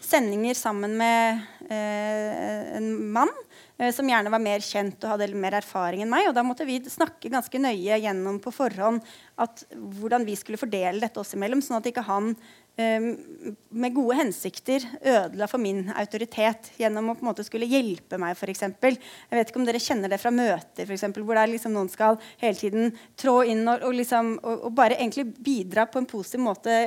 sendinger 0.00 0.56
sammen 0.58 0.94
med 0.98 1.42
uh, 1.68 2.76
en 2.78 2.88
mann 3.12 3.32
Eh, 3.80 3.92
som 3.96 4.08
gjerne 4.08 4.30
var 4.32 4.42
mer 4.42 4.60
kjent 4.64 5.00
og 5.06 5.14
hadde 5.14 5.30
mer 5.40 5.56
erfaring 5.56 6.04
enn 6.04 6.12
meg. 6.12 6.28
Og 6.28 6.36
da 6.36 6.44
måtte 6.44 6.66
vi 6.68 6.78
snakke 6.84 7.32
ganske 7.32 7.60
nøye 7.62 8.00
gjennom 8.02 8.40
på 8.42 8.52
forhånd 8.52 9.00
at, 9.40 9.64
hvordan 9.72 10.26
vi 10.28 10.36
skulle 10.36 10.60
fordele 10.60 11.00
dette 11.00 11.22
oss 11.22 11.32
imellom, 11.36 11.62
sånn 11.64 11.78
at 11.80 11.88
ikke 11.88 12.04
han 12.04 12.34
med 12.78 13.92
gode 13.92 14.16
hensikter 14.16 14.84
ødela 15.00 15.48
for 15.50 15.60
min 15.60 15.82
autoritet 16.00 16.70
gjennom 16.80 17.10
å 17.10 17.14
på 17.18 17.24
en 17.24 17.28
måte 17.28 17.44
skulle 17.44 17.68
hjelpe 17.68 18.16
meg, 18.20 18.32
f.eks. 18.38 18.62
Jeg 18.80 19.36
vet 19.36 19.50
ikke 19.50 19.60
om 19.60 19.66
dere 19.68 19.82
kjenner 19.82 20.12
det 20.12 20.20
fra 20.22 20.32
møter, 20.32 20.86
for 20.86 20.94
eksempel, 20.96 21.26
hvor 21.26 21.40
liksom 21.50 21.74
noen 21.76 21.90
skal 21.92 22.16
hele 22.40 22.56
tiden 22.56 22.94
trå 23.20 23.40
inn 23.44 23.66
og, 23.66 23.84
og, 23.84 23.92
liksom, 23.98 24.32
og, 24.40 24.64
og 24.70 24.74
bare 24.78 24.96
egentlig 24.96 25.26
bidra 25.36 25.84
på 25.90 26.00
en 26.00 26.08
positiv 26.08 26.44
måte 26.46 26.78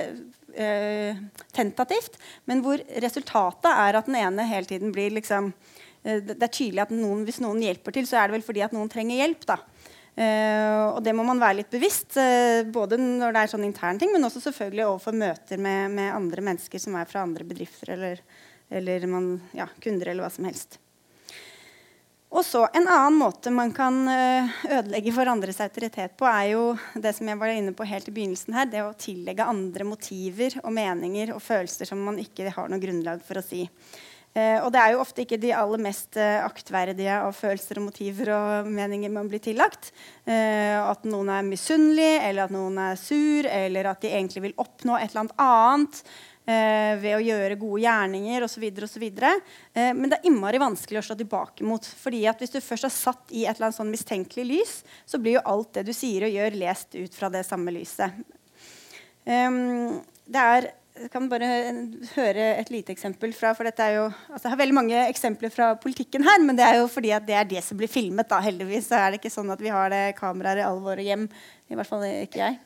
eh, 0.55 1.21
tentativt, 1.53 2.17
men 2.49 2.65
hvor 2.65 2.81
resultatet 3.03 3.69
er 3.69 3.99
at 3.99 4.09
den 4.09 4.17
ene 4.23 4.49
hele 4.49 4.69
tiden 4.69 4.95
blir 4.95 5.13
liksom 5.13 5.53
Eh, 6.03 6.19
det 6.23 6.39
er 6.41 6.51
tydelig 6.51 6.83
at 6.83 6.93
noen, 6.93 7.23
hvis 7.27 7.41
noen 7.43 7.61
hjelper 7.63 7.95
til, 7.95 8.07
så 8.09 8.19
er 8.19 8.29
det 8.29 8.37
vel 8.37 8.45
fordi 8.45 8.63
at 8.65 8.75
noen 8.75 8.91
trenger 8.91 9.21
hjelp. 9.23 9.47
da. 9.47 9.59
Uh, 10.13 10.93
og 10.93 10.99
det 11.01 11.09
må 11.17 11.23
man 11.25 11.39
være 11.41 11.63
litt 11.63 11.71
bevisst, 11.73 12.19
uh, 12.21 12.61
både 12.69 12.99
når 13.01 13.33
det 13.33 13.41
er 13.41 13.49
sånn 13.49 13.65
intern 13.65 13.97
ting, 13.97 14.11
men 14.13 14.21
også 14.27 14.43
selvfølgelig 14.43 14.85
overfor 14.85 15.15
møter 15.17 15.57
med, 15.57 15.89
med 15.95 16.13
andre 16.13 16.43
mennesker 16.45 16.81
som 16.81 16.99
er 16.99 17.09
fra 17.09 17.23
andre 17.25 17.47
bedrifter 17.49 17.95
eller, 17.95 18.21
eller 18.69 19.07
man, 19.09 19.31
ja, 19.57 19.65
kunder 19.81 20.11
eller 20.11 20.27
hva 20.27 20.29
som 20.35 20.45
helst. 20.45 20.77
Og 22.33 22.41
så 22.45 22.63
En 22.73 22.87
annen 22.89 23.17
måte 23.17 23.51
man 23.53 23.73
kan 23.73 23.99
uh, 24.05 24.53
ødelegge 24.69 25.15
for 25.17 25.33
andres 25.33 25.61
autoritet 25.65 26.13
på, 26.17 26.29
er 26.29 26.53
jo 26.53 26.63
det 26.93 27.17
som 27.17 27.33
jeg 27.33 27.41
var 27.41 27.57
inne 27.57 27.73
på 27.73 27.89
helt 27.89 28.09
i 28.09 28.13
begynnelsen 28.13 28.57
her, 28.57 28.69
det 28.69 28.85
å 28.85 28.93
tillegge 28.93 29.49
andre 29.49 29.89
motiver 29.89 30.61
og 30.61 30.73
meninger 30.77 31.33
og 31.33 31.41
følelser 31.41 31.89
som 31.89 32.05
man 32.05 32.21
ikke 32.21 32.53
har 32.53 32.69
noe 32.69 32.81
grunnlag 32.81 33.25
for 33.25 33.41
å 33.41 33.45
si. 33.45 33.65
Eh, 34.33 34.57
og 34.63 34.71
det 34.73 34.81
er 34.81 34.93
jo 34.95 35.01
ofte 35.03 35.23
ikke 35.23 35.37
de 35.37 35.51
aller 35.53 35.81
mest 35.83 36.17
eh, 36.17 36.41
aktverdige 36.41 37.19
av 37.21 37.35
følelser 37.37 37.77
og 37.77 37.87
motiver 37.91 38.31
og 38.33 38.69
meninger 38.73 39.13
man 39.13 39.29
blir 39.29 39.43
tillagt. 39.43 39.91
Eh, 40.25 40.73
at 40.79 41.05
noen 41.05 41.29
er 41.35 41.45
misunnelig, 41.45 42.13
eller 42.25 42.47
at 42.47 42.53
noen 42.55 42.79
er 42.81 42.97
sur, 42.97 43.45
eller 43.45 43.91
at 43.91 44.01
de 44.01 44.13
egentlig 44.13 44.47
vil 44.47 44.61
oppnå 44.63 44.97
et 44.97 45.11
eller 45.11 45.27
annet 45.27 45.43
annet 45.43 46.05
ved 46.43 47.13
å 47.15 47.21
gjøre 47.23 47.55
gode 47.55 47.85
gjerninger 47.85 48.43
osv. 48.43 48.63
Eh, 48.67 49.91
men 49.95 50.09
det 50.11 50.17
er 50.17 50.27
innmari 50.27 50.59
vanskelig 50.59 50.99
å 50.99 51.05
slå 51.07 51.15
tilbake 51.15 51.63
mot. 51.63 51.85
fordi 51.85 52.25
at 52.27 52.41
hvis 52.43 52.51
du 52.51 52.59
først 52.59 52.89
er 52.89 52.91
satt 52.91 53.31
i 53.31 53.45
et 53.45 53.55
eller 53.55 53.69
annet 53.69 53.79
sånn 53.79 53.93
mistenkelig 53.93 54.45
lys, 54.49 54.73
så 55.05 55.21
blir 55.23 55.37
jo 55.37 55.45
alt 55.47 55.71
det 55.77 55.85
du 55.87 55.93
sier 55.95 56.27
og 56.27 56.35
gjør, 56.35 56.59
lest 56.59 56.95
ut 56.99 57.15
fra 57.15 57.29
det 57.31 57.45
samme 57.47 57.71
lyset. 57.71 58.11
Um, 59.23 60.01
det 60.27 60.43
er 60.43 60.73
jeg 60.93 61.09
kan 61.09 61.25
bare 61.29 61.47
høre 62.13 62.43
et 62.59 62.69
lite 62.69 62.93
eksempel 62.93 63.31
fra 63.33 63.53
for 63.57 63.65
dette 63.65 63.81
er 63.81 63.95
jo, 63.97 64.03
altså 64.29 64.45
Jeg 64.45 64.53
har 64.53 64.59
veldig 64.61 64.75
mange 64.77 64.99
eksempler 65.09 65.49
fra 65.53 65.71
politikken 65.81 66.25
her, 66.25 66.43
men 66.45 66.57
det 66.59 66.67
er 66.67 66.77
jo 66.81 66.89
fordi 66.91 67.09
at 67.15 67.25
det 67.25 67.33
er 67.37 67.47
det 67.49 67.63
som 67.65 67.79
blir 67.79 67.89
filmet. 67.89 68.29
da, 68.29 68.39
Heldigvis 68.43 68.91
så 68.91 68.99
er 68.99 69.11
det 69.11 69.21
ikke 69.21 69.33
sånn 69.33 69.49
at 69.53 69.63
vi 69.63 69.73
har 69.73 69.89
det 69.89 70.03
kameraer 70.19 70.61
i 70.61 70.67
alle 70.67 70.83
våre 70.85 71.05
hjem. 71.05 71.25
I 71.69 71.79
hvert 71.79 71.89
fall 71.89 72.05
ikke 72.05 72.43
jeg. 72.43 72.59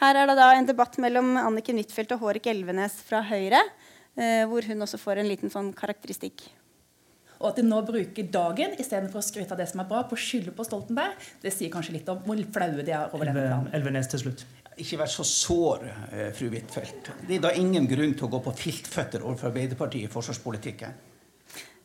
Her 0.00 0.18
er 0.18 0.30
det 0.30 0.38
da 0.38 0.48
en 0.56 0.70
debatt 0.70 0.96
mellom 1.02 1.36
Anniken 1.42 1.76
Huitfeldt 1.78 2.16
og 2.16 2.24
Hårek 2.24 2.48
Elvenes 2.50 2.96
fra 3.04 3.20
Høyre, 3.28 3.60
eh, 4.16 4.48
hvor 4.48 4.64
hun 4.66 4.88
også 4.88 4.98
får 4.98 5.20
en 5.20 5.28
liten 5.28 5.52
sånn 5.52 5.70
karakteristikk. 5.76 6.48
Og 7.42 7.50
at 7.50 7.60
de 7.60 7.66
nå 7.66 7.82
bruker 7.84 8.32
dagen 8.32 8.74
istedenfor 8.78 9.20
å 9.20 9.26
skryte 9.26 9.52
av 9.52 9.60
det 9.60 9.68
som 9.68 9.82
er 9.82 9.90
bra, 9.90 10.04
på 10.08 10.16
å 10.16 10.24
skylde 10.24 10.54
på 10.56 10.64
Stoltenberg, 10.64 11.20
det 11.42 11.52
sier 11.52 11.70
kanskje 11.74 11.98
litt 11.98 12.08
om 12.08 12.22
hvor 12.24 12.42
flaue 12.54 12.86
de 12.86 12.96
er 12.96 13.12
over 13.12 13.28
denne 13.28 13.44
planen. 13.44 13.72
Elvenes 13.76 14.08
til 14.08 14.24
slutt. 14.24 14.46
Ikke 14.80 14.98
vær 15.02 15.10
så 15.10 15.24
sår, 15.26 15.84
eh, 16.12 16.28
fru 16.32 16.48
Huitfeldt. 16.48 17.10
Det 17.28 17.36
er 17.36 17.40
da 17.44 17.52
ingen 17.52 17.86
grunn 17.88 18.14
til 18.16 18.28
å 18.28 18.32
gå 18.32 18.40
på 18.44 18.54
filtføtter 18.56 19.24
overfor 19.24 19.50
Arbeiderpartiet 19.50 20.08
i 20.08 20.12
forsvarspolitikken. 20.12 20.94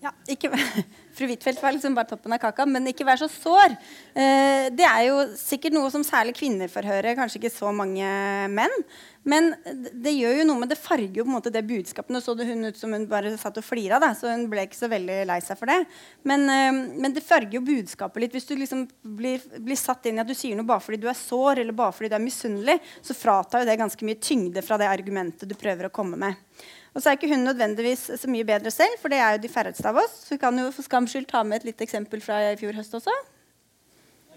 Ja, 0.04 0.12
ikke, 0.30 0.52
Fru 1.18 1.26
Huitfeldt 1.26 1.62
var 1.64 1.74
liksom 1.74 1.96
bare 1.98 2.12
toppen 2.12 2.36
av 2.36 2.40
kaka, 2.42 2.68
men 2.70 2.86
ikke 2.92 3.06
vær 3.08 3.18
så 3.18 3.28
sår. 3.34 3.74
Eh, 4.14 4.68
det 4.78 4.86
er 4.86 5.08
jo 5.08 5.24
sikkert 5.40 5.74
noe 5.74 5.90
som 5.94 6.06
særlig 6.06 6.36
kvinner 6.38 6.70
får 6.70 6.86
høre, 6.86 7.16
kanskje 7.18 7.42
ikke 7.42 7.54
så 7.56 7.74
mange 7.74 8.06
menn. 8.54 8.76
Men 9.28 9.50
det 9.92 10.14
gjør 10.16 10.38
jo 10.40 10.46
noe 10.48 10.62
med 10.62 10.72
det 10.72 10.80
farger 10.80 11.20
jo 11.20 11.26
på 11.26 11.32
en 11.32 11.36
måte 11.36 11.52
det 11.52 11.66
budskapet. 11.68 12.14
Nå 12.16 12.22
så 12.24 12.32
det 12.38 12.48
hun 12.48 12.70
ut 12.70 12.78
som 12.80 12.94
hun 12.96 13.08
bare 13.12 13.34
satt 13.40 13.60
og 13.60 13.66
flira, 13.66 14.00
da, 14.00 14.14
så 14.16 14.32
hun 14.32 14.46
ble 14.52 14.64
ikke 14.64 14.80
så 14.80 14.88
veldig 14.92 15.18
lei 15.28 15.38
seg 15.44 15.60
for 15.60 15.68
det. 15.68 15.82
Men, 16.28 16.48
eh, 16.54 16.80
men 16.96 17.16
det 17.16 17.26
farger 17.28 17.60
jo 17.60 17.66
budskapet 17.68 18.24
litt. 18.24 18.38
Hvis 18.38 18.48
du 18.48 18.56
liksom 18.56 18.86
blir, 19.04 19.44
blir, 19.60 19.80
satt 19.80 20.08
inn 20.08 20.22
i 20.22 20.24
at 20.24 20.32
du 20.32 20.36
sier 20.38 20.56
noe 20.56 20.68
bare 20.68 20.84
fordi 20.86 21.02
du 21.04 21.10
er 21.12 21.20
sår, 21.20 21.64
eller 21.64 21.76
bare 21.76 21.96
fordi 21.98 22.14
du 22.14 22.18
er 22.18 22.24
misunnelig, 22.24 22.80
så 23.04 23.18
fratar 23.18 23.64
jo 23.66 23.70
det 23.70 23.80
ganske 23.84 24.08
mye 24.08 24.24
tyngde 24.24 24.64
fra 24.64 24.80
det 24.80 24.88
argumentet 24.90 25.50
du 25.50 25.60
prøver 25.60 25.90
å 25.90 25.94
komme 25.94 26.20
med. 26.24 26.40
Og 26.96 27.04
så 27.04 27.12
er 27.12 27.20
ikke 27.20 27.30
hun 27.30 27.44
nødvendigvis 27.46 28.08
så 28.18 28.32
mye 28.32 28.48
bedre 28.48 28.72
selv, 28.74 28.96
for 29.02 29.12
det 29.12 29.20
er 29.22 29.36
jo 29.36 29.44
de 29.44 29.52
færreste 29.52 29.92
av 29.92 30.00
oss. 30.02 30.22
Så 30.24 30.38
vi 30.38 30.42
kan 30.42 30.56
jo 30.58 30.72
for 30.72 30.88
skams 30.88 31.12
skyld 31.14 31.28
ta 31.30 31.44
med 31.44 31.60
et 31.60 31.74
lite 31.74 31.86
eksempel 31.86 32.24
fra 32.24 32.40
i 32.48 32.56
fjor 32.58 32.80
høst 32.80 32.96
også. 32.98 33.14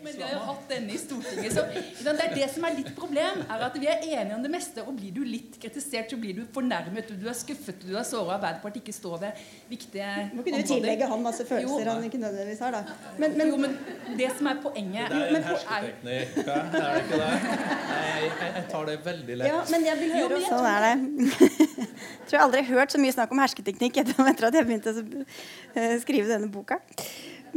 Men 0.03 0.17
vi 0.17 0.23
har 0.25 0.33
jo 0.33 0.41
hatt 0.47 0.69
denne 0.71 0.95
i 0.95 0.99
Stortinget. 1.01 1.53
Så 1.53 1.65
det 2.07 2.25
er 2.25 2.35
det 2.35 2.47
som 2.55 2.65
er 2.65 2.77
litt 2.79 2.91
problem. 2.97 3.43
er 3.45 3.65
at 3.67 3.77
Vi 3.81 3.89
er 3.91 4.05
enige 4.07 4.37
om 4.37 4.43
det 4.45 4.51
meste, 4.53 4.85
og 4.87 4.97
blir 4.97 5.13
du 5.13 5.21
litt 5.27 5.59
kritisert, 5.61 6.11
så 6.13 6.19
blir 6.21 6.37
du 6.39 6.43
fornærmet. 6.55 7.11
Du 7.21 7.27
er 7.29 7.37
skuffet, 7.37 7.83
du 7.85 7.97
er 7.97 8.07
såra. 8.07 8.39
Arbeiderpartiet 8.39 8.85
ikke 8.85 8.97
står 8.97 9.19
ved 9.25 9.43
viktige 9.69 10.09
Må 10.35 10.45
ikke 10.45 10.63
du 10.63 10.69
tillegge 10.73 11.09
han 11.11 11.25
masse 11.25 11.45
følelser 11.47 11.85
jo. 11.85 11.91
han 11.91 12.07
ikke 12.07 12.21
nødvendigvis 12.23 12.63
har, 12.65 12.77
da. 12.79 12.97
Men, 13.19 13.37
men, 13.39 13.53
jo, 13.53 13.59
men 13.61 13.77
det 14.19 14.31
som 14.39 14.49
er 14.51 14.63
poenget 14.63 15.11
Det 15.13 15.21
er 15.21 15.37
en 15.37 15.49
hersketeknikk, 15.51 16.39
er 16.47 16.71
det 16.77 17.03
ikke 17.05 17.21
det? 17.21 17.59
Jeg, 18.01 18.31
jeg, 18.41 18.65
tar 18.71 18.89
det 18.89 18.97
veldig 19.05 19.37
lett. 19.41 19.51
Ja, 19.51 19.61
men 19.71 19.87
jeg 19.89 20.01
vil 20.01 20.15
høre 20.17 20.39
jo, 20.39 20.47
Sånn 20.47 20.71
er 20.71 20.87
det. 20.87 20.95
jeg 21.31 21.91
tror 22.31 22.39
jeg 22.39 22.45
aldri 22.47 22.63
har 22.65 22.81
hørt 22.81 22.95
så 22.95 23.03
mye 23.03 23.17
snakk 23.17 23.35
om 23.35 23.43
hersketeknikk 23.45 24.01
etter 24.05 24.49
at 24.49 24.59
jeg 24.61 24.69
begynte 24.69 24.95
å 24.95 25.05
eh, 25.05 25.97
skrive 26.03 26.31
denne 26.31 26.51
boka. 26.53 26.81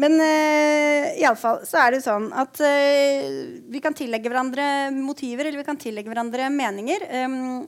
Men 0.01 0.17
uh, 0.19 1.13
iallfall 1.21 1.63
så 1.69 1.79
er 1.83 1.95
det 1.95 2.03
sånn 2.05 2.29
at 2.33 2.59
uh, 2.63 3.25
vi 3.69 3.81
kan 3.83 3.95
tillegge 3.97 4.31
hverandre 4.31 4.65
motiver 4.95 5.49
eller 5.49 5.61
vi 5.61 5.67
kan 5.67 5.79
tillegge 5.79 6.11
hverandre 6.11 6.49
meninger. 6.53 7.07
Um, 7.23 7.65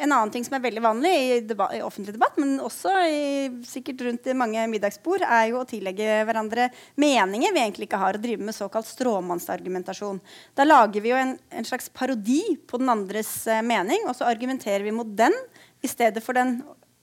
en 0.00 0.12
annen 0.12 0.30
ting 0.32 0.44
som 0.46 0.54
er 0.56 0.62
veldig 0.64 0.82
vanlig 0.82 1.10
i, 1.12 1.38
debatt, 1.44 1.74
i 1.76 1.82
offentlig 1.84 2.14
debatt, 2.14 2.38
men 2.40 2.56
også 2.62 2.92
i, 3.10 3.24
sikkert 3.68 4.04
rundt 4.06 4.28
i 4.30 4.36
mange 4.38 4.64
middagsbord, 4.72 5.24
er 5.26 5.50
jo 5.50 5.60
å 5.60 5.68
tillegge 5.68 6.22
hverandre 6.28 6.70
meninger 7.00 7.52
vi 7.52 7.62
egentlig 7.62 7.88
ikke 7.88 8.00
har, 8.00 8.16
og 8.16 8.24
drive 8.24 8.46
med 8.46 8.56
såkalt 8.56 8.88
stråmannsargumentasjon. 8.88 10.22
Da 10.56 10.66
lager 10.66 11.04
vi 11.04 11.12
jo 11.12 11.20
en, 11.20 11.34
en 11.52 11.68
slags 11.68 11.90
parodi 11.92 12.42
på 12.70 12.80
den 12.80 12.92
andres 12.92 13.34
uh, 13.50 13.60
mening, 13.66 14.06
og 14.08 14.16
så 14.16 14.30
argumenterer 14.30 14.86
vi 14.86 14.94
mot 14.94 15.10
den 15.18 15.36
i 15.84 15.90
stedet 15.90 16.24
for 16.24 16.38
den 16.38 16.60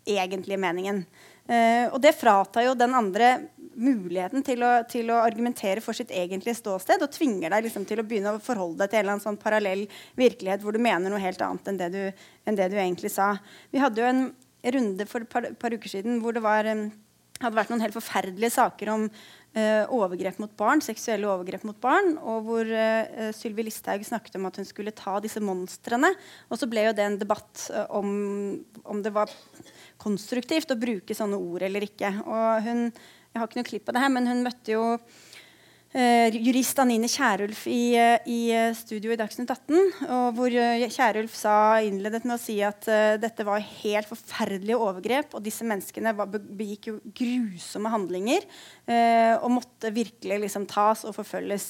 egentlige 0.08 0.60
meningen. 0.62 1.03
Uh, 1.47 1.93
og 1.93 2.01
det 2.03 2.17
fratar 2.17 2.65
jo 2.65 2.75
den 2.80 2.95
andre 2.97 3.36
muligheten 3.78 4.44
til 4.46 4.63
å, 4.66 4.72
til 4.90 5.12
å, 5.13 5.22
argumentere 5.22 5.84
for 5.86 5.98
sitt 5.98 6.12
egentlige 6.16 6.58
ståsted 6.58 7.04
og 7.04 7.13
tvinger 7.13 7.54
deg 7.54 7.68
liksom 7.68 7.86
til 7.88 8.02
å 8.02 8.06
begynne 8.08 8.36
å 8.36 8.44
forholde 8.44 8.82
deg 8.84 8.92
til 8.92 9.00
en 9.00 9.06
eller 9.06 9.16
annen 9.16 9.26
sånn 9.26 9.42
parallell 9.42 9.86
virkelighet 10.18 10.63
hvor 10.66 10.76
du 10.76 10.82
mener 10.84 11.13
noe 11.13 11.22
helt 11.22 11.42
annet 11.46 11.72
enn 11.72 11.82
det 11.82 11.90
du, 11.94 12.04
enn 12.48 12.60
det 12.60 12.70
du 12.74 12.78
egentlig 12.78 13.13
sa. 13.13 13.36
Vi 13.74 13.82
hadde 13.82 14.02
jo 14.02 14.10
en 14.10 14.24
runde 14.78 15.08
for 15.10 15.24
et 15.24 15.32
par, 15.32 15.50
par 15.60 15.76
uker 15.76 15.92
siden 15.92 16.22
hvor 16.24 16.36
det 16.36 16.44
var, 16.44 16.68
hadde 16.68 17.58
vært 17.60 17.72
noen 17.72 17.86
helt 17.86 17.96
forferdelige 17.96 18.56
saker 18.58 18.92
om 18.96 19.06
uh, 19.58 19.84
overgrep 19.94 20.40
mot 20.42 20.54
barn, 20.60 20.82
seksuelle 20.84 21.30
overgrep 21.30 21.66
mot 21.68 21.78
barn, 21.82 22.16
og 22.18 22.48
hvor 22.48 22.72
uh, 22.72 23.30
Sylvi 23.36 23.68
Listhaug 23.68 24.06
snakket 24.08 24.40
om 24.40 24.48
at 24.50 24.60
hun 24.60 24.68
skulle 24.68 24.96
ta 24.96 25.18
disse 25.24 25.42
monstrene. 25.44 26.12
Og 26.50 26.60
så 26.60 26.70
ble 26.70 26.88
jo 26.88 26.96
det 26.98 27.06
en 27.06 27.20
debatt 27.22 27.68
uh, 27.74 27.86
om, 28.00 28.10
om 28.84 29.04
det 29.06 29.13
var 29.16 29.32
konstruktivt 30.02 30.74
å 30.74 30.80
bruke 30.80 31.18
sånne 31.18 31.40
ord 31.40 31.66
eller 31.68 31.88
ikke. 31.88 32.12
Og 32.26 32.68
hun 32.68 32.90
jeg 33.38 33.43
har 33.43 33.52
ikke 33.52 33.62
noe 33.62 33.71
klipp 33.71 33.89
av 33.89 33.97
det 33.97 34.04
her, 34.04 34.13
men 34.17 34.30
hun 34.32 34.45
møtte 34.47 34.73
jo 34.73 34.84
Uh, 35.95 36.28
jurist 36.36 36.78
Anine 36.84 37.08
Kierulf 37.08 37.62
i, 37.71 37.95
uh, 37.95 38.19
i, 38.28 38.52
eh, 38.52 38.73
studio 38.76 39.13
i 39.13 39.17
Dagsnytt 39.17 39.50
18. 39.50 39.78
Og 40.12 40.26
hvor 40.36 40.52
uh, 40.52 40.84
Kierulf 40.91 41.38
innledet 41.88 42.26
med 42.28 42.36
å 42.36 42.41
si 42.41 42.58
at 42.62 42.84
dette 43.21 43.45
var 43.47 43.63
helt 43.63 44.10
forferdelige 44.10 44.76
overgrep. 44.76 45.32
Og 45.34 45.45
disse 45.45 45.63
menneskene 45.65 46.12
var, 46.17 46.28
begikk 46.28 46.89
jo 46.91 46.97
grusomme 47.15 47.91
handlinger 47.93 48.43
og 48.88 49.50
måtte 49.52 49.89
virkelig 49.91 50.38
liksom, 50.45 50.65
tas 50.69 51.02
og 51.08 51.15
forfølges. 51.15 51.65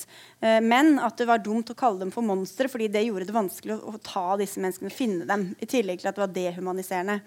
men 0.62 0.99
at 1.01 1.17
det 1.17 1.25
var 1.25 1.41
dumt 1.41 1.71
å 1.73 1.75
kalle 1.77 2.03
dem 2.03 2.12
for 2.13 2.21
monstre, 2.21 2.69
fordi 2.69 2.89
det 2.93 3.08
gjorde 3.08 3.25
det 3.25 3.34
vanskelig 3.34 3.73
å, 3.73 3.95
å 3.95 4.01
ta 4.06 4.36
disse 4.38 4.62
menneskene 4.62 4.91
og 4.91 4.97
finne 4.97 5.25
dem. 5.30 5.47
I 5.58 5.69
tillegg 5.69 6.03
til 6.03 6.12
at 6.12 6.19
det 6.19 6.25
var 6.25 6.36
dehumaniserende. 6.36 7.19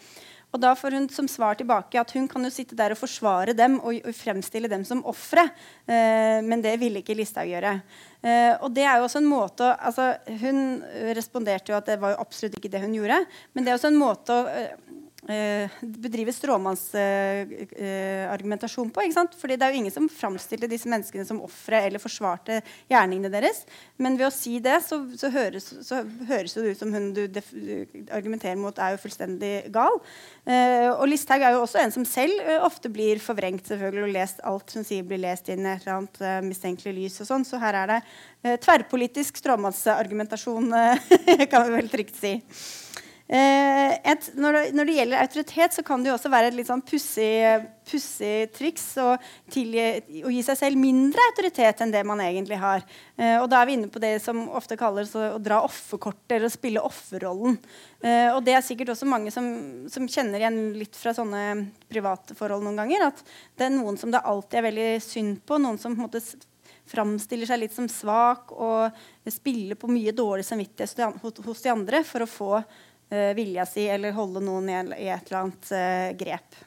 Og 0.51 0.59
da 0.59 0.73
får 0.75 0.97
hun 0.99 1.07
som 1.15 1.29
svar 1.31 1.59
tilbake 1.59 2.01
at 2.01 2.13
hun 2.17 2.27
kan 2.31 2.43
jo 2.43 2.51
sitte 2.51 2.79
der 2.79 2.95
og 2.95 2.99
forsvare 2.99 3.55
dem 3.55 3.79
og, 3.87 4.01
fremstille 4.17 4.71
dem 4.71 4.83
som 4.87 5.05
ofre. 5.07 5.47
Eh, 5.87 6.41
men 6.43 6.65
det 6.65 6.75
ville 6.81 7.05
ikke 7.05 7.15
Listhaug 7.19 7.53
gjøre. 7.53 7.77
Eh, 8.21 8.55
og 8.59 8.75
det 8.75 8.83
er 8.83 8.99
jo 8.99 9.07
også 9.07 9.23
en 9.23 9.31
måte 9.31 9.69
altså, 9.81 10.11
Hun 10.43 10.83
responderte 11.17 11.73
jo 11.73 11.79
at 11.79 11.87
det 11.89 11.97
var 12.03 12.13
jo 12.13 12.21
absolutt 12.25 12.59
ikke 12.59 12.73
det 12.73 12.83
hun 12.83 12.99
gjorde. 12.99 13.23
Men 13.55 13.65
det 13.65 13.73
er 13.73 13.79
også 13.79 13.93
en 13.93 14.01
måte 14.01 14.35
å 14.35 14.49
eh, 14.51 14.75
bedrive 15.27 16.33
stråmannsargumentasjon 16.33 18.89
eh, 18.89 18.93
på. 18.95 19.03
ikke? 19.05 19.27
Fordi 19.37 19.57
det 19.57 19.65
er 19.67 19.71
jo 19.75 19.79
ingen 19.83 19.93
som 19.93 20.09
framstilte 20.09 20.67
disse 20.71 20.89
menneskene 20.91 21.25
som 21.29 21.43
ofre 21.45 21.81
eller 21.87 21.99
forsvarte 22.03 22.63
gjerningene 22.91 23.31
deres. 23.33 23.59
Men 24.01 24.19
ved 24.19 24.27
å 24.31 24.35
si 24.35 24.59
det, 24.65 24.79
så, 24.87 24.97
så, 25.21 25.29
høres, 25.35 25.67
så 25.87 25.95
høres, 26.29 26.55
det 26.57 26.71
ut 26.73 26.81
som 26.81 26.95
hun 26.97 27.07
du, 27.17 27.23
du, 27.29 27.41
argumenterer 28.11 28.59
mot, 28.61 28.79
er 28.81 28.91
jo 28.97 29.03
fullstendig 29.05 29.55
gal. 29.75 29.97
Eh, 30.49 30.89
og 30.91 31.07
Listhaug 31.11 31.43
er 31.45 31.53
jo 31.57 31.65
også 31.67 31.79
en 31.83 31.95
som 31.95 32.05
selv 32.09 32.35
uh, 32.47 32.65
ofte 32.65 32.89
blir 32.93 33.17
forvrengt 33.23 33.67
selvfølgelig, 33.69 34.07
og 34.07 34.17
lest 34.17 34.39
alt 34.49 34.69
hun 34.77 34.85
sier, 34.87 35.05
blir 35.07 35.21
lest 35.23 35.45
inn 35.53 35.67
i 35.67 35.69
et 35.75 35.83
eller 35.85 35.97
annet 35.99 36.17
uh, 36.25 36.41
mistenkelig 36.47 36.95
lys. 36.97 37.15
og 37.21 37.27
sånn, 37.29 37.45
Så 37.47 37.57
her 37.61 37.75
er 37.83 37.87
det 37.93 38.01
uh, 38.03 38.57
tverrpolitisk 38.63 39.33
stråmannsargumentasjon, 39.43 40.67
kan 41.53 41.61
vi 41.67 41.71
vel 41.77 41.89
trygt 41.93 42.17
si. 42.17 42.33
Eh, 43.31 43.93
et, 44.11 44.25
når, 44.35 44.57
det, 44.57 44.63
når, 44.75 44.89
det, 44.89 44.95
gjelder 44.97 45.21
autoritet, 45.23 45.75
så 45.77 45.85
kan 45.87 46.03
det 46.03 46.11
jo 46.11 46.17
også 46.17 46.33
være 46.33 46.49
et 46.51 46.57
litt 46.57 46.67
sånn 46.67 46.83
pussig 46.83 48.49
triks 48.57 48.87
å, 48.99 49.13
gi 49.55 50.43
seg 50.43 50.59
selv 50.59 50.81
mindre 50.81 51.29
autoritet 51.31 51.85
enn 51.85 51.95
det 51.95 52.03
man 52.09 52.23
egentlig 52.25 52.59
har. 52.59 52.83
Eh, 53.15 53.37
og 53.37 53.47
da 53.53 53.61
er 53.61 53.71
vi 53.71 53.79
inne 53.79 53.93
på 53.93 54.03
det 54.03 54.17
som 54.25 54.43
ofte 54.59 54.75
kalles 54.81 55.15
å, 55.15 55.37
å 55.37 55.39
dra 55.39 55.61
eller 55.63 56.49
å 56.49 56.51
spille 56.51 56.83
offerrollen. 56.83 57.61
Eh, 58.03 58.35
og 58.35 58.43
det 58.49 58.59
er 58.59 58.67
sikkert 58.67 58.97
også 58.97 59.07
mange 59.07 59.31
som, 59.31 59.47
som, 59.93 60.11
kjenner 60.11 60.43
igjen 60.43 60.61
litt 60.81 60.99
fra 60.99 61.15
sånne 61.15 61.71
private 61.87 62.35
forhold 62.35 62.67
noen 62.67 62.83
ganger. 62.83 63.13
At 63.13 63.23
det 63.55 63.69
er 63.69 63.77
noen 63.79 64.01
som 64.01 64.11
det 64.11 64.27
alltid 64.27 64.59
er 64.59 64.71
veldig 64.73 64.93
synd 65.07 65.43
på. 65.47 65.63
Noen 65.63 65.79
som 65.79 65.95
på 65.95 66.03
en 66.03 66.09
måte 66.09 66.25
framstiller 66.91 67.47
seg 67.47 67.63
litt 67.63 67.75
som 67.79 67.87
svak 67.87 68.51
og 68.51 69.31
spiller 69.31 69.79
på 69.79 69.91
mye 69.93 70.11
dårlig 70.17 70.43
samvittighet 70.49 71.21
hos 71.47 71.63
de 71.63 71.71
andre 71.71 72.03
for 72.07 72.25
å 72.25 72.31
få 72.31 72.55
vilja 73.35 73.67
si 73.67 73.89
eller 73.91 74.15
holde 74.15 74.43
noen 74.45 74.69
i, 74.71 75.09
et 75.11 75.31
eller 75.31 75.41
annet 75.41 75.71
uh, 75.75 76.11
grep. 76.21 76.61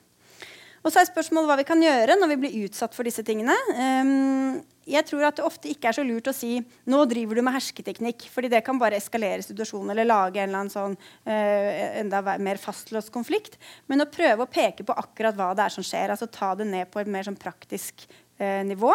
Og 0.84 0.92
så 0.92 1.00
er 1.00 1.08
spørsmålet 1.08 1.50
hva 1.50 1.58
vi 1.62 1.66
kan 1.68 1.82
gjøre 1.82 2.18
når 2.20 2.32
vi 2.34 2.40
blir 2.44 2.56
utsatt 2.68 2.96
for 2.96 3.08
disse 3.08 3.24
tingene. 3.26 3.56
Um, 3.72 4.62
jeg 4.84 5.08
tror 5.08 5.30
at 5.30 5.38
det 5.40 5.46
ofte 5.48 5.70
ikke 5.72 5.88
er 5.90 5.96
så 5.96 6.04
lurt 6.04 6.28
å 6.28 6.36
si 6.36 6.58
nå 6.92 7.04
driver 7.08 7.40
du 7.40 7.44
med 7.48 7.56
hersketeknikk, 7.56 8.26
fordi 8.34 8.50
det 8.52 8.66
kan 8.68 8.80
bare 8.82 9.00
eskalere 9.00 9.46
situasjonen 9.46 9.94
eller 9.94 10.10
lage 10.10 10.42
en 10.42 10.50
eller 10.50 10.66
annen 10.66 10.74
sånn, 10.74 10.98
uh, 11.30 11.70
enda 12.04 12.20
mer 12.36 12.60
fastlåst 12.60 13.14
konflikt. 13.16 13.56
Men 13.88 14.04
å 14.04 14.12
prøve 14.12 14.44
å 14.44 14.52
peke 14.52 14.84
på 14.84 14.98
akkurat 15.06 15.40
hva 15.40 15.54
det 15.56 15.70
er 15.70 15.78
som 15.78 15.88
skjer. 15.88 16.12
altså 16.12 16.28
Ta 16.28 16.52
det 16.60 16.68
ned 16.68 16.92
på 16.92 17.00
et 17.00 17.12
mer 17.16 17.24
sånn 17.30 17.40
praktisk 17.40 18.04
uh, 18.42 18.62
nivå. 18.68 18.92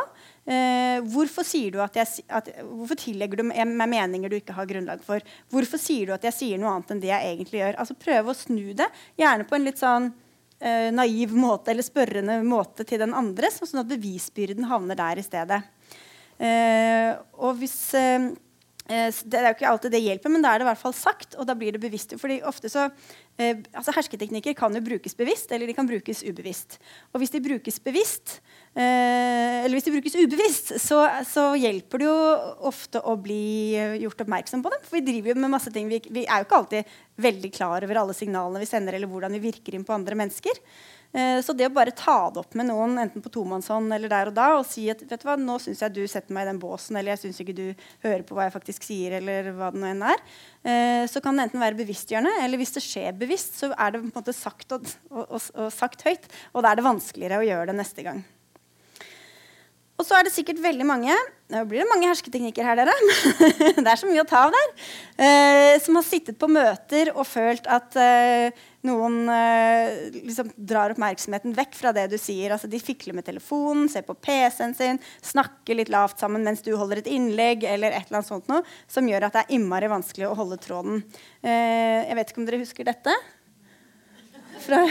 Eh, 0.49 1.03
hvorfor, 1.13 1.45
sier 1.45 1.75
du 1.75 1.81
at 1.85 1.97
jeg, 1.99 2.23
at, 2.33 2.47
hvorfor 2.65 2.97
tillegger 2.97 3.43
du 3.43 3.51
meg 3.51 3.91
meninger 3.93 4.33
du 4.33 4.39
ikke 4.39 4.55
har 4.57 4.69
grunnlag 4.71 5.03
for? 5.05 5.21
Hvorfor 5.53 5.81
sier 5.81 6.09
du 6.09 6.15
at 6.15 6.25
jeg 6.25 6.37
sier 6.37 6.61
noe 6.61 6.73
annet 6.73 6.95
enn 6.95 7.03
det 7.03 7.11
jeg 7.11 7.35
egentlig 7.35 7.61
gjør? 7.61 7.77
Altså 7.83 7.97
Prøve 8.01 8.33
å 8.33 8.39
snu 8.39 8.73
det, 8.79 8.87
gjerne 9.21 9.45
på 9.45 9.59
en 9.59 9.69
litt 9.69 9.83
sånn 9.83 10.09
eh, 10.61 10.91
naiv 10.95 11.35
måte 11.37 11.73
eller 11.73 11.87
spørrende 11.87 12.41
måte 12.47 12.87
til 12.89 13.03
den 13.03 13.15
andre, 13.17 13.51
sånn 13.55 13.83
at 13.83 13.91
bevisbyrden 13.91 14.69
havner 14.71 14.99
der 14.99 15.21
i 15.21 15.27
stedet. 15.27 15.63
Eh, 16.39 17.11
og 17.39 17.59
hvis 17.59 17.79
eh, 17.99 18.31
det 18.89 19.37
er 19.37 19.51
jo 19.51 19.57
ikke 19.59 19.69
alltid 19.69 19.93
det 19.93 20.01
hjelper, 20.01 20.33
men 20.33 20.45
da 20.45 20.55
er 20.55 20.61
det 20.61 20.65
i 20.65 20.69
hvert 20.71 20.81
fall 20.81 20.95
sagt. 20.97 21.37
og 21.37 21.47
da 21.49 21.57
blir 21.59 21.77
det 21.77 21.83
bevisst. 21.83 22.15
Fordi 22.21 22.41
ofte 22.49 22.71
så, 22.73 22.89
eh, 23.37 23.61
altså 23.77 23.93
Hersketeknikker 23.93 24.57
kan 24.57 24.75
jo 24.75 24.81
brukes 24.81 25.17
bevisst, 25.17 25.53
eller 25.53 25.69
de 25.69 25.77
kan 25.77 25.87
brukes 25.87 26.25
ubevisst. 26.25 26.79
Og 27.13 27.21
hvis 27.21 27.35
de 27.35 27.45
brukes 27.45 27.79
bevisst, 27.85 28.41
Eh, 28.79 29.65
eller 29.65 29.75
hvis 29.75 29.89
de 29.89 29.93
brukes 29.95 30.15
ubevisst, 30.15 30.69
så, 30.79 31.01
så, 31.27 31.49
hjelper 31.59 31.99
det 31.99 32.07
jo 32.07 32.19
ofte 32.69 33.01
å 33.03 33.17
bli 33.19 33.75
gjort 34.05 34.23
oppmerksom 34.23 34.63
på 34.63 34.71
dem. 34.71 34.85
For 34.87 34.99
vi 34.99 35.07
driver 35.09 35.33
jo 35.33 35.41
med 35.41 35.51
masse 35.51 35.73
ting. 35.75 35.89
Vi, 35.91 35.99
vi, 36.15 36.23
er 36.29 36.43
jo 36.43 36.47
ikke 36.47 36.61
alltid 36.61 36.93
veldig 37.19 37.51
klar 37.57 37.87
over 37.87 38.03
alle 38.05 38.15
signalene 38.15 38.63
vi 38.63 38.69
sender, 38.71 38.95
eller 38.95 39.11
hvordan 39.11 39.35
vi 39.35 39.43
virker 39.49 39.75
inn 39.75 39.87
på 39.89 39.97
andre 39.97 40.19
mennesker. 40.21 40.61
Eh, 41.17 41.39
så 41.41 41.55
det 41.57 41.71
å 41.71 41.73
bare 41.73 41.95
ta 41.97 42.29
det 42.29 42.43
opp 42.43 42.53
med 42.59 42.69
noen, 42.69 42.99
enten 43.01 43.23
på 43.25 43.31
tomannshånd 43.33 43.95
eller 43.97 44.13
der 44.13 44.29
og 44.29 44.37
da, 44.37 44.49
og 44.59 44.67
si 44.69 44.85
at 44.93 45.01
vet 45.01 45.23
du 45.23 45.25
hva, 45.25 45.39
nå 45.41 45.57
syns 45.63 45.81
jeg 45.81 45.95
du 45.97 46.03
setter 46.05 46.37
meg 46.37 46.45
i 46.45 46.51
den 46.51 46.61
båsen, 46.61 46.99
eller 47.01 47.15
jeg 47.15 47.23
syns 47.23 47.41
ikke 47.41 47.57
du 47.57 47.65
hører 48.05 48.27
på 48.29 48.37
hva 48.37 48.49
jeg 48.49 48.57
faktisk 48.59 48.85
sier, 48.85 49.17
eller 49.23 49.49
hva 49.57 49.71
det 49.73 49.81
nå 49.81 49.89
enn 49.89 50.05
er, 50.13 50.21
eh, 50.69 51.05
så 51.09 51.25
kan 51.25 51.39
det 51.39 51.49
enten 51.49 51.65
være 51.65 51.81
bevisstgjørende, 51.81 52.35
eller 52.45 52.61
hvis 52.61 52.77
det 52.77 52.85
skjer 52.85 53.17
bevisst, 53.17 53.57
så 53.63 53.73
er 53.73 53.95
det 53.95 54.03
på 54.03 54.11
en 54.11 54.17
måte 54.21 54.37
sagt, 54.37 54.77
og, 54.77 54.93
og, 55.09 55.25
og, 55.39 55.71
sagt 55.73 56.05
høyt, 56.05 56.29
og 56.53 56.65
da 56.67 56.75
er 56.75 56.81
det 56.81 56.89
vanskeligere 56.91 57.41
å 57.41 57.49
gjøre 57.49 57.71
det 57.73 57.79
neste 57.81 58.05
gang. 58.05 58.21
Og 59.99 60.07
så 60.07 60.15
er 60.15 60.29
det 60.29 60.37
sikkert 60.37 60.61
veldig 60.63 60.87
mange 60.87 61.17
nå 61.49 61.63
blir 61.65 61.81
det 61.81 61.89
mange 61.89 62.09
hersketeknikker 62.11 62.67
her, 62.67 62.77
dere. 62.77 62.93
det 63.81 63.89
er 63.89 63.97
så 63.97 64.09
mye 64.09 64.21
å 64.21 64.29
ta 64.29 64.43
av 64.45 64.53
der. 64.53 64.73
Eh, 65.25 65.79
som 65.81 65.97
har 65.97 66.05
sittet 66.05 66.37
på 66.37 66.51
møter 66.53 67.09
og 67.15 67.25
følt 67.25 67.65
at 67.73 67.97
eh, 67.97 68.67
noen 68.87 69.29
eh, 69.33 70.09
liksom 70.15 70.53
drar 70.57 70.93
oppmerksomheten 70.95 71.55
vekk 71.57 71.75
fra 71.75 71.93
det 71.97 72.07
du 72.13 72.17
sier. 72.21 72.53
Altså, 72.55 72.71
de 72.71 72.81
fikler 72.83 73.17
med 73.17 73.27
telefonen, 73.27 73.89
ser 73.91 74.05
på 74.07 74.15
PC-en 74.15 74.77
sin, 74.79 75.01
snakker 75.25 75.81
litt 75.81 75.91
lavt 75.93 76.23
sammen 76.23 76.47
mens 76.47 76.63
du 76.67 76.71
holder 76.79 77.03
et 77.03 77.11
innlegg, 77.11 77.67
eller 77.67 77.95
et 77.95 78.07
eller 78.07 78.21
annet 78.21 78.31
sånt 78.31 78.51
noe, 78.51 78.63
som 78.91 79.09
gjør 79.09 79.29
at 79.29 79.35
det 79.35 79.45
er 79.47 79.57
innmari 79.59 79.91
vanskelig 79.91 80.29
å 80.31 80.37
holde 80.39 80.61
tråden. 80.63 81.03
Eh, 81.43 82.07
jeg 82.07 82.21
vet 82.21 82.31
ikke 82.31 82.45
om 82.45 82.51
dere 82.51 82.63
husker 82.63 82.91
dette? 82.93 83.17
Fra 84.63 84.85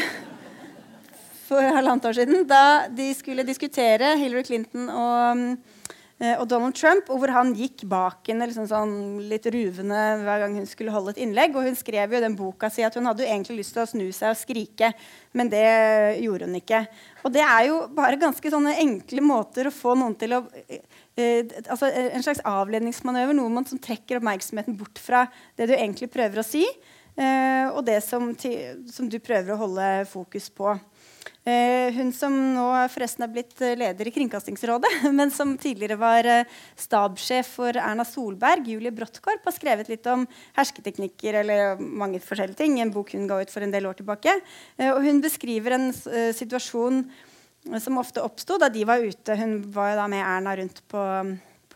for 1.48 1.64
halvannet 1.64 2.06
år 2.10 2.16
siden, 2.18 2.42
da 2.48 2.88
de 2.92 3.08
skulle 3.16 3.46
diskutere 3.48 4.18
Hillary 4.20 4.44
Clinton 4.44 4.90
og, 4.92 5.38
eh, 5.38 5.96
og 6.18 6.48
Donald 6.50 6.74
Trump, 6.74 7.12
og 7.14 7.20
hvor 7.22 7.30
han 7.30 7.52
gikk 7.54 7.84
bak 7.86 8.26
henne 8.26 8.48
liksom 8.50 8.66
sånn 8.66 8.94
litt 9.30 9.46
ruvende 9.54 10.00
hver 10.24 10.42
gang 10.42 10.56
hun 10.58 10.66
skulle 10.66 10.94
holde 10.94 11.14
et 11.14 11.20
innlegg. 11.22 11.54
Og 11.54 11.68
hun 11.68 11.78
skrev 11.78 12.16
jo 12.16 12.22
den 12.24 12.38
boka 12.40 12.72
si 12.74 12.82
at 12.82 12.98
hun 12.98 13.06
hadde 13.06 13.22
jo 13.22 13.30
egentlig 13.30 13.60
lyst 13.60 13.76
til 13.76 13.84
å 13.84 13.90
snu 13.92 14.08
seg 14.10 14.34
og 14.34 14.40
skrike, 14.40 14.90
men 15.38 15.52
det 15.54 15.62
gjorde 16.24 16.50
hun 16.50 16.58
ikke. 16.58 16.82
Og 17.22 17.34
det 17.36 17.44
er 17.46 17.68
jo 17.70 17.80
bare 17.94 18.18
ganske 18.18 18.50
sånne 18.50 18.74
enkle 18.82 19.24
måter 19.26 19.70
å 19.70 19.76
få 19.76 19.94
noen 20.00 20.18
til 20.18 20.40
å 20.40 20.42
eh, 20.58 21.46
altså 21.68 21.90
En 21.90 22.26
slags 22.26 22.42
avledningsmanøver, 22.46 23.38
noe 23.38 23.54
man 23.54 23.70
som 23.70 23.82
trekker 23.82 24.18
oppmerksomheten 24.18 24.78
bort 24.80 25.02
fra 25.02 25.26
det 25.58 25.70
du 25.70 25.76
egentlig 25.78 26.10
prøver 26.14 26.42
å 26.42 26.46
si, 26.46 26.64
eh, 27.18 27.66
og 27.70 27.84
det 27.86 28.00
som, 28.06 28.30
som 28.90 29.10
du 29.10 29.20
prøver 29.22 29.54
å 29.54 29.62
holde 29.68 29.92
fokus 30.10 30.50
på. 30.50 30.78
Eh, 31.48 31.94
hun 31.96 32.10
som 32.12 32.34
nå 32.52 32.66
forresten 32.92 33.24
er 33.24 33.30
blitt 33.32 33.62
eh, 33.64 33.78
leder 33.80 34.10
i 34.10 34.12
Kringkastingsrådet, 34.12 34.90
men 35.18 35.32
som 35.32 35.54
tidligere 35.56 35.96
var 36.00 36.28
eh, 36.28 36.58
stabssjef 36.76 37.54
for 37.62 37.80
Erna 37.80 38.04
Solberg, 38.04 38.68
Julie 38.68 38.92
Brottkorp, 38.92 39.46
har 39.48 39.56
skrevet 39.56 39.88
litt 39.88 40.10
om 40.12 40.26
hersketeknikker 40.58 41.40
eller 41.46 41.80
mange 41.80 42.20
forskjellige 42.24 42.60
ting. 42.60 42.76
En 42.84 42.92
bok 42.92 43.16
hun 43.16 43.30
ga 43.32 43.40
ut 43.40 43.54
for 43.54 43.64
en 43.64 43.72
del 43.72 43.88
år 43.88 43.96
tilbake. 44.02 44.34
Og 44.90 45.00
hun 45.06 45.24
beskriver 45.24 45.78
en 45.78 45.90
situasjon 45.96 47.06
som 47.84 48.00
ofte 48.02 48.24
oppsto 48.24 48.58
da 48.60 48.68
de 48.74 48.84
var 48.88 49.04
ute. 49.04 49.38
Hun 49.40 49.60
var 49.72 49.94
jo 49.94 50.00
da 50.02 50.08
med 50.12 50.26
Erna 50.26 50.56
rundt 50.60 50.84
på 50.92 51.04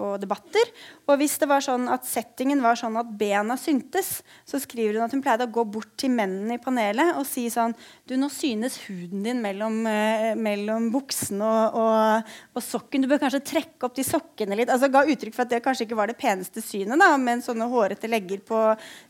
på 0.01 0.15
debatter. 0.21 0.71
Og 1.05 1.19
hvis 1.21 1.37
det 1.41 1.49
var 1.49 1.61
sånn 1.63 1.85
at 1.91 2.07
settingen 2.09 2.61
var 2.63 2.79
sånn 2.79 2.97
at 2.99 3.09
bena 3.19 3.57
syntes, 3.59 4.21
så 4.47 4.59
skriver 4.61 4.97
hun 4.97 5.05
at 5.05 5.13
hun 5.13 5.21
pleide 5.23 5.45
å 5.45 5.53
gå 5.53 5.65
bort 5.69 5.93
til 6.01 6.13
mennene 6.15 6.57
i 6.57 6.61
panelet 6.61 7.13
og 7.19 7.27
si 7.27 7.47
sånn 7.51 7.75
Du, 8.07 8.15
nå 8.19 8.27
synes 8.33 8.75
huden 8.87 9.21
din 9.23 9.39
mellom, 9.43 9.77
eh, 9.87 10.33
mellom 10.35 10.89
buksen 10.91 11.39
og, 11.45 11.77
og, 11.79 12.31
og, 12.55 12.63
sokken. 12.65 13.03
Du 13.03 13.09
bør 13.11 13.21
kanskje 13.21 13.43
trekke 13.53 13.87
opp 13.87 13.95
de 13.95 14.03
sokkene 14.03 14.57
litt. 14.57 14.71
Altså 14.73 14.89
Ga 14.91 15.05
uttrykk 15.07 15.37
for 15.37 15.45
at 15.45 15.53
det 15.53 15.61
kanskje 15.63 15.85
ikke 15.87 15.99
var 15.99 16.11
det 16.11 16.17
peneste 16.19 16.63
synet, 16.65 16.99
da, 16.99 17.13
med 17.21 17.45
sånne 17.45 17.69
hårete 17.71 18.09
legger 18.11 18.41
på 18.47 18.59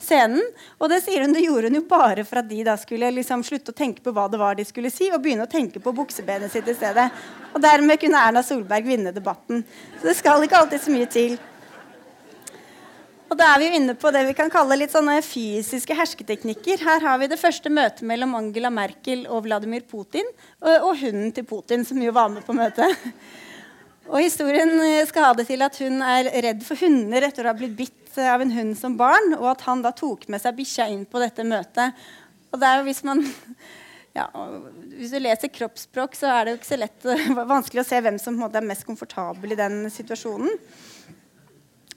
scenen. 0.01 0.43
Og 0.79 0.91
det 0.91 1.01
sier 1.05 1.25
hun 1.25 1.33
det 1.33 1.45
gjorde 1.45 1.71
hun 1.71 1.79
jo 1.79 1.85
bare 1.89 2.25
for 2.27 2.41
at 2.43 2.49
de 2.51 2.61
da 2.67 2.75
skulle 2.79 3.09
liksom 3.15 3.45
slutte 3.47 3.73
å 3.73 3.77
tenke 3.77 4.03
på 4.05 4.13
hva 4.15 4.27
det 4.31 4.41
var 4.41 4.59
de 4.59 4.67
skulle 4.67 4.93
si, 4.93 5.09
og 5.09 5.23
begynne 5.23 5.47
å 5.47 5.51
tenke 5.51 5.81
på 5.81 5.95
buksebenet 5.95 6.53
sitt 6.53 6.69
i 6.69 6.77
stedet. 6.77 7.07
Og 7.51 7.63
dermed 7.63 7.99
kunne 7.99 8.21
Erna 8.21 8.43
Solberg 8.45 8.87
vinne 8.87 9.11
debatten. 9.15 9.63
Så 9.99 10.07
det 10.07 10.15
skal 10.19 10.43
ikke 10.45 10.61
alltid 10.61 10.80
så 10.83 10.93
mye 10.93 11.09
til. 11.11 11.37
Og 13.31 13.37
da 13.39 13.47
er 13.53 13.61
vi 13.61 13.67
jo 13.69 13.77
inne 13.77 13.93
på 13.95 14.09
det 14.11 14.25
vi 14.27 14.33
kan 14.35 14.51
kalle 14.51 14.75
litt 14.75 14.91
sånne 14.91 15.21
fysiske 15.23 15.95
hersketeknikker. 15.95 16.81
Her 16.83 17.05
har 17.05 17.21
vi 17.21 17.29
det 17.31 17.39
første 17.39 17.71
møtet 17.71 18.03
mellom 18.07 18.33
Angela 18.35 18.67
Merkel 18.73 19.23
og 19.31 19.45
Vladimir 19.45 19.85
Putin, 19.87 20.27
og, 20.59 20.89
og 20.89 20.97
hunden 20.99 21.31
til 21.31 21.47
Putin, 21.47 21.85
som 21.87 22.01
jo 22.03 22.11
var 22.15 22.27
med 22.33 22.43
på 22.43 22.55
møtet. 22.57 23.07
Og 24.11 24.19
historien 24.19 24.73
skal 25.07 25.29
ha 25.29 25.35
det 25.37 25.45
til 25.47 25.63
at 25.63 25.77
hun 25.79 26.01
er 26.03 26.27
redd 26.43 26.65
for 26.67 26.75
hunder 26.83 27.23
etter 27.29 27.45
å 27.45 27.53
ha 27.53 27.55
blitt 27.55 27.77
bitt 27.77 28.17
av 28.19 28.43
en 28.43 28.51
hund 28.51 28.75
som 28.75 28.97
barn, 28.99 29.37
og 29.37 29.45
at 29.53 29.63
han 29.69 29.83
da 29.85 29.93
tok 29.95 30.25
med 30.27 30.43
seg 30.43 30.57
bikkja 30.57 30.89
inn 30.91 31.05
på 31.07 31.21
dette 31.21 31.45
møtet. 31.47 31.95
Og 32.51 32.59
det 32.59 32.67
er 32.67 32.81
jo 32.81 32.89
hvis 32.89 33.03
man 33.07 33.23
ja, 34.15 34.27
hvis 34.97 35.13
du 35.13 35.19
leser 35.21 35.51
kroppsspråk, 35.53 36.17
så 36.19 36.31
er 36.33 36.45
det 36.45 36.53
jo 36.53 36.59
ikke 36.59 36.71
så 36.71 36.79
lett, 36.81 37.05
vanskelig 37.55 37.83
å 37.83 37.87
se 37.87 38.01
hvem 38.03 38.17
som 38.19 38.39
er 38.47 38.65
mest 38.67 38.87
komfortabel 38.87 39.55
i 39.55 39.59
den 39.59 39.85
situasjonen. 39.93 40.57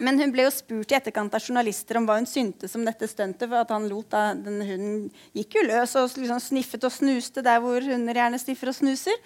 Men 0.02 0.18
hun 0.18 0.32
ble 0.34 0.46
jo 0.46 0.52
spurt 0.54 0.90
i 0.90 0.96
etterkant 0.96 1.34
av 1.36 1.42
journalister 1.42 1.98
om 2.00 2.06
hva 2.08 2.16
hun 2.18 2.26
syntes 2.26 2.72
om 2.74 2.82
dette 2.86 3.06
stuntet. 3.06 3.46
For 3.46 3.60
at 3.60 3.70
han 3.70 3.86
lot 3.90 4.08
da, 4.10 4.32
den 4.34 4.58
Hunden 4.66 5.04
gikk 5.36 5.58
jo 5.58 5.66
løs 5.68 5.94
og 6.00 6.16
liksom 6.18 6.42
sniffet 6.42 6.86
og 6.86 6.94
snuste 6.94 7.44
der 7.46 7.60
hvor 7.62 7.78
hunder 7.78 8.18
gjerne 8.18 8.40
sniffer 8.42 8.72
og 8.72 8.78
snuser. 8.80 9.20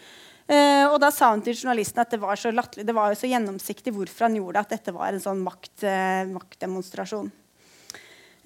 Uh, 0.48 0.88
og 0.88 0.96
da 1.00 1.10
sa 1.12 1.28
hun 1.32 1.42
til 1.44 1.56
journalisten 1.56 2.00
at 2.00 2.12
det 2.12 2.20
var 2.22 2.40
så 2.40 2.52
latterlig, 2.52 2.86
det 2.88 2.96
var 2.96 3.12
jo 3.12 3.18
så 3.20 3.28
gjennomsiktig 3.28 3.92
hvorfor 3.92 4.28
han 4.28 4.38
gjorde 4.38 4.56
det, 4.56 4.62
at 4.64 4.74
dette 4.78 4.94
var 4.96 5.12
en 5.12 5.24
sånn 5.24 5.42
makt, 5.44 5.74
uh, 5.84 6.24
maktdemonstrasjon. 6.32 7.28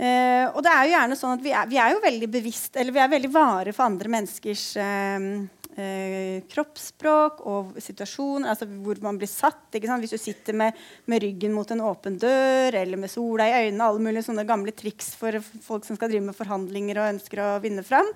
Uh, 0.03 0.51
og 0.57 0.65
det 0.67 0.71
er 0.73 0.83
jo 0.83 0.95
gjerne 0.97 1.15
sånn 1.15 1.37
at 1.37 1.43
vi 1.45 1.51
er, 1.55 1.67
vi 1.71 1.77
er, 1.79 1.93
jo 1.95 2.03
veldig 2.03 2.29
bevisst, 2.33 2.75
eller 2.75 2.95
vi 2.95 3.03
er 3.05 3.11
veldig 3.13 3.29
vare 3.31 3.75
for 3.77 3.87
andre 3.87 4.11
menneskers 4.11 4.65
eh, 4.83 6.41
kroppsspråk 6.53 7.39
og 7.49 7.77
situasjoner, 7.81 8.49
altså 8.51 8.67
hvor 8.67 8.99
man 9.05 9.21
blir 9.21 9.31
satt. 9.31 9.71
Hvis 9.73 10.11
du 10.11 10.19
sitter 10.19 10.59
med, 10.59 10.81
med, 11.07 11.23
ryggen 11.23 11.55
mot 11.55 11.71
en 11.71 11.85
åpen 11.87 12.19
dør 12.21 12.75
eller 12.81 12.99
med 12.99 13.13
sola 13.13 13.47
i 13.47 13.55
øynene, 13.63 13.87
alle 13.87 14.03
mulige 14.03 14.27
sånne 14.27 14.45
gamle 14.49 14.75
triks 14.75 15.15
for 15.17 15.39
folk 15.39 15.87
som 15.87 15.97
skal 15.97 16.11
drive 16.11 16.27
med 16.27 16.37
forhandlinger 16.37 16.99
og 16.99 17.11
ønsker 17.15 17.41
å 17.41 17.49
vinne 17.63 17.87
fram. 17.87 18.11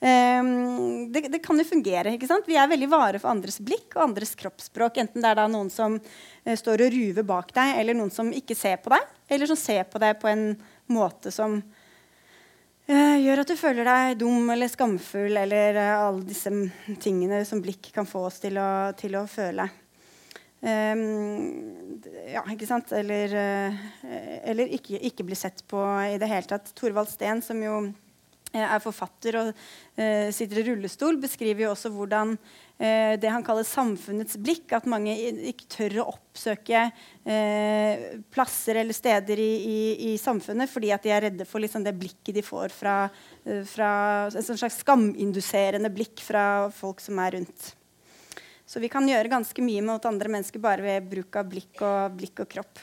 Det, 0.00 1.26
det, 1.26 1.42
kan 1.44 1.58
jo 1.60 1.66
fungere. 1.68 2.14
ikke 2.16 2.30
sant? 2.30 2.48
Vi 2.48 2.56
er 2.56 2.70
veldig 2.70 2.88
vare 2.90 3.20
for 3.20 3.34
andres 3.34 3.60
blikk 3.60 3.98
og 3.98 4.06
andres 4.06 4.32
kroppsspråk. 4.38 5.02
Enten 5.02 5.20
det 5.20 5.34
er 5.34 5.42
da 5.42 5.50
noen 5.50 5.68
som 5.74 6.00
står 6.46 6.86
og 6.86 6.94
ruver 6.96 7.26
bak 7.28 7.52
deg, 7.54 7.76
eller 7.82 7.98
noen 7.98 8.14
som 8.14 8.32
ikke 8.32 8.56
ser 8.56 8.80
på 8.82 8.94
deg, 8.94 9.10
eller 9.36 9.52
som 9.52 9.58
ser 9.58 9.84
på 9.90 10.00
deg 10.02 10.16
på 10.22 10.32
en 10.32 10.54
måte 10.90 11.30
som 11.34 11.58
uh, 11.58 13.16
gjør 13.20 13.42
at 13.42 13.52
du 13.52 13.56
føler 13.58 13.86
deg 13.88 14.18
dum 14.22 14.50
eller 14.52 14.70
skamfull 14.70 15.36
eller 15.38 15.78
uh, 15.78 15.92
alle 16.08 16.26
disse 16.26 16.52
tingene 17.02 17.42
som 17.48 17.62
blikk 17.62 17.92
kan 17.94 18.08
få 18.08 18.26
oss 18.28 18.40
til 18.42 18.58
å, 18.60 18.68
til 18.98 19.16
å 19.18 19.26
føle. 19.30 19.68
Um, 20.62 21.98
ja, 22.30 22.44
ikke 22.54 22.68
sant? 22.68 22.92
Eller, 22.94 23.34
uh, 23.34 23.84
eller 24.52 24.70
ikke, 24.78 25.00
ikke, 25.10 25.26
bli 25.26 25.38
sett 25.38 25.64
på 25.70 25.82
i 26.06 26.18
det 26.22 26.30
hele 26.30 26.48
tatt. 26.50 26.74
Thorvald 26.78 27.10
Steen, 27.10 27.42
som 27.42 27.62
jo 27.62 27.84
er 28.52 28.82
forfatter 28.84 29.38
og 29.40 29.60
sitter 30.36 30.58
i 30.60 30.64
rullestol, 30.66 31.16
beskriver 31.16 31.64
jo 31.64 31.70
også 31.72 31.88
hvordan 31.94 32.34
det 32.82 33.30
han 33.30 33.44
kaller 33.46 33.66
samfunnets 33.66 34.34
blikk, 34.42 34.72
at 34.74 34.88
mange 34.90 35.12
ikke 35.52 35.68
tør 35.70 35.98
å 36.02 36.06
oppsøke 36.16 36.80
uh, 36.90 38.06
plasser 38.34 38.80
eller 38.80 38.96
steder 38.96 39.38
i, 39.38 39.52
i, 39.62 39.82
i, 40.08 40.14
samfunnet 40.18 40.70
fordi 40.72 40.90
at 40.90 41.04
de 41.04 41.12
er 41.14 41.22
redde 41.28 41.46
for 41.46 41.62
liksom, 41.62 41.84
det 41.86 41.94
blikket 41.94 42.34
de 42.34 42.42
får 42.42 42.74
fra, 42.74 42.96
fra 43.70 43.92
En 44.32 44.42
sånn 44.42 44.58
slags 44.58 44.80
skaminduserende 44.82 45.92
blikk 45.94 46.24
fra 46.26 46.44
folk 46.74 47.04
som 47.04 47.20
er 47.22 47.36
rundt. 47.38 47.70
Så 48.66 48.80
vi 48.80 48.88
kan 48.88 49.06
gjøre 49.06 49.28
ganske 49.28 49.62
mye 49.64 49.82
mot 49.84 50.06
andre 50.08 50.30
mennesker 50.32 50.62
bare 50.62 50.84
ved 50.84 51.08
bruk 51.10 51.36
av 51.36 51.48
blikk 51.50 51.82
og, 51.84 52.16
blikk 52.16 52.44
og 52.44 52.50
kropp. 52.54 52.82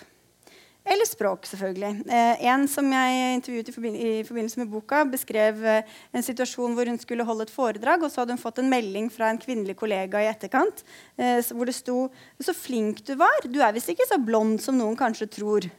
Eller 0.89 1.05
språk, 1.05 1.45
selvfølgelig. 1.45 1.89
Eh, 2.09 2.45
en 2.49 2.63
som 2.67 2.87
jeg 2.89 3.33
intervjuet 3.37 3.67
i, 3.69 3.73
forbind 3.75 3.97
i, 3.99 4.13
forbindelse 4.25 4.61
med 4.63 4.71
boka, 4.71 5.03
beskrev 5.05 5.59
eh, 5.61 5.91
en 6.17 6.25
situasjon 6.25 6.73
hvor 6.73 6.89
hun 6.89 6.97
skulle 6.97 7.25
holde 7.27 7.45
et 7.45 7.53
foredrag, 7.53 8.01
og 8.01 8.09
så 8.09 8.23
hadde 8.23 8.33
hun 8.33 8.41
fått 8.41 8.63
en 8.63 8.71
melding 8.71 9.11
fra 9.13 9.29
en 9.29 9.41
kvinnelig 9.41 9.75
kollega 9.77 10.23
i 10.23 10.31
etterkant 10.31 10.81
eh, 11.21 11.43
hvor 11.53 11.69
det 11.69 11.77
sto 11.77 12.09
'Så 12.41 12.55
flink 12.57 13.03
du 13.05 13.13
var. 13.15 13.45
Du 13.45 13.61
er 13.61 13.75
visst 13.75 13.93
ikke 13.93 14.09
så 14.09 14.17
blond 14.17 14.57
som 14.61 14.77
noen 14.81 14.97
kanskje 14.97 15.29
tror'. 15.29 15.69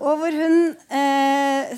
Og 0.00 0.16
hvor 0.16 0.32
hun 0.32 0.54
eh, 0.96 1.72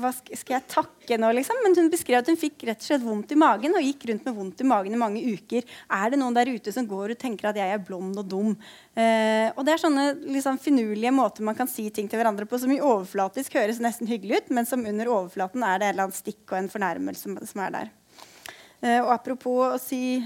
Hva 0.00 0.10
skal 0.10 0.54
jeg 0.56 0.66
takke 0.70 1.18
nå, 1.20 1.30
liksom? 1.38 1.60
Men 1.62 1.76
hun 1.78 1.90
beskrev 1.92 2.18
at 2.20 2.30
hun 2.30 2.38
fikk 2.38 2.64
rett 2.66 2.80
og 2.82 2.88
slett 2.88 3.04
vondt 3.04 3.34
i 3.34 3.38
magen 3.38 3.76
og 3.78 3.84
gikk 3.86 4.08
rundt 4.10 4.26
med 4.26 4.34
vondt 4.34 4.62
i 4.64 4.66
magen 4.66 4.96
i 4.96 5.00
mange 5.00 5.22
uker. 5.22 5.66
Er 5.94 6.10
det 6.10 6.18
noen 6.18 6.34
der 6.36 6.50
ute 6.50 6.74
som 6.74 6.88
går 6.90 7.14
og 7.14 7.20
tenker 7.20 7.50
at 7.50 7.60
jeg 7.60 7.74
er 7.74 7.84
blond 7.84 8.18
og 8.18 8.26
dum? 8.26 8.56
Eh, 8.98 9.46
og 9.54 9.62
det 9.66 9.76
er 9.76 9.82
sånne 9.84 10.08
liksom, 10.26 10.58
finurlige 10.62 11.14
måter 11.14 11.46
man 11.46 11.56
kan 11.58 11.70
si 11.70 11.86
ting 11.94 12.10
til 12.10 12.18
hverandre 12.18 12.48
på 12.50 12.58
som 12.58 12.72
i 12.74 12.80
overflatisk 12.82 13.54
høres 13.60 13.78
nesten 13.84 14.10
hyggelig 14.10 14.42
ut, 14.42 14.50
men 14.58 14.66
som 14.66 14.82
under 14.82 15.12
overflaten 15.14 15.62
er 15.62 15.78
det 15.78 15.88
et 15.88 15.94
eller 15.94 16.08
annet 16.08 16.18
stikk 16.18 16.42
og 16.50 16.58
en 16.58 16.72
fornærmelse 16.72 17.28
som, 17.28 17.38
som 17.46 17.62
er 17.62 17.76
der. 17.76 17.94
Eh, 18.82 18.98
og 18.98 19.12
apropos 19.14 19.68
å 19.68 19.78
si 19.82 20.18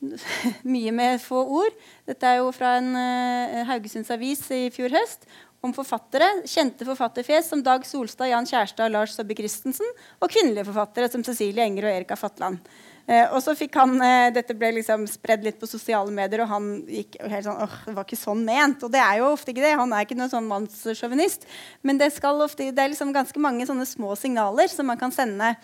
mye 0.74 0.92
med 0.96 1.22
få 1.22 1.44
ord. 1.60 1.78
Dette 2.08 2.26
er 2.26 2.40
jo 2.40 2.50
fra 2.56 2.78
en 2.80 2.90
uh, 2.96 3.62
Haugesunds 3.68 4.10
avis 4.14 4.42
i 4.56 4.64
fjor 4.74 4.92
høst 4.96 5.28
om 5.60 5.72
forfattere, 5.76 6.26
kjente 6.48 6.86
forfatterfjes 6.88 7.50
som 7.52 7.62
Dag 7.64 7.84
Solstad, 7.86 8.30
Jan 8.30 8.46
Kjærstad, 8.48 8.92
Lars 8.92 9.12
Saabye 9.16 9.42
Christensen, 9.42 9.88
og 10.20 10.32
kvinnelige 10.32 10.68
forfattere 10.70 11.10
som 11.12 11.24
Cecilie 11.26 11.66
Enger 11.66 11.88
og 11.88 11.98
Erika 11.98 12.16
Fatland. 12.16 12.62
Eh, 13.10 13.26
og 13.34 13.42
så 13.42 13.56
fikk 13.58 13.74
han, 13.80 13.96
eh, 14.00 14.30
Dette 14.32 14.54
ble 14.54 14.70
liksom 14.78 15.06
spredd 15.10 15.44
litt 15.44 15.58
på 15.60 15.68
sosiale 15.68 16.12
medier, 16.14 16.44
og 16.44 16.48
han 16.48 16.70
gikk 16.86 17.18
helt 17.20 17.44
sånn 17.44 17.60
åh, 17.64 17.76
det 17.86 17.94
var 17.96 18.06
ikke 18.06 18.20
sånn 18.20 18.44
ment. 18.46 18.84
Og 18.86 18.92
det 18.94 19.02
er 19.02 19.18
jo 19.18 19.32
ofte 19.34 19.52
ikke 19.52 19.66
det. 19.66 19.76
Han 19.76 19.92
er 19.92 20.06
ikke 20.06 20.16
noen 20.16 20.32
sånn 20.32 20.48
mannssjåvinist. 20.48 21.46
Men 21.82 21.98
det, 21.98 22.12
skal 22.14 22.40
ofte, 22.40 22.70
det 22.70 22.84
er 22.84 22.92
liksom 22.94 23.12
ganske 23.12 23.42
mange 23.42 23.66
sånne 23.68 23.88
små 23.88 24.14
signaler 24.16 24.70
som 24.70 24.86
man 24.86 25.00
kan 25.00 25.12
sende, 25.12 25.56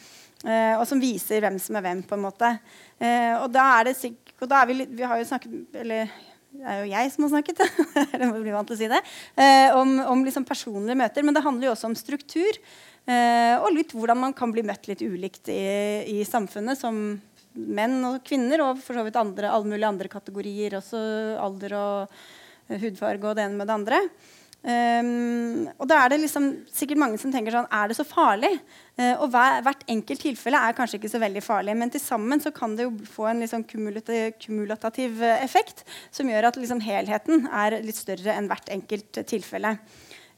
eh, 0.44 0.74
og 0.76 0.86
som 0.90 1.00
viser 1.00 1.40
hvem 1.40 1.60
som 1.62 1.76
er 1.76 1.86
hvem. 1.86 2.02
på 2.02 2.18
en 2.18 2.26
måte. 2.26 2.58
Eh, 3.00 3.34
og 3.38 3.52
da 3.52 3.80
er 3.80 3.84
det 3.90 3.96
sikkert, 3.96 4.34
og 4.42 4.48
da 4.50 4.60
er 4.60 4.66
vi, 4.66 4.84
vi 4.84 5.06
har 5.06 5.16
jo 5.16 5.24
snakket 5.30 5.80
eller 5.80 6.10
det 6.56 6.66
er 6.72 6.82
jo 6.82 6.90
jeg 6.90 7.12
som 7.12 7.26
har 7.26 7.32
snakket, 7.36 7.62
det 8.20 8.28
må 8.28 8.40
bli 8.40 8.54
vant 8.54 8.68
til 8.68 8.76
å 8.76 8.80
si 8.80 8.90
det, 8.90 9.00
eh, 9.38 9.70
om, 9.76 9.96
om 10.16 10.24
liksom 10.26 10.46
personlige 10.48 10.98
møter. 10.98 11.26
Men 11.26 11.36
det 11.36 11.44
handler 11.44 11.68
jo 11.68 11.74
også 11.76 11.90
om 11.90 11.96
struktur. 11.98 12.60
Eh, 13.06 13.54
og 13.60 13.70
litt 13.74 13.94
hvordan 13.94 14.18
man 14.18 14.34
kan 14.34 14.50
bli 14.54 14.64
møtt 14.66 14.88
litt 14.90 15.04
ulikt 15.04 15.52
i, 15.52 15.62
i 16.16 16.24
samfunnet 16.26 16.80
som 16.80 16.98
menn 17.56 18.00
og 18.04 18.18
kvinner, 18.26 18.64
og 18.64 18.80
for 18.84 18.98
så 18.98 19.04
vidt 19.06 19.18
andre, 19.20 19.52
alle 19.52 19.70
mulige 19.70 19.88
andre 19.88 20.10
kategorier, 20.12 20.76
også 20.80 21.00
alder 21.40 21.76
og 21.78 22.16
hudfarge 22.82 23.30
og 23.30 23.38
det 23.38 23.46
ene 23.46 23.60
med 23.60 23.70
det 23.70 23.76
andre. 23.76 24.00
Um, 24.66 25.68
og 25.78 25.86
da 25.86 26.00
er 26.02 26.10
det 26.10 26.16
liksom 26.24 26.48
sikkert 26.74 26.98
mange 26.98 27.20
som 27.22 27.30
tenker 27.30 27.54
sånn 27.54 27.68
Er 27.70 27.86
det 27.86 27.94
så 27.94 28.02
farlig? 28.02 28.50
Uh, 28.98 29.12
og 29.22 29.28
hver, 29.30 29.60
hvert 29.62 29.84
enkelt 29.92 30.24
tilfelle 30.24 30.58
er 30.58 30.74
kanskje 30.74 30.98
ikke 30.98 31.10
så 31.12 31.20
veldig 31.22 31.42
farlig, 31.44 31.76
men 31.78 31.92
til 31.94 32.02
sammen 32.02 32.42
så 32.42 32.50
kan 32.54 32.74
det 32.74 32.88
jo 32.88 32.96
få 33.06 33.28
en 33.30 33.44
liksom 33.44 33.62
kumulativ, 33.70 35.22
effekt 35.36 35.84
som 36.10 36.26
gjør 36.26 36.48
at 36.50 36.58
liksom 36.58 36.82
helheten 36.82 37.46
er 37.46 37.78
litt 37.84 38.00
større 38.00 38.34
enn 38.34 38.50
hvert 38.50 38.72
enkelt 38.74 39.22
tilfelle. 39.30 39.76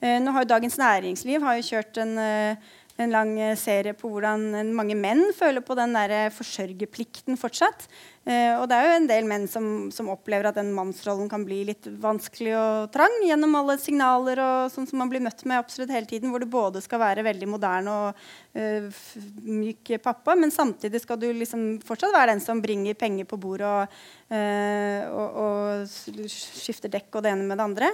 Uh, 0.03 0.19
nå 0.21 0.37
har 0.37 0.45
jo 0.45 0.53
Dagens 0.53 0.77
Næringsliv 0.83 1.49
har 1.49 1.57
jo 1.57 1.69
kjørt 1.71 2.03
en 2.05 2.15
uh, 2.21 2.69
en 2.99 3.15
lang 3.15 3.33
eh, 3.41 3.57
serie 3.59 3.95
på 3.97 4.11
hvordan 4.11 4.73
mange 4.75 4.97
menn 4.99 5.29
føler 5.37 5.63
på 5.65 5.77
den 5.79 5.95
der 5.95 6.15
eh, 6.15 6.33
forsørgerplikten 6.35 7.39
fortsatt. 7.39 7.87
Eh, 8.27 8.59
og 8.59 8.67
det 8.69 8.77
er 8.77 8.89
jo 8.89 8.97
en 8.99 9.09
del 9.09 9.29
menn 9.31 9.47
som, 9.51 9.89
som, 9.95 10.11
opplever 10.13 10.51
at 10.51 10.59
den 10.59 10.73
mannsrollen 10.75 11.31
kan 11.31 11.47
bli 11.47 11.61
litt 11.69 11.87
vanskelig 12.03 12.57
og 12.59 12.91
trang 12.95 13.15
gjennom 13.25 13.55
alle 13.61 13.79
signaler 13.81 14.43
og 14.43 14.75
sånn 14.75 14.89
som 14.91 14.99
man 15.01 15.13
blir 15.13 15.23
møtt 15.25 15.47
med 15.49 15.61
absolutt 15.63 15.95
hele 15.95 16.11
tiden, 16.11 16.33
hvor 16.35 16.43
du 16.43 16.51
både 16.51 16.83
skal 16.85 17.03
være 17.05 17.25
veldig 17.29 17.49
moderne 17.49 17.95
og 17.95 18.23
uh, 18.59 19.03
myk 19.47 19.95
pappa, 20.05 20.35
men 20.37 20.53
samtidig 20.53 21.01
skal 21.05 21.21
du 21.21 21.29
liksom 21.31 21.67
fortsatt 21.87 22.15
være 22.15 22.35
den 22.35 22.45
som 22.45 22.63
bringer 22.65 22.99
penger 22.99 23.29
på 23.29 23.39
bordet 23.41 23.69
og, 23.69 23.99
uh, 24.33 25.03
og, 25.09 25.43
og 25.45 26.29
skifter 26.33 26.93
dekk 26.93 27.21
og 27.21 27.25
det 27.25 27.37
ene 27.37 27.49
med 27.49 27.61
det 27.61 27.69
andre. 27.69 27.93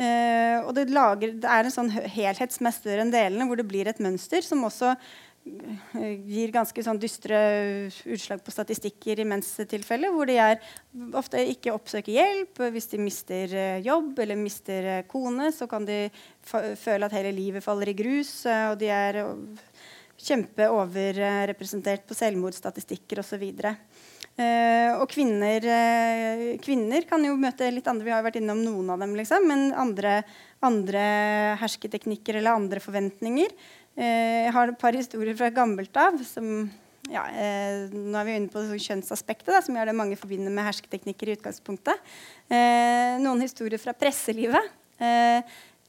Uh, 0.00 0.49
og 0.70 0.76
det, 0.76 0.86
lager, 0.94 1.34
det, 1.42 1.50
er 1.50 1.66
en 1.66 1.74
sånn 1.74 1.90
helhet 1.90 2.54
som 2.54 2.68
er 2.68 2.76
større 2.76 3.02
enn 3.02 3.10
delene, 3.10 3.48
hvor 3.50 3.58
det 3.58 3.66
blir 3.66 3.90
et 3.90 3.98
mønster 4.02 4.44
som 4.46 4.62
også 4.68 4.92
uh, 4.94 6.12
gir 6.30 6.52
ganske 6.54 6.84
sånn 6.86 7.00
dystre 7.02 7.40
utslag 8.06 8.44
på 8.46 8.54
statistikker 8.54 9.18
i 9.18 9.26
menstilfeller, 9.26 10.14
hvor 10.14 10.30
de 10.30 10.38
er, 10.38 10.60
ofte 11.18 11.42
ikke 11.56 11.74
oppsøker 11.74 12.14
hjelp. 12.14 12.62
Hvis 12.70 12.86
de 12.92 13.02
mister 13.02 13.56
uh, 13.56 13.80
jobb 13.82 14.22
eller 14.22 14.38
mister 14.38 14.90
kone, 15.10 15.50
så 15.56 15.66
kan 15.70 15.88
de 15.88 16.04
føle 16.46 17.08
at 17.08 17.18
hele 17.18 17.34
livet 17.34 17.66
faller 17.66 17.90
i 17.90 17.98
grus. 17.98 18.44
og 18.46 18.78
de 18.78 18.94
er 18.94 19.24
kjempeoverrepresentert 20.20 22.06
på 22.06 22.14
selvmordsstatistikker 22.14 23.24
osv. 23.24 23.42
Uh, 23.64 23.74
og 25.00 25.08
kvinner, 25.10 25.64
uh, 25.64 26.44
kvinner, 26.64 27.06
kan 27.08 27.24
jo 27.24 27.36
møte 27.40 27.70
litt 27.72 27.88
andre 27.90 28.06
Vi 28.06 28.12
har 28.14 28.22
jo 28.22 28.28
vært 28.28 28.38
innom 28.40 28.62
noen 28.64 28.92
av 28.94 29.02
dem, 29.02 29.14
liksom, 29.18 29.46
men 29.48 29.70
andre, 29.76 30.20
andre 30.64 31.04
hersketeknikker 31.60 32.40
eller 32.40 32.58
andre 32.58 32.82
forventninger. 32.84 33.52
Uh, 33.98 34.46
jeg 34.46 34.54
har 34.56 34.72
et 34.72 34.80
par 34.80 34.96
historier 34.96 35.36
fra 35.38 35.50
gammelt 35.54 35.96
av. 36.00 36.20
som 36.28 36.68
ja, 37.10 37.24
Nå 37.90 38.12
er 38.20 38.26
vi 38.28 38.34
inne 38.36 38.52
på 38.52 38.62
kjønnsaspektet, 38.70 39.48
da, 39.50 39.62
som 39.64 39.74
gjør 39.74 39.88
det 39.90 39.96
mange 39.98 40.18
forbinder 40.20 40.52
med 40.52 40.68
hersketeknikker. 40.68 41.30
i 41.30 41.38
utgangspunktet. 41.38 42.12
noen 43.24 43.40
historier 43.40 43.80
fra 43.82 43.96
presselivet 43.96 44.68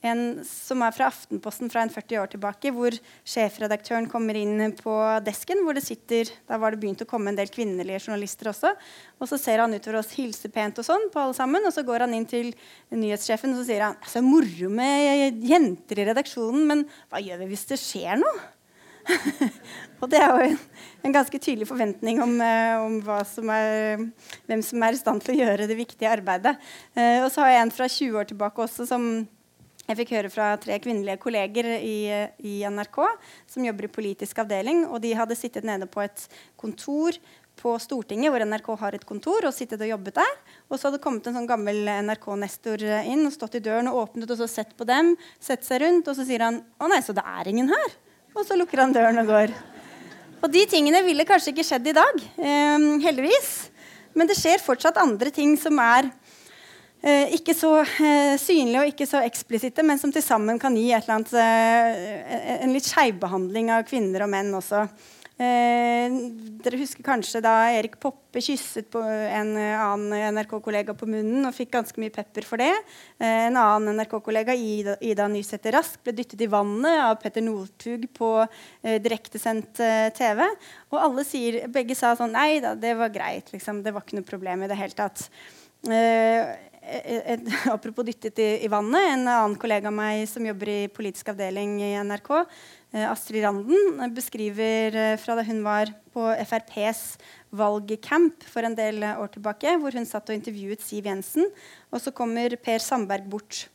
en 0.01 0.21
som 0.47 0.81
er 0.81 0.93
fra 0.95 1.07
Aftenposten 1.11 1.69
fra 1.69 1.83
en 1.85 1.91
40 1.93 2.21
år 2.21 2.29
tilbake, 2.33 2.71
hvor 2.73 2.95
sjefredaktøren 3.27 4.07
kommer 4.09 4.37
inn 4.37 4.73
på 4.79 4.93
desken, 5.25 5.61
hvor 5.65 5.77
det 5.77 5.83
sitter 5.85 6.31
Da 6.47 6.57
var 6.61 6.73
det 6.73 6.81
begynt 6.81 7.03
å 7.05 7.09
komme 7.09 7.29
en 7.29 7.37
del 7.37 7.51
kvinnelige 7.53 8.07
journalister 8.07 8.49
også. 8.49 8.73
Og 9.21 9.29
så 9.29 9.37
ser 9.41 9.61
han 9.61 9.75
utover 9.75 9.99
oss, 9.99 10.15
hilser 10.17 10.53
pent 10.53 10.81
og 10.81 10.87
sånn 10.87 11.09
på 11.13 11.21
alle 11.21 11.37
sammen, 11.37 11.65
og 11.67 11.75
så 11.75 11.85
går 11.85 12.07
han 12.07 12.15
inn 12.17 12.25
til 12.29 12.49
nyhetssjefen 12.89 13.53
og 13.53 13.61
så 13.61 13.67
sier 13.67 13.85
han, 13.85 13.99
altså 14.01 14.23
moro 14.25 14.71
med 14.73 15.45
jenter 15.45 16.01
i 16.01 16.07
redaksjonen, 16.09 16.65
men 16.71 16.83
hva 17.11 17.21
gjør 17.21 17.43
vi 17.43 17.51
hvis 17.51 17.69
det 17.69 17.79
skjer 17.81 18.17
noe? 18.21 18.41
og 20.01 20.09
det 20.11 20.19
er 20.21 20.29
jo 20.29 20.47
en, 20.51 20.57
en, 21.01 21.13
ganske 21.13 21.39
tydelig 21.41 21.67
forventning 21.69 22.21
om, 22.21 22.35
uh, 22.37 22.83
om 22.85 22.97
som 23.25 23.49
er, 23.53 24.03
hvem 24.49 24.61
som 24.65 24.85
er 24.85 24.97
i 24.97 24.99
stand 24.99 25.23
til 25.25 25.33
å 25.33 25.39
gjøre 25.39 25.69
det 25.69 25.77
viktige 25.77 26.11
arbeidet. 26.11 26.53
Uh, 26.97 27.25
og 27.25 27.29
så 27.33 27.45
har 27.45 27.55
jeg 27.55 27.63
en 27.65 27.73
fra 27.75 27.89
20 27.89 28.19
år 28.21 28.29
tilbake 28.29 28.65
også 28.65 28.87
som 28.89 29.07
jeg 29.89 29.97
fikk 29.97 30.13
høre 30.15 30.29
fra 30.31 30.47
tre 30.61 30.77
kvinnelige 30.79 31.19
kolleger 31.19 31.67
i, 31.81 31.95
i, 32.45 32.55
NRK 32.69 32.99
som 33.49 33.65
jobber 33.65 33.87
i 33.87 33.91
politisk 33.91 34.43
avdeling. 34.43 34.85
og 34.87 35.01
De 35.03 35.13
hadde 35.17 35.37
sittet 35.37 35.65
nede 35.67 35.87
på 35.89 36.03
et 36.03 36.27
kontor 36.59 37.17
på 37.61 37.73
Stortinget, 37.81 38.31
hvor 38.31 38.45
NRK 38.45 38.69
har 38.79 38.95
et 38.95 39.05
kontor, 39.05 39.45
og 39.45 39.53
sittet 39.53 39.81
og 39.83 39.89
jobbet 39.89 40.15
der. 40.21 40.37
Og 40.69 40.77
så 40.77 40.87
hadde 40.87 40.97
det 40.97 41.03
kommet 41.03 41.27
en 41.27 41.35
sånn 41.35 41.49
gammel 41.49 41.81
NRK-nestor 42.07 42.85
inn 43.01 43.25
og 43.27 43.35
stått 43.35 43.59
i 43.59 43.63
døren 43.65 43.89
og 43.91 43.99
åpnet 44.05 44.31
og 44.31 44.39
så 44.39 44.47
sett 44.49 44.71
på 44.77 44.87
dem. 44.87 45.13
Sett 45.41 45.67
seg 45.67 45.83
rundt, 45.83 46.07
og 46.07 46.17
så 46.17 46.25
sier 46.25 46.45
han 46.45 46.61
'Å 46.61 46.89
nei, 46.89 47.01
så 47.01 47.13
det 47.13 47.25
er 47.25 47.47
ingen 47.49 47.69
her'. 47.69 47.97
Og 48.35 48.45
så 48.45 48.55
lukker 48.55 48.79
han 48.79 48.93
døren 48.93 49.19
og 49.19 49.27
går. 49.27 49.53
Og 50.41 50.51
de 50.51 50.65
tingene 50.65 51.03
ville 51.03 51.25
kanskje 51.25 51.51
ikke 51.53 51.67
skjedd 51.67 51.87
i 51.87 51.93
dag, 51.93 52.15
eh, 52.37 52.79
heldigvis. 53.03 53.69
Men 54.15 54.27
det 54.27 54.37
skjer 54.37 54.59
fortsatt 54.59 54.97
andre 54.97 55.31
ting 55.31 55.55
som 55.57 55.77
er 55.79 56.09
ikke 57.01 57.55
så 57.57 57.79
eh, 57.81 58.35
synlige 58.37 58.83
og 58.83 58.91
ikke 58.91 59.07
så 59.09 59.23
eksplisitte, 59.25 59.81
men 59.85 59.97
som 59.97 60.11
til 60.13 60.21
sammen 60.21 60.59
kan 60.61 60.75
gi 60.77 60.91
annet, 60.93 61.33
eh, 61.33 62.59
en 62.61 62.75
litt 62.75 62.85
skjevbehandling 62.85 63.71
av 63.73 63.87
kvinner 63.89 64.27
og 64.27 64.29
menn 64.29 64.53
også. 64.53 64.85
Eh, 65.41 66.13
dere 66.61 66.77
husker 66.77 67.01
kanskje 67.01 67.39
da 67.41 67.55
Erik 67.73 67.95
Poppe 67.97 68.43
kysset 68.45 68.91
på 68.93 69.01
en 69.01 69.55
annen 69.57 70.35
NRK-kollega 70.35 70.93
på 70.93 71.07
munnen 71.09 71.47
og 71.49 71.55
fikk 71.57 71.71
ganske 71.73 71.97
mye 72.03 72.13
pepper 72.13 72.45
for 72.45 72.61
det. 72.61 72.69
Eh, 73.17 73.47
en 73.47 73.57
annen 73.57 73.97
NRK-kollega, 73.97 74.53
Ida, 74.53 74.99
Ida 75.01 75.25
Nysæter 75.31 75.73
Rask, 75.79 75.97
ble 76.05 76.13
dyttet 76.19 76.45
i 76.45 76.51
vannet 76.51 77.01
av 77.07 77.17
Petter 77.23 77.41
Northug 77.41 78.05
på 78.13 78.29
eh, 78.43 79.01
direktesendt 79.01 79.81
TV. 80.19 80.45
Og 80.93 81.01
alle 81.01 81.25
sier, 81.25 81.63
begge 81.73 81.97
sa 81.97 82.13
sånn 82.19 82.37
Nei 82.37 82.59
da, 82.61 82.75
det 82.77 82.93
var 82.99 83.09
greit. 83.09 83.49
Liksom. 83.55 83.81
Det 83.81 83.95
var 83.95 84.05
ikke 84.05 84.21
noe 84.21 84.29
problem 84.29 84.61
i 84.61 84.69
det 84.69 84.77
hele 84.77 84.99
tatt. 85.01 85.25
Eh, 85.89 86.70
et, 86.81 87.41
apropos 87.75 88.05
dyttet 88.05 88.39
i, 88.41 88.49
i, 88.65 88.69
vannet, 88.71 89.13
en 89.13 89.27
annen 89.27 89.57
kollega 89.61 89.89
av 89.91 89.95
meg 89.95 90.25
som 90.29 90.45
jobber 90.45 90.71
i 90.73 90.79
politisk 90.91 91.29
avdeling 91.33 91.77
i 91.83 91.91
NRK, 92.01 92.31
eh, 92.95 93.05
Astrid 93.05 93.45
Randen, 93.45 94.01
beskriver 94.15 94.97
eh, 94.97 95.17
fra 95.21 95.37
da 95.37 95.45
hun 95.47 95.61
var 95.65 95.93
på 96.11 96.25
FrPs 96.41 97.03
valgcamp 97.55 98.43
for 98.49 98.67
en 98.67 98.75
del 98.77 99.05
år 99.11 99.31
tilbake, 99.35 99.77
hvor 99.79 99.95
hun 99.95 100.07
satt 100.09 100.31
og 100.31 100.37
intervjuet 100.37 100.83
Siv 100.83 101.07
Jensen. 101.07 101.47
Og 101.91 102.03
så 102.03 102.13
kommer 102.15 102.57
Per 102.59 102.83
Sandberg 102.83 103.29
bort 103.29 103.65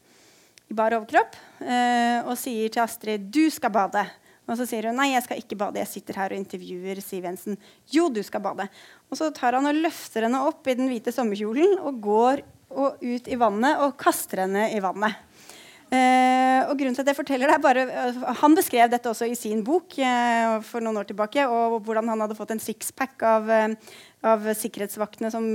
i 0.66 0.74
bar 0.74 0.96
overkropp 0.96 1.36
eh, 1.62 2.26
og 2.26 2.34
sier 2.40 2.72
til 2.72 2.82
Astrid 2.82 3.30
'Du 3.30 3.46
skal 3.54 3.70
bade'. 3.70 4.08
Og 4.46 4.54
så 4.58 4.66
sier 4.66 4.86
hun 4.86 4.94
nei, 4.94 5.08
jeg 5.10 5.24
skal 5.26 5.40
ikke 5.42 5.58
bade. 5.58 5.80
Jeg 5.82 5.90
sitter 5.90 6.18
her 6.20 6.32
og 6.34 6.38
intervjuer 6.38 7.00
Siv 7.02 7.24
Jensen. 7.26 7.56
Jo, 7.90 8.06
du 8.08 8.22
skal 8.22 8.42
bade. 8.44 8.68
Og 9.10 9.18
så 9.18 9.32
tar 9.34 9.58
han 9.58 9.66
og 9.66 9.74
løfter 9.74 10.26
henne 10.26 10.42
opp 10.46 10.66
i 10.70 10.76
den 10.78 10.86
hvite 10.90 11.14
sommerkjolen 11.14 11.80
og 11.82 11.98
går 12.04 12.44
og 12.74 13.02
ut 13.02 13.28
i 13.30 13.38
vannet 13.38 13.82
og 13.84 13.96
kaster 14.00 14.44
henne 14.44 14.68
i 14.74 14.82
vannet. 14.82 15.22
Eh, 15.86 16.66
og 16.66 16.74
grunnen 16.74 16.96
til 16.96 17.04
at 17.04 17.12
jeg 17.12 17.18
forteller 17.20 17.46
det 17.46 17.54
er 17.54 17.62
bare, 17.62 17.82
uh, 17.86 18.24
Han 18.40 18.56
beskrev 18.58 18.88
dette 18.90 19.06
også 19.06 19.28
i 19.30 19.36
sin 19.38 19.60
bok 19.62 19.94
eh, 20.02 20.56
for 20.66 20.82
noen 20.82 20.98
år 20.98 21.06
tilbake. 21.06 21.44
Og 21.46 21.78
hvordan 21.86 22.10
han 22.10 22.24
hadde 22.24 22.38
fått 22.38 22.56
en 22.56 22.62
sixpack 22.62 23.22
av, 23.22 23.52
av 24.26 24.50
sikkerhetsvaktene 24.58 25.30
som 25.30 25.46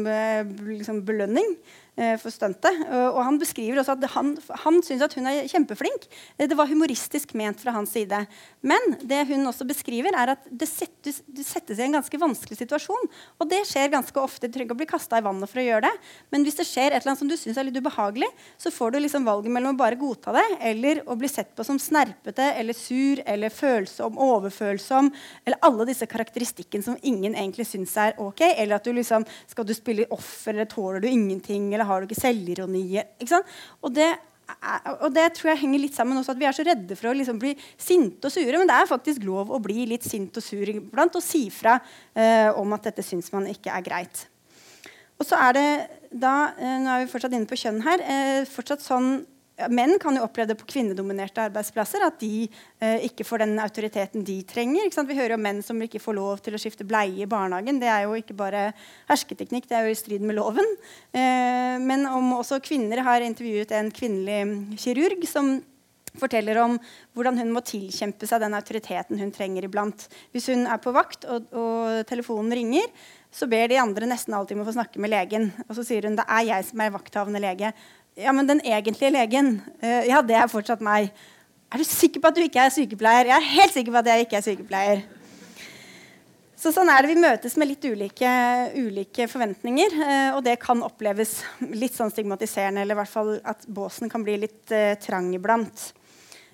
liksom 0.72 1.03
belønning. 1.07 1.57
Eh, 2.02 2.16
for 2.18 2.34
stuntet. 2.34 2.80
Og 3.14 3.20
han 3.22 3.38
beskriver 3.38 3.78
også 3.82 3.93
at 3.93 4.06
han, 4.16 4.32
han 4.64 4.80
syns 4.82 5.04
at 5.06 5.14
hun 5.18 5.28
er 5.30 5.45
kjempeflink. 5.49 6.08
Eh, 6.38 6.47
det 6.49 6.56
var 6.58 6.70
humoristisk 6.70 7.36
ment 7.38 7.60
fra 7.62 7.74
hans 7.76 7.91
side. 7.93 8.24
Men 8.66 8.95
det 9.06 9.20
hun 9.30 9.45
også 9.49 9.68
beskriver, 9.70 10.16
er 10.18 10.34
at 10.34 10.47
det 10.49 10.66
settes, 10.70 11.20
det 11.30 11.45
settes 11.45 11.78
i 11.78 11.86
en 11.86 11.97
ganske 11.99 12.22
vanskelig 12.22 12.58
situasjon. 12.58 13.10
Og 13.38 13.49
det 13.52 13.60
skjer 13.70 13.91
ganske 13.93 14.18
ofte. 14.24 14.47
Du 14.47 14.56
trenger 14.56 14.72
ikke 14.72 14.78
å 14.78 14.82
bli 14.82 14.89
kasta 14.89 15.20
i 15.20 15.26
vannet 15.26 15.52
for 15.52 15.62
å 15.62 15.66
gjøre 15.68 15.84
det. 15.89 15.91
Men 16.34 16.47
hvis 16.47 16.58
det 16.62 16.68
skjer 16.70 16.89
et 16.89 17.02
eller 17.04 17.12
annet 17.12 17.22
som 17.22 17.30
du 17.30 17.36
syns 17.38 17.60
er 17.62 17.68
litt 17.68 17.78
ubehagelig, 17.78 18.32
så 18.58 18.74
får 18.74 18.95
du 18.95 19.02
liksom 19.04 19.28
valget 19.28 19.54
mellom 19.54 19.76
å 19.76 19.82
bare 19.84 19.99
godta 19.99 20.34
det 20.39 20.47
eller 20.72 21.04
å 21.06 21.18
bli 21.20 21.30
sett 21.30 21.54
på 21.58 21.66
som 21.68 21.78
snerpete 21.82 22.47
eller 22.58 22.78
sur 22.78 23.22
eller 23.30 23.54
følsom, 23.54 24.18
overfølsom, 24.22 25.12
eller 25.45 25.62
alle 25.68 25.89
disse 25.91 26.08
karakteristikkene 26.10 26.88
som 26.88 26.97
ingen 27.06 27.36
egentlig 27.36 27.68
syns 27.70 27.93
er 28.02 28.18
ok. 28.22 28.47
Eller 28.56 28.80
at 28.80 28.88
du 28.88 28.95
liksom 28.95 29.28
Skal 29.52 29.66
du 29.68 29.74
spille 29.76 30.08
offer, 30.14 30.56
eller 30.56 30.70
tåler 30.70 31.04
du 31.04 31.10
ingenting? 31.12 31.70
eller 31.74 31.90
har 31.91 32.01
du 32.01 32.09
ikke 32.09 32.21
selvironi? 32.21 32.83
Ikke 33.21 33.43
og 33.81 33.95
det 33.95 34.11
og 35.01 35.13
det 35.15 35.27
tror 35.37 35.51
jeg 35.51 35.61
henger 35.63 35.79
litt 35.79 35.95
sammen 35.95 36.17
også 36.19 36.33
at 36.33 36.39
vi 36.41 36.47
er 36.49 36.55
så 36.55 36.65
redde 36.67 36.97
for 36.99 37.11
å 37.11 37.15
liksom 37.15 37.39
bli 37.41 37.53
sinte 37.79 38.27
og 38.27 38.33
sure. 38.33 38.57
Men 38.57 38.69
det 38.69 38.77
er 38.77 38.89
faktisk 38.89 39.23
lov 39.23 39.51
å 39.53 39.61
bli 39.63 39.85
litt 39.89 40.03
sint 40.07 40.37
og 40.37 40.43
sur 40.43 40.71
iblant 40.73 41.15
og 41.17 41.23
si 41.23 41.45
fra 41.53 41.77
eh, 42.13 42.49
om 42.59 42.75
at 42.75 42.89
dette 42.89 43.05
syns 43.05 43.31
man 43.33 43.47
ikke 43.51 43.73
er 43.73 43.85
greit. 43.85 44.25
Og 45.21 45.27
så 45.27 45.37
er 45.37 45.57
det 45.57 45.67
da, 46.11 46.51
eh, 46.57 46.79
nå 46.81 46.91
er 46.91 47.03
vi 47.03 47.11
fortsatt 47.11 47.35
inne 47.37 47.49
på 47.49 47.59
kjønn 47.61 47.83
her, 47.85 48.03
eh, 48.03 48.49
fortsatt 48.49 48.83
sånn 48.83 49.11
Menn 49.70 49.97
kan 50.01 50.16
jo 50.18 50.24
oppleve 50.26 50.51
det 50.51 50.57
på 50.59 50.68
kvinnedominerte 50.74 51.43
arbeidsplasser. 51.45 52.05
At 52.07 52.20
de 52.24 52.47
eh, 52.47 53.07
ikke 53.07 53.26
får 53.28 53.43
den 53.43 53.55
autoriteten 53.62 54.26
de 54.28 54.39
trenger. 54.47 54.89
Vi 55.12 55.18
hører 55.18 55.36
om 55.38 55.43
menn 55.43 55.62
som 55.66 55.82
ikke 55.82 56.01
får 56.01 56.18
lov 56.18 56.43
til 56.45 56.57
å 56.57 56.62
skifte 56.62 56.88
bleie 56.88 57.26
i 57.26 57.30
barnehagen. 57.30 57.82
Det 57.82 57.89
er 57.91 58.05
jo 58.05 58.18
ikke 58.18 58.38
bare 58.38 58.70
hersketeknikk, 59.09 59.68
det 59.70 59.78
er 59.78 59.89
jo 59.89 59.95
i 59.95 59.99
strid 59.99 60.24
med 60.26 60.39
loven. 60.39 60.68
Eh, 61.14 61.78
men 61.82 62.07
om 62.09 62.38
også 62.39 62.62
kvinner 62.64 63.03
har 63.05 63.26
intervjuet 63.26 63.76
en 63.78 63.91
kvinnelig 63.93 64.80
kirurg 64.82 65.28
som 65.30 65.59
forteller 66.20 66.59
om 66.59 66.76
hvordan 67.16 67.39
hun 67.39 67.53
må 67.55 67.64
tilkjempe 67.66 68.28
seg 68.28 68.43
den 68.43 68.55
autoriteten 68.57 69.20
hun 69.22 69.32
trenger 69.36 69.68
iblant. 69.68 70.07
Hvis 70.36 70.49
hun 70.51 70.66
er 70.68 70.82
på 70.84 70.93
vakt 70.95 71.28
og, 71.30 71.47
og 71.55 72.03
telefonen 72.09 72.53
ringer, 72.55 72.88
så 73.32 73.47
ber 73.47 73.70
de 73.72 73.80
andre 73.80 74.09
nesten 74.12 74.36
alltid 74.36 74.57
om 74.57 74.66
å 74.66 74.68
få 74.68 74.76
snakke 74.76 74.99
med 74.99 75.14
legen. 75.14 75.49
Og 75.70 75.78
så 75.78 75.86
sier 75.88 76.07
hun 76.07 76.18
det 76.20 76.28
er 76.28 76.47
jeg 76.49 76.68
som 76.68 76.84
er 76.84 76.95
vakthavende 76.97 77.41
lege. 77.43 77.72
Ja, 78.20 78.34
men 78.36 78.47
den 78.47 78.59
egentlige 78.68 79.14
legen, 79.14 79.53
uh, 79.80 80.03
ja, 80.03 80.20
det 80.26 80.36
er 80.36 80.51
fortsatt 80.51 80.84
meg. 80.84 81.14
Er 81.72 81.80
du 81.80 81.88
sikker 81.88 82.20
på 82.20 82.28
at 82.28 82.36
du 82.36 82.43
ikke 82.43 82.59
er 82.66 82.74
sykepleier? 82.76 83.30
Jeg 83.30 83.38
er 83.38 83.51
helt 83.53 83.76
sikker 83.78 83.93
på 83.93 84.01
at 84.01 84.09
jeg 84.12 84.26
ikke 84.26 84.39
er 84.41 84.47
sykepleier. 84.49 85.03
Så 86.62 86.74
sånn 86.76 86.91
er 86.93 87.01
det. 87.01 87.16
Vi 87.16 87.24
møtes 87.24 87.55
med 87.57 87.72
litt 87.72 87.86
ulike, 87.88 88.32
ulike 88.76 89.26
forventninger. 89.32 89.95
Uh, 89.95 90.30
og 90.36 90.43
det 90.45 90.59
kan 90.62 90.84
oppleves 90.86 91.39
litt 91.72 91.95
sånn 91.95 92.12
stigmatiserende, 92.12 92.84
eller 92.84 92.99
i 92.99 93.01
hvert 93.01 93.14
fall 93.14 93.34
at 93.47 93.66
båsen 93.72 94.12
kan 94.12 94.28
bli 94.28 94.36
litt 94.43 94.76
uh, 94.76 94.91
trang 95.01 95.32
iblant. 95.38 95.88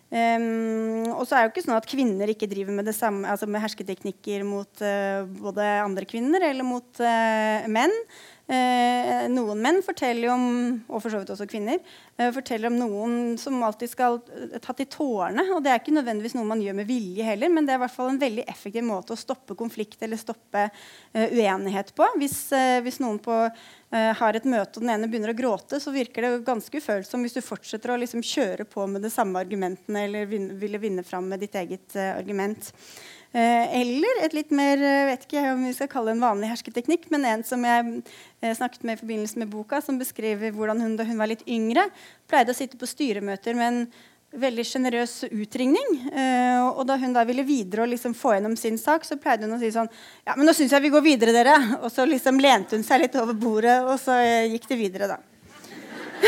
Um, 0.08 1.10
og 1.18 1.26
så 1.28 1.36
er 1.36 1.42
det 1.42 1.50
jo 1.50 1.54
ikke 1.56 1.66
sånn 1.66 1.80
at 1.82 1.90
kvinner 1.90 2.32
ikke 2.32 2.48
driver 2.48 2.78
med 2.78 2.94
samme, 2.96 3.28
altså 3.28 3.50
med 3.50 3.66
hersketeknikker 3.66 4.46
mot 4.48 4.86
uh, 4.86 5.26
både 5.42 5.66
andre 5.82 6.08
kvinner 6.08 6.46
eller 6.54 6.64
mot 6.64 7.04
menn. 7.68 7.98
Eh, 8.48 9.26
noen 9.28 9.60
menn 9.60 9.82
forteller 9.84 10.30
om, 10.32 10.44
og 10.88 11.02
for 11.04 11.12
så 11.12 11.20
vidt 11.20 11.34
også 11.34 11.50
kvinner, 11.52 11.82
eh, 12.16 12.30
forteller 12.32 12.70
om 12.70 12.78
noen 12.80 13.16
som 13.36 13.58
alltid 13.60 13.92
skal 13.92 14.22
eh, 14.32 14.54
ta 14.64 14.72
til 14.78 14.88
tårene. 14.88 15.44
Og 15.52 15.60
det 15.66 15.74
er 15.74 15.82
ikke 15.82 15.96
nødvendigvis 15.98 16.38
noe 16.38 16.48
man 16.48 16.62
gjør 16.64 16.78
med 16.78 16.88
vilje 16.88 17.26
heller, 17.28 17.52
men 17.52 17.68
det 17.68 17.76
er 17.76 17.82
i 17.82 17.84
hvert 17.84 17.96
fall 17.98 18.14
en 18.14 18.22
veldig 18.22 18.46
effektiv 18.48 18.86
måte 18.88 19.18
å 19.18 19.20
stoppe 19.20 19.58
konflikt 19.60 20.00
eller 20.08 20.22
stoppe 20.22 20.64
eh, 20.70 21.36
uenighet 21.36 21.92
på. 21.98 22.08
Hvis, 22.22 22.40
eh, 22.56 22.78
hvis 22.86 23.02
noen 23.04 23.20
på, 23.20 23.36
eh, 23.92 24.14
har 24.22 24.40
et 24.40 24.48
møte 24.48 24.80
og 24.80 24.88
den 24.88 24.96
ene 24.96 25.12
begynner 25.12 25.36
å 25.36 25.40
gråte, 25.42 25.82
så 25.84 25.92
virker 25.92 26.24
det 26.24 26.48
ganske 26.48 26.80
ufølsomt 26.80 27.28
hvis 27.28 27.36
du 27.36 27.44
fortsetter 27.44 27.92
å 27.92 28.00
liksom 28.00 28.24
kjøre 28.24 28.64
på 28.64 28.88
med 28.88 29.04
de 29.04 29.12
samme 29.12 29.44
argumentene 29.44 30.08
eller 30.08 30.32
vinne, 30.32 30.56
ville 30.56 30.80
vinne 30.80 31.04
fram 31.04 31.28
med 31.28 31.44
ditt 31.44 31.60
eget 31.60 32.00
argument. 32.00 32.72
Eh, 33.38 33.82
eller 33.82 34.24
et 34.26 34.34
litt 34.34 34.54
mer 34.56 34.82
eh, 34.82 35.08
vet 35.12 35.26
ikke 35.28 35.42
om 35.52 35.66
vi 35.68 35.74
skal 35.76 35.90
kalle 35.92 36.10
det 36.10 36.16
en 36.16 36.24
vanlig 36.24 36.48
hersketeknikk, 36.50 37.04
men 37.14 37.26
en 37.30 37.44
som 37.46 37.62
jeg 37.68 38.00
eh, 38.42 38.54
snakket 38.58 38.86
med 38.88 38.98
i 38.98 39.02
forbindelse 39.04 39.42
med 39.44 39.52
boka, 39.52 39.82
som 39.84 40.00
beskriver 40.00 40.56
hvordan 40.56 40.82
hun 40.82 40.96
da 40.98 41.06
hun 41.06 41.20
var 41.22 41.30
litt 41.30 41.44
yngre, 41.46 41.84
pleide 42.32 42.56
å 42.56 42.58
sitte 42.58 42.80
på 42.82 42.90
styremøter 42.90 43.58
med 43.60 43.68
en 43.68 43.84
veldig 44.42 44.66
sjenerøs 44.68 45.14
utringning. 45.30 45.94
Og 46.76 46.82
da 46.86 46.98
hun 47.00 47.14
da 47.16 47.24
ville 47.26 47.46
videre 47.48 47.86
og 47.86 47.94
liksom 47.94 48.12
få 48.18 48.34
gjennom 48.36 48.58
sin 48.60 48.76
sak, 48.78 49.06
så 49.08 49.16
pleide 49.22 49.48
hun 49.48 49.56
å 49.56 49.60
si 49.62 49.70
sånn 49.72 49.88
Ja, 50.28 50.36
men 50.36 50.44
nå 50.46 50.54
syns 50.54 50.76
jeg 50.76 50.84
vi 50.84 50.92
går 50.92 51.06
videre, 51.06 51.34
dere. 51.34 51.56
Og 51.80 51.88
så 51.94 52.04
liksom 52.06 52.42
lente 52.44 52.76
hun 52.76 52.84
seg 52.86 53.06
litt 53.06 53.16
over 53.18 53.38
bordet, 53.40 53.78
og 53.88 53.96
så 54.04 54.18
gikk 54.52 54.68
det 54.68 54.80
videre, 54.82 55.08
da. 55.14 55.22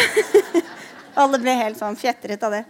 Alle 1.25 1.41
ble 1.43 1.57
helt 1.59 1.81
sånn 1.81 1.99
fjetret 1.99 2.47
av 2.47 2.55
det. 2.55 2.63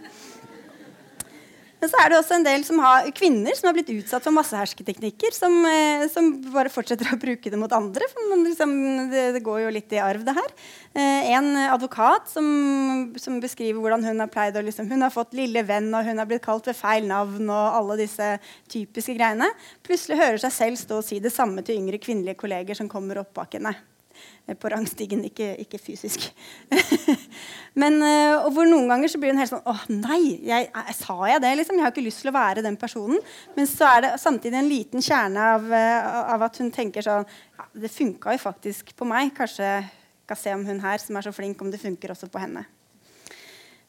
Men 1.80 1.88
så 1.88 2.00
er 2.02 2.10
det 2.12 2.18
også 2.18 2.36
en 2.36 2.44
del 2.44 2.64
som 2.66 2.80
har, 2.84 3.06
kvinner 3.16 3.56
som 3.56 3.70
har 3.70 3.76
blitt 3.76 3.90
utsatt 3.94 4.24
for 4.26 4.36
massehersketeknikker, 4.36 5.32
som, 5.32 5.54
eh, 5.64 6.04
som 6.12 6.28
bare 6.52 6.72
fortsetter 6.72 7.08
å 7.08 7.18
bruke 7.20 7.52
det 7.52 7.60
mot 7.60 7.72
andre. 7.72 8.04
for 8.12 8.36
liksom, 8.44 8.74
det, 9.12 9.24
det, 9.36 9.42
går 9.46 9.62
jo 9.64 9.72
litt 9.72 9.94
i 9.96 10.02
arv, 10.04 10.24
det 10.26 10.36
her. 10.36 10.50
Eh, 10.92 11.30
en 11.32 11.56
advokat 11.70 12.28
som, 12.28 13.14
som, 13.16 13.40
beskriver 13.40 13.80
hvordan 13.80 14.04
hun 14.04 14.20
har 14.20 14.28
pleid 14.32 14.58
å 14.60 14.64
liksom, 14.66 14.90
Hun 14.90 15.06
har 15.06 15.14
fått 15.14 15.32
lille 15.36 15.64
venn, 15.64 15.88
og 15.94 16.04
hun 16.04 16.20
har 16.20 16.28
blitt 16.28 16.44
kalt 16.44 16.68
ved 16.68 16.76
feil 16.76 17.08
navn, 17.08 17.48
og 17.48 17.78
alle 17.80 18.00
disse 18.02 18.34
typiske 18.68 19.16
greiene. 19.16 19.48
Plutselig 19.86 20.20
hører 20.20 20.42
seg 20.44 20.52
selv 20.52 20.82
stå 20.82 21.00
og 21.00 21.06
si 21.06 21.20
det 21.20 21.32
samme 21.32 21.64
til 21.64 21.80
yngre 21.80 22.02
kvinnelige 22.02 22.42
kolleger 22.44 22.76
som 22.76 22.92
kommer 22.92 23.22
opp 23.24 23.32
bak 23.40 23.56
henne. 23.56 23.72
Eh, 24.50 24.56
på 24.58 24.70
rangstigen, 24.72 25.22
ikke, 25.28 25.52
ikke 25.62 25.78
fysisk. 25.78 26.26
Men, 27.80 28.00
eh, 28.02 28.34
og 28.40 28.50
hvor 28.54 28.68
noen 28.68 28.88
ganger 28.90 29.12
så 29.12 29.20
blir 29.20 29.34
hun 29.34 29.40
helt 29.40 29.52
sånn 29.52 29.66
Å, 29.68 29.76
nei! 29.92 30.40
Jeg, 30.46 30.70
jeg, 30.72 30.96
sa 30.98 31.16
jeg 31.30 31.42
det? 31.44 31.52
liksom? 31.60 31.78
Jeg 31.78 31.86
har 31.86 31.94
ikke 31.94 32.06
lyst 32.06 32.24
til 32.24 32.32
å 32.32 32.36
være 32.36 32.64
den 32.66 32.78
personen. 32.80 33.22
Men 33.56 33.70
så 33.70 33.92
er 33.92 34.04
det 34.06 34.12
samtidig 34.22 34.60
en 34.60 34.70
liten 34.70 35.04
kjerne 35.04 35.46
av, 35.54 35.70
eh, 35.76 36.10
av 36.34 36.48
at 36.48 36.60
hun 36.62 36.72
tenker 36.74 37.06
sånn 37.06 37.26
ja, 37.28 37.68
Det 37.84 37.92
funka 37.92 38.34
jo 38.34 38.42
faktisk 38.42 38.94
på 38.98 39.08
meg. 39.08 39.32
Kanskje 39.36 39.70
skal 40.24 40.38
se 40.38 40.54
om 40.56 40.66
hun 40.66 40.82
her 40.82 41.02
som 41.02 41.18
er 41.18 41.26
så 41.26 41.34
flink, 41.34 41.62
om 41.62 41.70
det 41.72 41.82
funker 41.82 42.12
også 42.14 42.30
på 42.30 42.42
henne. 42.42 42.66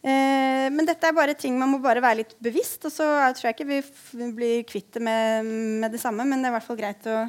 Men 0.02 0.88
dette 0.88 1.06
er 1.06 1.14
bare 1.14 1.36
ting 1.38 1.54
man 1.60 1.70
må 1.70 1.78
bare 1.78 2.02
være 2.02 2.24
litt 2.24 2.32
bevisst. 2.42 2.88
Og 2.90 2.94
så 2.96 3.06
tror 3.38 3.52
jeg 3.52 3.54
ikke 3.54 3.68
vi 3.70 4.30
blir 4.34 4.64
kvitt 4.66 4.98
det 4.98 5.04
med, 5.06 5.46
med, 5.84 5.94
det 5.94 6.02
samme, 6.02 6.26
men 6.26 6.42
det 6.42 6.50
er 6.50 6.56
i 6.56 6.58
hvert 6.58 6.66
fall 6.66 6.80
greit 6.80 7.06
å, 7.06 7.20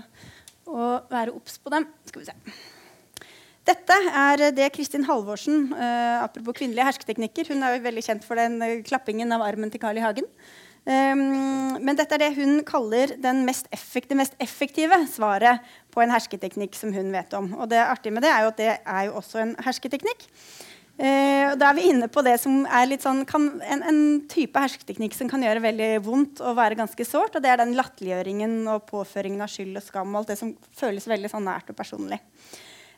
å 0.73 0.87
være 1.13 1.37
obs 1.37 1.61
på 1.61 1.75
dem. 1.75 1.85
Skal 2.09 2.25
vi 2.25 2.31
se. 2.31 2.72
Dette 3.63 3.95
er 4.11 4.49
det 4.57 4.73
Kristin 4.75 5.05
Halvorsen 5.07 5.69
uh, 5.71 6.25
apropos 6.25 6.57
kvinnelige 6.59 6.89
hersketeknikker. 6.89 7.53
Hun 7.53 7.63
er 7.63 7.77
jo 7.77 7.85
veldig 7.85 8.03
kjent 8.03 8.27
for 8.27 8.41
den 8.41 8.59
uh, 8.59 8.81
klappingen 8.87 9.31
av 9.35 9.45
armen 9.47 9.71
til 9.71 9.83
Carl 9.83 10.01
I. 10.01 10.03
Hagen. 10.03 10.27
Um, 10.83 11.79
men 11.79 11.95
dette 11.95 12.17
er 12.17 12.25
det 12.25 12.33
hun 12.35 12.65
kaller 12.67 13.13
mest 13.47 13.69
det 13.71 14.17
mest 14.19 14.35
effektive 14.43 14.97
svaret 15.07 15.63
på 15.95 16.03
en 16.03 16.11
hersketeknikk 16.11 16.75
som 16.75 16.91
hun 16.91 17.15
vet 17.15 17.37
om. 17.39 17.53
Og 17.55 17.71
det 17.71 17.79
artige 17.85 18.17
med 18.17 18.27
det 18.27 18.33
er 18.33 18.43
jo 18.43 18.51
at 18.51 18.59
det 18.59 18.73
er 18.75 19.05
jo 19.07 19.15
også 19.21 19.45
en 19.45 19.55
hersketeknikk. 19.63 20.27
Uh, 20.99 21.55
da 21.55 21.71
er 21.71 21.79
vi 21.79 21.87
inne 21.93 22.11
på 22.11 22.27
det 22.27 22.35
som 22.43 22.67
er 22.67 22.91
litt 22.91 23.07
sånn, 23.07 23.23
kan, 23.31 23.47
en, 23.63 23.87
en, 23.87 24.03
type 24.31 24.59
hersketeknikk 24.59 25.15
som 25.15 25.31
kan 25.31 25.47
gjøre 25.47 25.63
veldig 25.63 25.93
vondt 26.03 26.43
og 26.43 26.59
være 26.59 26.81
ganske 26.83 27.07
sårt. 27.07 27.39
Og 27.39 27.47
det 27.47 27.55
er 27.55 27.63
den 27.63 27.79
latterliggjøringen 27.79 28.59
og 28.75 28.89
påføringen 28.91 29.47
av 29.47 29.55
skyld 29.55 29.79
og 29.79 29.87
skam 29.87 30.11
og 30.11 30.25
alt 30.25 30.35
det 30.35 30.41
som 30.43 30.51
føles 30.83 31.07
veldig 31.15 31.31
sånn 31.31 31.47
nært 31.47 31.71
og 31.71 31.79
personlig. 31.79 32.19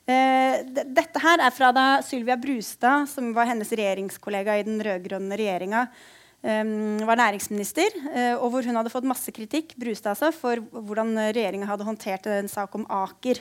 Eh, 0.05 0.61
dette 0.69 1.21
her 1.23 1.41
er 1.41 1.53
fra 1.55 1.71
da 1.73 1.87
Sylvia 2.05 2.37
Brustad, 2.37 3.07
som 3.09 3.31
var 3.37 3.49
hennes 3.49 3.71
regjeringskollega 3.73 4.59
i 4.61 4.67
den 4.67 4.83
rød-grønne 4.85 5.39
regjeringa, 5.41 5.87
eh, 6.45 6.65
var 7.09 7.17
næringsminister, 7.17 7.89
eh, 8.13 8.35
og 8.35 8.51
hvor 8.53 8.65
hun 8.65 8.77
hadde 8.77 8.93
fått 8.93 9.09
masse 9.09 9.33
kritikk 9.33 9.73
Brustad 9.81 10.13
altså, 10.13 10.33
for 10.33 10.61
hvordan 10.61 11.17
regjeringa 11.33 11.67
hadde 11.67 11.89
håndtert 11.89 12.27
en 12.27 12.49
sak 12.49 12.75
om 12.75 12.85
Aker. 12.85 13.41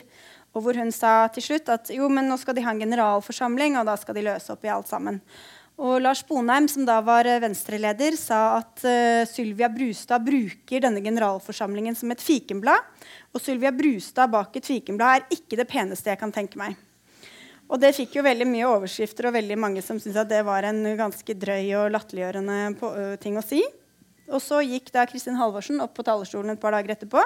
Og 0.54 0.62
hvor 0.62 0.74
hun 0.78 0.92
sa 0.92 1.28
til 1.34 1.42
slutt 1.42 1.68
at 1.68 1.90
jo, 1.90 2.08
men 2.08 2.28
nå 2.30 2.38
skal 2.38 2.54
de 2.54 2.62
ha 2.62 2.70
en 2.70 2.80
generalforsamling, 2.80 3.76
og 3.76 3.86
da 3.86 3.96
skal 3.96 4.14
de 4.14 4.24
løse 4.24 4.52
opp 4.54 4.64
i 4.64 4.72
alt 4.72 4.88
sammen. 4.88 5.20
Og 5.74 5.98
Lars 5.98 6.20
Bonheim, 6.22 6.68
som 6.70 6.84
da 6.86 7.00
var 7.02 7.26
Venstre-leder, 7.42 8.14
sa 8.14 8.60
at 8.60 8.84
uh, 8.86 9.26
Sylvia 9.26 9.66
Brustad 9.72 10.22
bruker 10.22 10.84
denne 10.84 11.02
generalforsamlingen 11.02 11.96
som 11.98 12.14
et 12.14 12.22
fikenblad. 12.22 12.78
Og 13.34 13.42
Sylvia 13.42 13.72
Brustad 13.74 14.30
bak 14.30 14.54
et 14.54 14.68
fikenblad 14.70 15.16
er 15.16 15.34
ikke 15.34 15.58
det 15.58 15.66
peneste 15.70 16.12
jeg 16.12 16.20
kan 16.20 16.34
tenke 16.34 16.60
meg. 16.60 16.78
Og 17.66 17.80
det 17.82 17.94
fikk 17.96 18.20
jo 18.20 18.26
veldig 18.26 18.46
mye 18.46 18.68
overskrifter 18.70 19.26
og 19.26 19.34
veldig 19.34 19.56
mange 19.58 19.82
som 19.82 19.98
syntes 19.98 20.20
at 20.20 20.30
det 20.30 20.44
var 20.46 20.68
en 20.68 20.84
ganske 20.98 21.34
drøy 21.42 21.72
og 21.80 21.90
latterliggjørende 21.96 23.16
ting 23.24 23.40
å 23.40 23.42
si. 23.42 23.64
Og 24.30 24.40
så 24.40 24.60
gikk 24.64 24.92
da 24.94 25.04
Kristin 25.08 25.36
Halvorsen 25.40 25.82
opp 25.84 25.96
på 25.96 26.04
talerstolen 26.06 26.54
et 26.54 26.60
par 26.60 26.76
dager 26.76 26.94
etterpå 26.94 27.20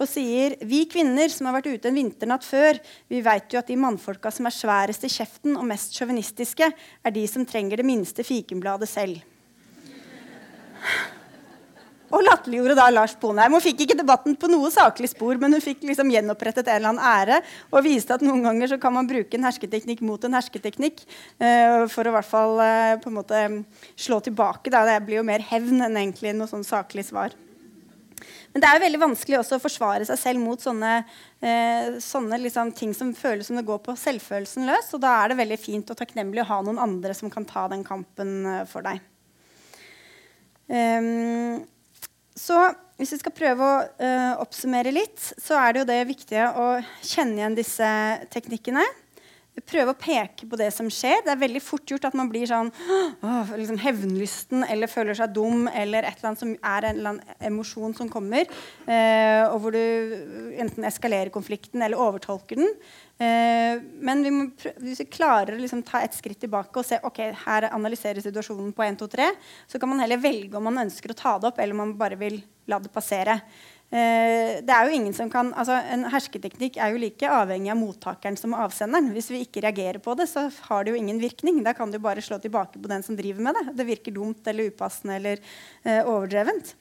og 0.00 0.08
sier 0.08 0.56
vi 0.64 0.86
kvinner 0.90 1.28
som 1.32 1.48
har 1.48 1.58
vært 1.58 1.70
ute 1.74 1.90
en 1.90 1.98
vinternatt 2.00 2.46
før, 2.46 2.80
vi 3.10 3.20
vet 3.24 3.52
jo 3.52 3.60
at 3.60 3.68
de 3.68 3.76
mannfolka 3.80 4.32
som 4.32 4.48
er 4.48 4.56
sværest 4.56 5.04
i 5.04 5.12
kjeften 5.12 5.58
og 5.60 5.68
mest 5.68 5.96
sjåvinistiske, 5.96 6.70
er 6.72 7.14
de 7.14 7.24
som 7.28 7.44
trenger 7.48 7.80
det 7.80 7.88
minste 7.88 8.24
fikenbladet 8.26 8.88
selv. 8.88 9.20
Og 12.10 12.24
latterliggjorde 12.26 12.74
da 12.74 12.88
Lars 12.90 13.12
Bonheim. 13.20 13.54
Hun 13.54 13.62
fikk 13.62 13.84
ikke 13.84 13.98
debatten 14.00 14.34
på 14.34 14.48
noe 14.50 14.66
saklig 14.74 15.12
spor, 15.12 15.36
men 15.38 15.54
hun 15.54 15.62
fikk 15.62 15.84
liksom 15.86 16.10
gjenopprettet 16.10 16.66
en 16.66 16.80
eller 16.80 16.90
annen 16.90 17.04
ære 17.06 17.38
og 17.70 17.84
viste 17.86 18.16
at 18.16 18.24
noen 18.26 18.42
ganger 18.48 18.72
så 18.72 18.80
kan 18.82 18.96
man 18.96 19.06
bruke 19.10 19.38
en 19.38 19.46
hersketeknikk 19.46 20.02
mot 20.02 20.24
en 20.26 20.34
hersketeknikk 20.34 21.04
uh, 21.04 21.86
for 21.92 22.02
å 22.02 22.10
i 22.10 22.16
hvert 22.16 22.30
fall 22.32 22.56
uh, 22.58 22.96
på 22.98 23.12
en 23.12 23.18
måte 23.20 23.44
slå 23.94 24.18
tilbake. 24.26 24.72
Da. 24.74 24.82
Det 24.88 24.98
blir 25.06 25.20
jo 25.20 25.28
mer 25.28 25.44
hevn 25.52 25.84
enn 25.86 26.00
egentlig 26.02 26.34
noe 26.34 26.50
sånn 26.50 26.66
saklig 26.66 27.06
svar. 27.12 27.36
Men 28.50 28.62
det 28.62 28.68
er 28.68 28.76
jo 28.78 28.84
veldig 28.84 29.00
vanskelig 29.04 29.38
også 29.38 29.58
å 29.58 29.62
forsvare 29.62 30.06
seg 30.08 30.18
selv 30.18 30.42
mot 30.42 30.62
sånne, 30.62 30.94
eh, 31.38 31.98
sånne 32.02 32.40
liksom, 32.42 32.72
ting 32.74 32.94
som 32.96 33.12
føles 33.14 33.46
som 33.46 33.58
det 33.58 33.66
går 33.68 33.78
på 33.84 33.94
selvfølelsen 33.98 34.66
løs. 34.66 34.90
Og 34.96 35.04
da 35.04 35.12
er 35.20 35.30
det 35.30 35.38
veldig 35.38 35.60
fint 35.60 35.92
og 35.92 36.00
takknemlig 36.00 36.42
å 36.42 36.50
ha 36.50 36.60
noen 36.66 36.82
andre 36.82 37.14
som 37.14 37.30
kan 37.30 37.46
ta 37.46 37.68
den 37.70 37.86
kampen 37.86 38.42
for 38.70 38.86
deg. 38.86 38.98
Um, 40.70 41.62
så 42.38 42.56
hvis 43.00 43.14
vi 43.14 43.18
skal 43.22 43.34
prøve 43.34 43.64
å 43.64 43.78
uh, 43.82 44.40
oppsummere 44.42 44.92
litt, 44.94 45.18
så 45.40 45.56
er 45.58 45.72
det 45.72 45.80
jo 45.80 45.88
det 45.88 46.00
viktige 46.10 46.50
å 46.52 46.66
kjenne 47.00 47.40
igjen 47.40 47.56
disse 47.58 47.88
teknikkene. 48.34 48.84
Prøve 49.66 49.92
å 49.92 49.98
peke 49.98 50.46
på 50.48 50.58
det 50.58 50.68
som 50.74 50.88
skjer. 50.92 51.22
Det 51.24 51.32
er 51.32 51.40
veldig 51.40 51.62
fort 51.62 51.90
gjort 51.90 52.06
at 52.08 52.16
man 52.18 52.30
blir 52.30 52.46
sånn 52.48 52.70
liksom 53.58 53.80
hevnlysten 53.82 54.64
eller 54.66 54.90
føler 54.90 55.18
seg 55.18 55.34
dum 55.34 55.66
eller 55.68 56.06
et 56.06 56.18
eller 56.18 56.30
annet 56.30 56.42
som 56.42 56.52
er 56.54 56.86
en 56.86 57.00
eller 57.00 57.12
annen 57.12 57.44
emosjon 57.50 57.94
som 57.96 58.10
kommer, 58.12 58.48
eh, 58.86 59.42
og 59.48 59.58
hvor 59.64 59.76
du 59.76 60.54
enten 60.60 60.86
eskalerer 60.88 61.32
konflikten 61.34 61.82
eller 61.82 62.00
overtolker 62.00 62.60
den. 62.62 62.70
Eh, 63.20 63.82
men 64.00 64.24
vi 64.24 64.32
må 64.32 64.46
hvis 64.80 65.02
vi 65.02 65.08
klarer 65.12 65.56
å 65.56 65.60
liksom 65.60 65.82
ta 65.86 66.00
et 66.04 66.16
skritt 66.16 66.40
tilbake 66.40 66.80
og 66.80 66.86
se 66.86 67.00
ok, 67.04 67.20
her 67.44 67.68
analysere 67.70 68.22
situasjonen 68.24 68.72
på 68.76 68.86
1, 68.86 69.02
2, 69.02 69.10
3, 69.18 69.28
så 69.68 69.82
kan 69.82 69.92
man 69.92 70.00
heller 70.04 70.22
velge 70.22 70.56
om 70.56 70.70
man 70.70 70.86
ønsker 70.86 71.12
å 71.12 71.18
ta 71.18 71.36
det 71.38 71.50
opp, 71.50 71.60
eller 71.60 71.76
om 71.76 71.84
man 71.84 71.98
bare 72.00 72.18
vil 72.20 72.40
la 72.70 72.78
det 72.80 72.92
passere. 72.94 73.40
Eh, 73.90 74.60
det 74.62 74.70
er 74.70 74.86
jo 74.86 74.94
ingen 74.94 75.14
som 75.16 75.26
kan, 75.32 75.48
altså 75.58 75.74
En 75.90 76.04
hersketeknikk 76.12 76.76
er 76.78 76.92
jo 76.92 77.00
like 77.02 77.26
avhengig 77.26 77.72
av 77.72 77.78
mottakeren 77.80 78.38
som 78.38 78.54
avsenderen. 78.54 79.10
Hvis 79.16 79.32
vi 79.32 79.42
ikke 79.42 79.64
reagerer 79.64 79.98
på 80.02 80.14
det, 80.18 80.28
så 80.30 80.46
har 80.68 80.84
det 80.84 80.94
jo 80.94 81.00
ingen 81.00 81.18
virkning. 81.22 81.58
Da 81.66 81.74
kan 81.74 81.90
du 81.90 81.98
bare 81.98 82.22
slå 82.22 82.38
tilbake 82.38 82.78
på 82.78 82.90
den 82.90 83.02
som 83.02 83.18
driver 83.18 83.42
med 83.42 83.58
det. 83.58 83.74
Det 83.80 83.88
virker 83.88 84.14
dumt 84.14 84.46
eller 84.46 84.70
upassende 84.70 85.18
eller 85.18 85.42
eh, 85.82 86.04
overdrevent. 86.04 86.76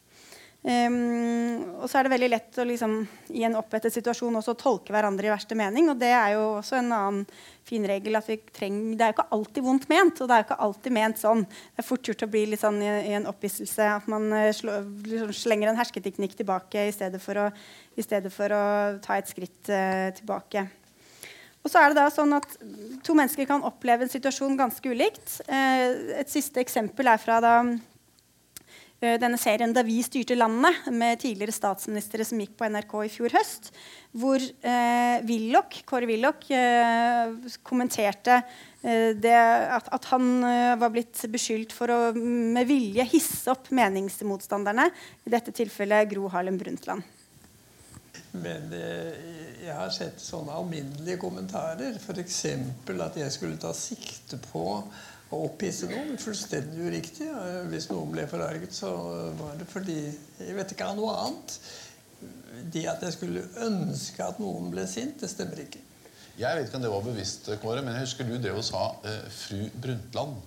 Um, 0.60 1.78
og 1.80 1.86
så 1.88 1.99
er 2.01 2.05
det 2.05 2.12
veldig 2.12 2.28
lett 2.34 2.57
å 2.60 2.66
liksom, 2.68 2.97
i 3.32 3.45
en 3.47 3.55
opphetet 3.55 3.95
situasjon 3.95 4.36
også 4.41 4.57
tolke 4.60 4.91
hverandre 4.91 5.30
i 5.30 5.32
verste 5.32 5.55
mening. 5.55 5.88
Og 5.91 5.99
det 6.01 6.10
er 6.12 6.34
jo 6.36 6.41
også 6.57 6.82
en 6.82 6.91
annen 6.91 7.22
fin 7.70 7.86
regel. 7.88 8.18
at 8.20 8.28
vi 8.28 8.38
trenger, 8.51 8.97
Det 8.97 9.05
er 9.05 9.14
jo 9.14 9.16
ikke 9.16 9.38
alltid 9.38 9.64
vondt 9.64 9.88
ment. 9.89 10.20
Og 10.20 10.28
det 10.28 10.36
er 10.36 10.41
jo 10.41 10.47
ikke 10.49 10.64
alltid 10.68 10.95
ment 10.97 11.22
sånn. 11.22 11.45
Det 11.47 11.84
er 11.84 11.88
fort 11.88 12.10
gjort 12.12 12.26
å 12.28 12.32
bli 12.34 12.45
litt 12.51 12.64
sånn 12.64 12.82
i, 12.84 12.89
i 13.07 13.16
en 13.16 13.30
opphisselse 13.32 13.88
at 13.93 14.10
man 14.12 14.28
eh, 14.36 14.51
slå, 14.55 14.82
liksom 15.07 15.32
slenger 15.34 15.72
en 15.72 15.80
hersketeknikk 15.80 16.36
tilbake 16.41 16.89
i 16.89 16.95
stedet 16.95 17.24
for 17.24 17.39
å, 17.39 17.47
stedet 17.95 18.32
for 18.34 18.51
å 18.51 18.66
ta 19.03 19.16
et 19.20 19.32
skritt 19.32 19.72
uh, 19.72 20.10
tilbake. 20.16 20.66
Og 21.64 21.72
så 21.72 21.80
er 21.80 21.91
det 21.91 21.99
da 21.99 22.07
sånn 22.12 22.32
at 22.36 22.53
To 23.03 23.16
mennesker 23.16 23.47
kan 23.47 23.64
oppleve 23.68 24.05
en 24.05 24.12
situasjon 24.12 24.60
ganske 24.60 24.91
ulikt. 24.91 25.39
Uh, 25.47 26.20
et 26.20 26.32
siste 26.32 26.60
eksempel 26.60 27.07
er 27.12 27.20
fra 27.22 27.39
da 27.43 27.55
denne 29.00 29.38
serien 29.39 29.72
da 29.72 29.84
vi 29.88 30.02
styrte 30.04 30.36
landet, 30.36 30.89
med 30.91 31.22
tidligere 31.22 31.56
statsministre 31.56 32.26
som 32.28 32.41
gikk 32.41 32.58
på 32.60 32.68
NRK 32.68 32.95
i 33.06 33.12
fjor 33.14 33.36
høst, 33.38 33.70
hvor 34.12 34.41
eh, 34.41 35.20
Willoch, 35.28 35.78
Kåre 35.88 36.10
Willoch 36.10 36.50
eh, 36.52 37.36
kommenterte 37.64 38.41
eh, 38.82 39.14
det 39.16 39.36
at, 39.38 39.88
at 39.93 40.10
han 40.12 40.32
eh, 40.43 40.74
var 40.82 40.91
blitt 40.93 41.22
beskyldt 41.32 41.76
for 41.76 41.93
å 41.93 42.00
med 42.18 42.68
vilje 42.68 43.06
hisse 43.14 43.54
opp 43.54 43.70
meningsmotstanderne, 43.72 44.89
i 45.24 45.32
dette 45.32 45.54
tilfellet 45.56 46.10
Gro 46.12 46.28
Harlem 46.34 46.60
Brundtland. 46.60 47.06
Men 48.32 48.74
eh, 48.74 49.14
jeg 49.66 49.76
har 49.76 49.93
sett 49.93 50.22
sånne 50.22 50.54
alminnelige 50.58 51.18
kommentarer. 51.22 51.97
F.eks. 51.97 52.43
at 52.50 53.18
jeg 53.18 53.34
skulle 53.34 53.62
ta 53.62 53.72
sikte 53.78 54.38
på 54.50 54.66
å 55.32 55.44
opphisse 55.46 55.90
noen. 55.92 56.16
Fullstendig 56.22 56.88
uriktig. 56.90 57.28
Eh, 57.30 57.60
Hvis 57.70 57.90
noen 57.92 58.12
ble 58.16 58.26
forarget, 58.32 58.74
så 58.74 58.90
var 59.40 59.56
det 59.60 59.68
fordi 59.70 60.00
Jeg 60.40 60.56
vet 60.58 60.72
ikke 60.74 60.88
av 60.90 60.98
noe 60.98 61.16
annet. 61.26 61.60
Det 62.74 62.86
at 62.92 63.02
jeg 63.06 63.14
skulle 63.16 63.46
ønske 63.64 64.26
at 64.26 64.40
noen 64.42 64.72
ble 64.74 64.84
sint, 64.90 65.20
det 65.22 65.30
stemmer 65.32 65.62
ikke. 65.64 65.80
Jeg 66.40 66.56
vet 66.58 66.68
ikke 66.70 66.80
om 66.80 66.84
det 66.86 66.92
var 66.92 67.04
bevisst, 67.04 67.50
Kåre, 67.62 67.82
men 67.84 67.94
jeg 67.98 68.06
husker 68.08 68.28
du 68.28 68.38
drev 68.40 68.58
og 68.62 68.64
sa 68.64 68.96
eh, 69.06 69.26
'fru 69.30 69.70
Brundtland'. 69.82 70.38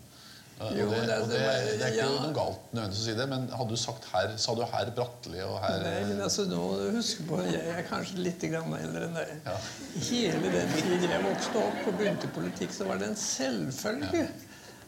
Eh, 0.63 0.77
Jo, 0.79 0.87
og 0.87 0.93
det, 0.95 1.07
det- 1.09 1.19
og 1.23 1.29
det 1.29 1.39
det, 1.39 1.83
er 1.83 1.93
ikke 1.93 1.97
ja. 1.97 2.09
noe 2.23 2.35
galt 2.37 2.61
nødvendigvis 2.73 3.01
å 3.03 3.05
si 3.07 3.15
det, 3.19 3.27
men 3.29 3.49
hadde 3.51 3.69
du 3.71 3.77
sagt 3.77 4.05
her, 4.13 4.37
sa 4.37 4.55
du 4.55 4.63
herr 4.63 4.91
Bratteli 4.97 5.41
og 5.43 5.57
herr 5.63 5.83
Nei, 5.83 6.05
men 6.11 6.21
altså 6.23 6.45
nå 6.47 6.61
husker 6.97 7.25
på, 7.29 7.41
Jeg 7.51 7.73
er 7.79 7.83
kanskje 7.89 8.19
litt 8.19 8.41
grann 8.53 8.73
eldre 8.79 9.05
enn 9.09 9.15
deg. 9.15 9.33
Hele 10.11 10.53
den 10.53 10.69
tiden 10.77 11.11
jeg 11.11 11.23
vokste 11.25 11.59
opp 11.59 11.87
og 11.89 11.99
begynte 11.99 12.29
politikk, 12.37 12.73
så 12.73 12.85
var 12.87 12.99
det 12.99 13.09
en 13.09 13.17
selvfølge 13.17 14.27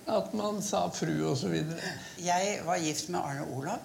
at 0.06 0.32
man 0.36 0.62
sa 0.62 0.90
fru 0.92 1.14
osv. 1.30 1.54
Jeg 2.20 2.60
var 2.66 2.78
gift 2.82 3.08
med 3.08 3.20
Arne 3.20 3.46
Olav, 3.56 3.78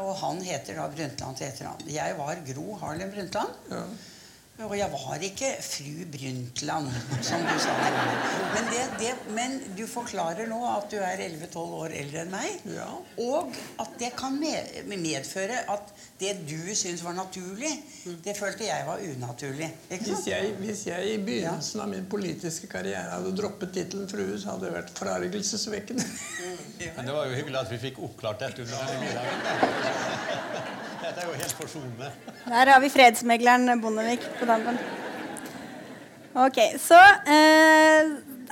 og 0.00 0.12
han 0.22 0.40
heter 0.42 0.78
da 0.80 0.88
Brundtland 0.90 1.38
til 1.38 1.46
etternavn. 1.48 1.86
Jeg 1.90 2.16
var 2.18 2.42
Gro 2.48 2.74
Harlem 2.80 3.12
Brundtland. 3.14 3.50
Og 4.64 4.72
jeg 4.72 4.88
var 4.88 5.20
ikke 5.20 5.48
fru 5.60 6.04
Brundtland, 6.12 6.86
som 7.22 7.42
du 7.44 7.58
sa. 7.60 7.74
Men, 8.54 8.70
det, 8.70 8.84
det, 9.02 9.10
men 9.36 9.58
du 9.76 9.82
forklarer 9.90 10.48
nå 10.48 10.60
at 10.70 10.86
du 10.88 10.96
er 10.96 11.20
11-12 11.26 11.74
år 11.76 11.96
eldre 11.98 12.22
enn 12.22 12.32
meg. 12.32 12.64
Og 13.20 13.52
at 13.82 13.98
det 14.00 14.14
kan 14.16 14.38
medføre 14.40 15.58
at 15.74 15.92
det 16.16 16.32
du 16.48 16.72
syns 16.72 17.04
var 17.04 17.18
naturlig, 17.18 17.74
det 18.24 18.36
følte 18.38 18.64
jeg 18.70 18.88
var 18.88 19.04
unaturlig. 19.04 19.68
Ikke 19.90 20.08
Hvis 20.08 20.24
jeg, 20.30 20.56
hvis 20.62 20.86
jeg 20.88 21.12
i 21.12 21.20
begynnelsen 21.20 21.84
av 21.84 21.92
min 21.92 22.08
politiske 22.08 22.70
karriere 22.72 23.12
hadde 23.12 23.36
droppet 23.36 23.76
tittelen 23.76 24.08
frue, 24.08 24.40
så 24.40 24.54
hadde 24.54 24.70
det 24.70 24.72
vært 24.78 24.96
forargelsesvekkende. 24.96 26.08
Men 26.96 27.04
det 27.04 27.20
var 27.20 27.28
jo 27.28 27.36
hyggelig 27.36 27.60
at 27.60 27.76
vi 27.76 27.82
fikk 27.90 28.00
oppklart 28.08 28.40
dette 28.46 28.64
under 28.64 28.88
denne 28.88 29.04
middagen. 29.04 30.74
Dette 31.06 31.22
er 31.22 31.28
jo 31.30 31.34
helt 31.38 31.52
forsonende. 31.54 32.08
Der 32.50 32.70
har 32.72 32.80
vi 32.82 32.88
fredsmegleren 32.90 33.80
Bondevik 33.82 34.24
på 34.40 34.46
dampen. 34.48 34.78
Ok, 36.36 36.58
så 36.82 36.98
eh, 37.30 38.08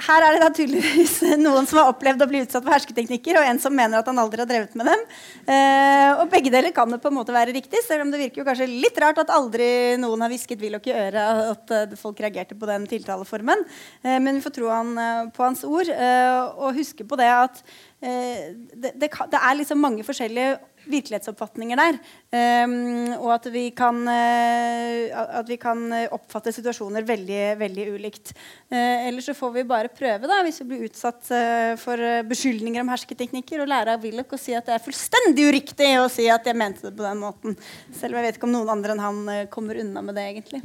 her 0.06 0.24
er 0.24 0.36
det 0.36 0.42
naturligvis 0.44 1.16
noen 1.42 1.66
som 1.66 1.80
har 1.80 1.90
opplevd 1.90 2.22
å 2.22 2.28
bli 2.30 2.44
utsatt 2.44 2.62
for 2.62 2.76
hersketeknikker, 2.76 3.40
og 3.40 3.48
en 3.48 3.58
som 3.62 3.74
mener 3.74 3.98
at 3.98 4.06
han 4.08 4.20
aldri 4.22 4.44
har 4.44 4.48
drevet 4.48 4.76
med 4.78 4.86
dem. 4.86 5.02
Eh, 5.50 6.10
og 6.22 6.30
begge 6.32 6.52
deler 6.54 6.70
kan 6.76 6.94
det 6.94 7.00
på 7.02 7.10
en 7.10 7.16
måte 7.18 7.34
være 7.34 7.56
riktig, 7.56 7.82
selv 7.84 8.06
om 8.06 8.12
det 8.12 8.20
virker 8.22 8.44
jo 8.44 8.46
kanskje 8.46 8.70
litt 8.70 9.00
rart 9.02 9.18
at 9.24 9.32
aldri 9.34 9.66
noen 10.00 10.22
har 10.22 10.30
hvisket 10.32 10.62
Willoch 10.62 10.86
i 10.86 10.94
øret 10.94 11.50
at 11.50 11.74
eh, 11.74 11.96
folk 12.00 12.22
reagerte 12.22 12.58
på 12.58 12.70
den 12.70 12.86
tiltaleformen. 12.90 13.66
Eh, 14.04 14.20
men 14.22 14.38
vi 14.38 14.44
får 14.46 14.54
tro 14.60 14.70
han 14.70 14.94
eh, 14.94 15.24
på 15.34 15.44
hans 15.44 15.66
ord, 15.66 15.90
eh, 15.90 16.38
og 16.54 16.78
huske 16.78 17.06
på 17.08 17.18
det 17.18 17.32
at 17.34 17.66
det, 18.04 18.90
det, 19.00 19.08
det 19.08 19.38
er 19.38 19.54
liksom 19.56 19.78
mange 19.80 20.04
forskjellige 20.04 20.58
virkelighetsoppfatninger 20.90 21.80
der. 21.80 22.00
Um, 22.34 23.14
og 23.20 23.30
at 23.36 23.48
vi, 23.54 23.68
kan, 23.76 24.00
uh, 24.08 25.24
at 25.40 25.48
vi 25.48 25.58
kan 25.60 25.84
eh, 25.94 26.08
oppfatte 26.14 26.52
situasjoner 26.54 27.06
veldig, 27.06 27.42
veldig 27.60 27.88
ulikt. 27.94 28.34
Uh, 28.72 29.08
ellers 29.08 29.30
så 29.30 29.36
får 29.36 29.54
vi 29.58 29.66
bare 29.68 29.92
prøve, 29.92 30.28
da, 30.30 30.40
hvis 30.46 30.60
vi 30.62 30.68
blir 30.72 30.86
utsatt 30.88 31.22
uh, 31.32 31.74
for 31.80 32.00
eh, 32.00 32.22
beskyldninger 32.26 32.82
om 32.82 32.92
hersketeknikker, 32.92 33.62
og 33.62 33.70
lære 33.70 33.96
av 33.96 34.04
Willoch 34.04 34.34
å 34.34 34.40
si 34.40 34.54
at 34.56 34.66
det 34.68 34.76
er 34.76 34.84
fullstendig 34.84 35.48
uriktig 35.50 35.90
å 36.00 36.08
si 36.12 36.26
at 36.32 36.46
jeg 36.48 36.58
mente 36.58 36.88
det 36.88 36.94
på 36.96 37.06
den 37.06 37.20
måten. 37.22 37.58
Selv 37.94 38.14
om 38.14 38.20
jeg 38.20 38.28
vet 38.28 38.40
ikke 38.40 38.48
om 38.48 38.56
noen 38.56 38.72
andre 38.76 38.94
enn 38.94 39.04
han 39.04 39.20
eh, 39.32 39.44
kommer 39.52 39.80
unna 39.80 40.04
med 40.04 40.18
det, 40.18 40.26
egentlig. 40.32 40.62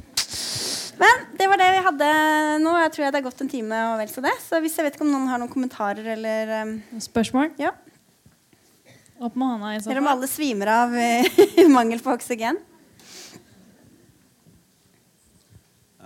Men 1.00 1.28
det 1.40 1.48
var 1.48 1.62
det 1.62 1.70
vi 1.72 1.84
hadde 1.86 2.08
nå. 2.60 2.74
Jeg 2.84 2.92
tror 2.96 3.06
jeg 3.06 3.14
det 3.16 3.20
er 3.22 3.28
gått 3.30 3.44
en 3.46 3.52
time 3.52 3.84
og 3.94 4.00
vel 4.02 4.10
så 4.12 4.24
det. 4.26 4.34
Så 4.44 4.60
hvis 4.64 4.76
jeg 4.76 4.88
vet 4.88 4.98
ikke 4.98 5.08
om 5.08 5.14
noen 5.14 5.30
har 5.32 5.40
noen 5.40 5.52
kommentarer 5.52 6.12
eller 6.18 6.52
um, 6.68 6.74
Spørsmål? 7.00 7.54
Ja. 7.62 7.72
Opp 9.20 9.36
med 9.36 9.48
hånda 9.52 9.74
i 9.76 9.80
så 9.84 9.90
Eller 9.92 10.02
om 10.04 10.08
alle 10.14 10.28
svimer 10.32 10.70
av 10.72 10.94
eh, 10.96 11.68
mangel 11.78 12.00
på 12.04 12.14
oksygen. 12.16 12.60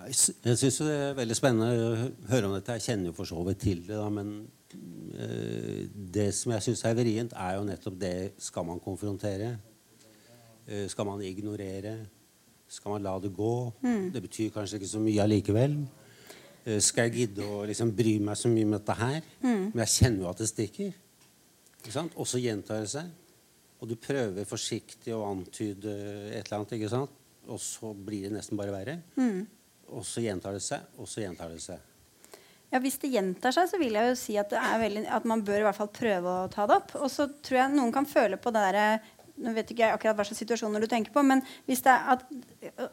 Jeg 0.03 0.15
sy- 0.17 0.55
syns 0.59 0.79
det 0.83 0.95
er 0.97 1.13
veldig 1.19 1.35
spennende 1.37 1.67
å 1.77 1.91
høre 2.31 2.47
om 2.49 2.55
dette. 2.57 2.75
Jeg 2.79 2.85
kjenner 2.89 3.11
jo 3.11 3.15
for 3.15 3.29
så 3.29 3.39
vidt 3.47 3.61
til 3.63 3.83
det. 3.85 3.95
Da, 3.99 4.07
men 4.11 4.31
eh, 5.15 5.85
det 5.93 6.31
som 6.35 6.51
jeg 6.55 6.65
syns 6.65 6.81
er 6.89 6.97
vrient, 6.97 7.35
er 7.37 7.59
jo 7.59 7.67
nettopp 7.69 7.99
det 8.01 8.15
Skal 8.41 8.65
man 8.67 8.81
konfrontere? 8.83 9.53
Eh, 10.67 10.87
skal 10.91 11.07
man 11.07 11.21
ignorere? 11.23 11.99
Skal 12.73 12.95
man 12.95 13.05
la 13.05 13.13
det 13.21 13.31
gå? 13.37 13.53
Mm. 13.85 14.09
Det 14.15 14.23
betyr 14.25 14.49
kanskje 14.55 14.79
ikke 14.81 14.89
så 14.95 15.03
mye 15.03 15.21
allikevel. 15.23 15.77
Skal 16.81 17.09
jeg 17.09 17.17
gidde 17.27 17.43
å 17.43 17.61
liksom 17.67 17.89
bry 17.93 18.13
meg 18.23 18.37
så 18.39 18.47
mye 18.49 18.65
med 18.65 18.79
dette 18.79 18.95
her? 18.95 19.17
Mm. 19.43 19.65
Men 19.75 19.81
jeg 19.83 19.91
kjenner 19.99 20.23
jo 20.23 20.29
at 20.31 20.39
det 20.41 20.47
stikker. 20.49 20.93
Ikke 21.83 21.93
sant? 21.93 22.15
Og 22.15 22.29
så 22.29 22.39
gjentar 22.39 22.79
det 22.81 22.93
seg. 22.95 23.11
Og 23.83 23.89
du 23.91 23.97
prøver 23.99 24.47
forsiktig 24.47 25.11
å 25.11 25.25
antyde 25.27 25.91
et 26.31 26.47
eller 26.47 26.61
annet, 26.61 26.77
ikke 26.79 26.93
sant? 26.93 27.19
og 27.47 27.59
så 27.61 27.93
blir 27.93 28.27
det 28.27 28.37
nesten 28.37 28.59
bare 28.59 28.73
verre. 28.73 28.99
Mm. 29.19 29.43
Og 29.93 30.05
så 30.07 30.23
gjentar 30.23 30.55
det 30.55 30.63
seg, 30.63 30.85
og 30.97 31.09
så 31.09 31.23
gjentar 31.25 31.51
det 31.51 31.59
seg. 31.63 31.89
Ja, 32.73 32.79
Hvis 32.81 32.97
det 33.03 33.11
gjentar 33.13 33.53
seg, 33.53 33.67
så 33.69 33.77
vil 33.77 33.93
jeg 33.93 34.09
jo 34.09 34.13
si 34.17 34.37
at, 34.41 34.49
det 34.49 34.57
er 34.57 34.79
veldig, 34.81 35.03
at 35.13 35.25
man 35.29 35.43
bør 35.45 35.59
i 35.59 35.65
hvert 35.67 35.77
fall 35.77 35.91
prøve 35.93 36.31
å 36.31 36.47
ta 36.49 36.65
det 36.69 36.79
opp. 36.79 36.95
Og 37.03 37.11
så 37.13 37.27
tror 37.45 37.59
jeg 37.59 37.75
noen 37.75 37.93
kan 37.93 38.07
føle 38.09 38.39
på 38.41 38.53
det 38.53 38.63
derre 38.65 38.87
nå 39.41 39.51
vet 39.55 39.71
ikke 39.73 39.81
jeg 39.81 39.93
akkurat 39.95 40.15
hva 40.19 40.23
slags 40.27 40.39
situasjoner 40.43 40.83
du 40.83 40.85
tenker 40.87 41.11
på, 41.11 41.23
men 41.25 41.39
hvis 41.65 41.81
det 41.81 41.89
er 41.89 42.11
at, 42.13 42.21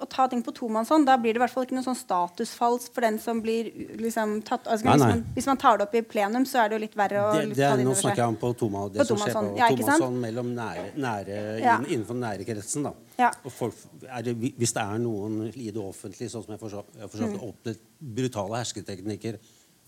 å 0.01 0.07
ta 0.09 0.25
ting 0.33 0.41
på 0.43 0.55
tomannshånd, 0.57 1.05
da 1.07 1.19
blir 1.21 1.35
det 1.37 1.41
i 1.41 1.43
hvert 1.43 1.53
fall 1.53 1.67
ikke 1.67 1.77
noe 1.77 1.85
sånn 1.85 1.99
statusfall 2.01 2.79
for 2.81 3.05
den 3.05 3.19
som 3.21 3.43
blir 3.45 3.69
liksom 4.01 4.39
tatt 4.49 4.65
altså, 4.67 4.87
Nei, 4.89 4.95
hvis, 4.97 5.05
man, 5.05 5.25
hvis 5.37 5.49
man 5.51 5.61
tar 5.61 5.77
det 5.79 5.85
opp 5.87 5.95
i 6.01 6.03
plenum, 6.03 6.47
så 6.49 6.63
er 6.65 6.71
det 6.73 6.79
jo 6.79 6.83
litt 6.87 6.97
verre 6.97 7.21
å 7.27 7.35
Det, 7.37 7.45
litt 7.51 7.61
det 7.61 7.67
er, 7.69 7.83
nå 7.85 7.93
snakker 7.95 8.23
jeg 8.25 8.33
om 8.33 8.39
på 8.41 8.53
toma, 8.57 8.87
det 8.89 9.03
På 9.03 9.09
som 9.13 9.21
skjer 9.21 9.37
på 9.37 9.45
ja, 9.61 9.69
tomannshånd 9.77 10.21
mellom 10.25 10.53
nære, 10.57 10.87
nære, 10.97 11.39
Ja. 11.61 11.77
inn- 11.77 11.89
innenfor 11.93 12.17
den 12.17 12.25
nære 12.25 12.49
kretsen. 12.49 12.89
Da. 12.89 12.95
Ja. 13.21 13.31
Og 13.45 13.53
folk, 13.53 13.75
er 14.09 14.23
det, 14.23 14.37
hvis 14.41 14.73
det 14.73 14.83
er 14.83 14.99
noen 14.99 15.43
i 15.53 15.69
det 15.71 15.83
offentlige, 15.85 16.31
sånn 16.33 16.47
som 16.47 16.57
jeg 16.57 16.61
har 16.65 16.85
jeg 16.97 17.11
å 17.11 17.27
Mm. 17.31 17.41
opplevd 17.53 17.79
brutale 18.01 18.63
hersketeknikker 18.65 19.37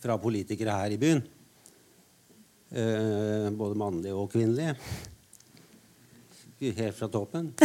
fra 0.04 0.18
politikere 0.18 0.76
her 0.82 0.90
i 0.92 0.98
byen, 1.00 1.22
eh, 2.72 3.48
både 3.56 3.74
mannlige 3.78 4.14
og 4.16 4.30
kvinnelige, 4.32 4.76
helt 6.70 6.96
fra 6.96 7.08
toppen 7.10 7.50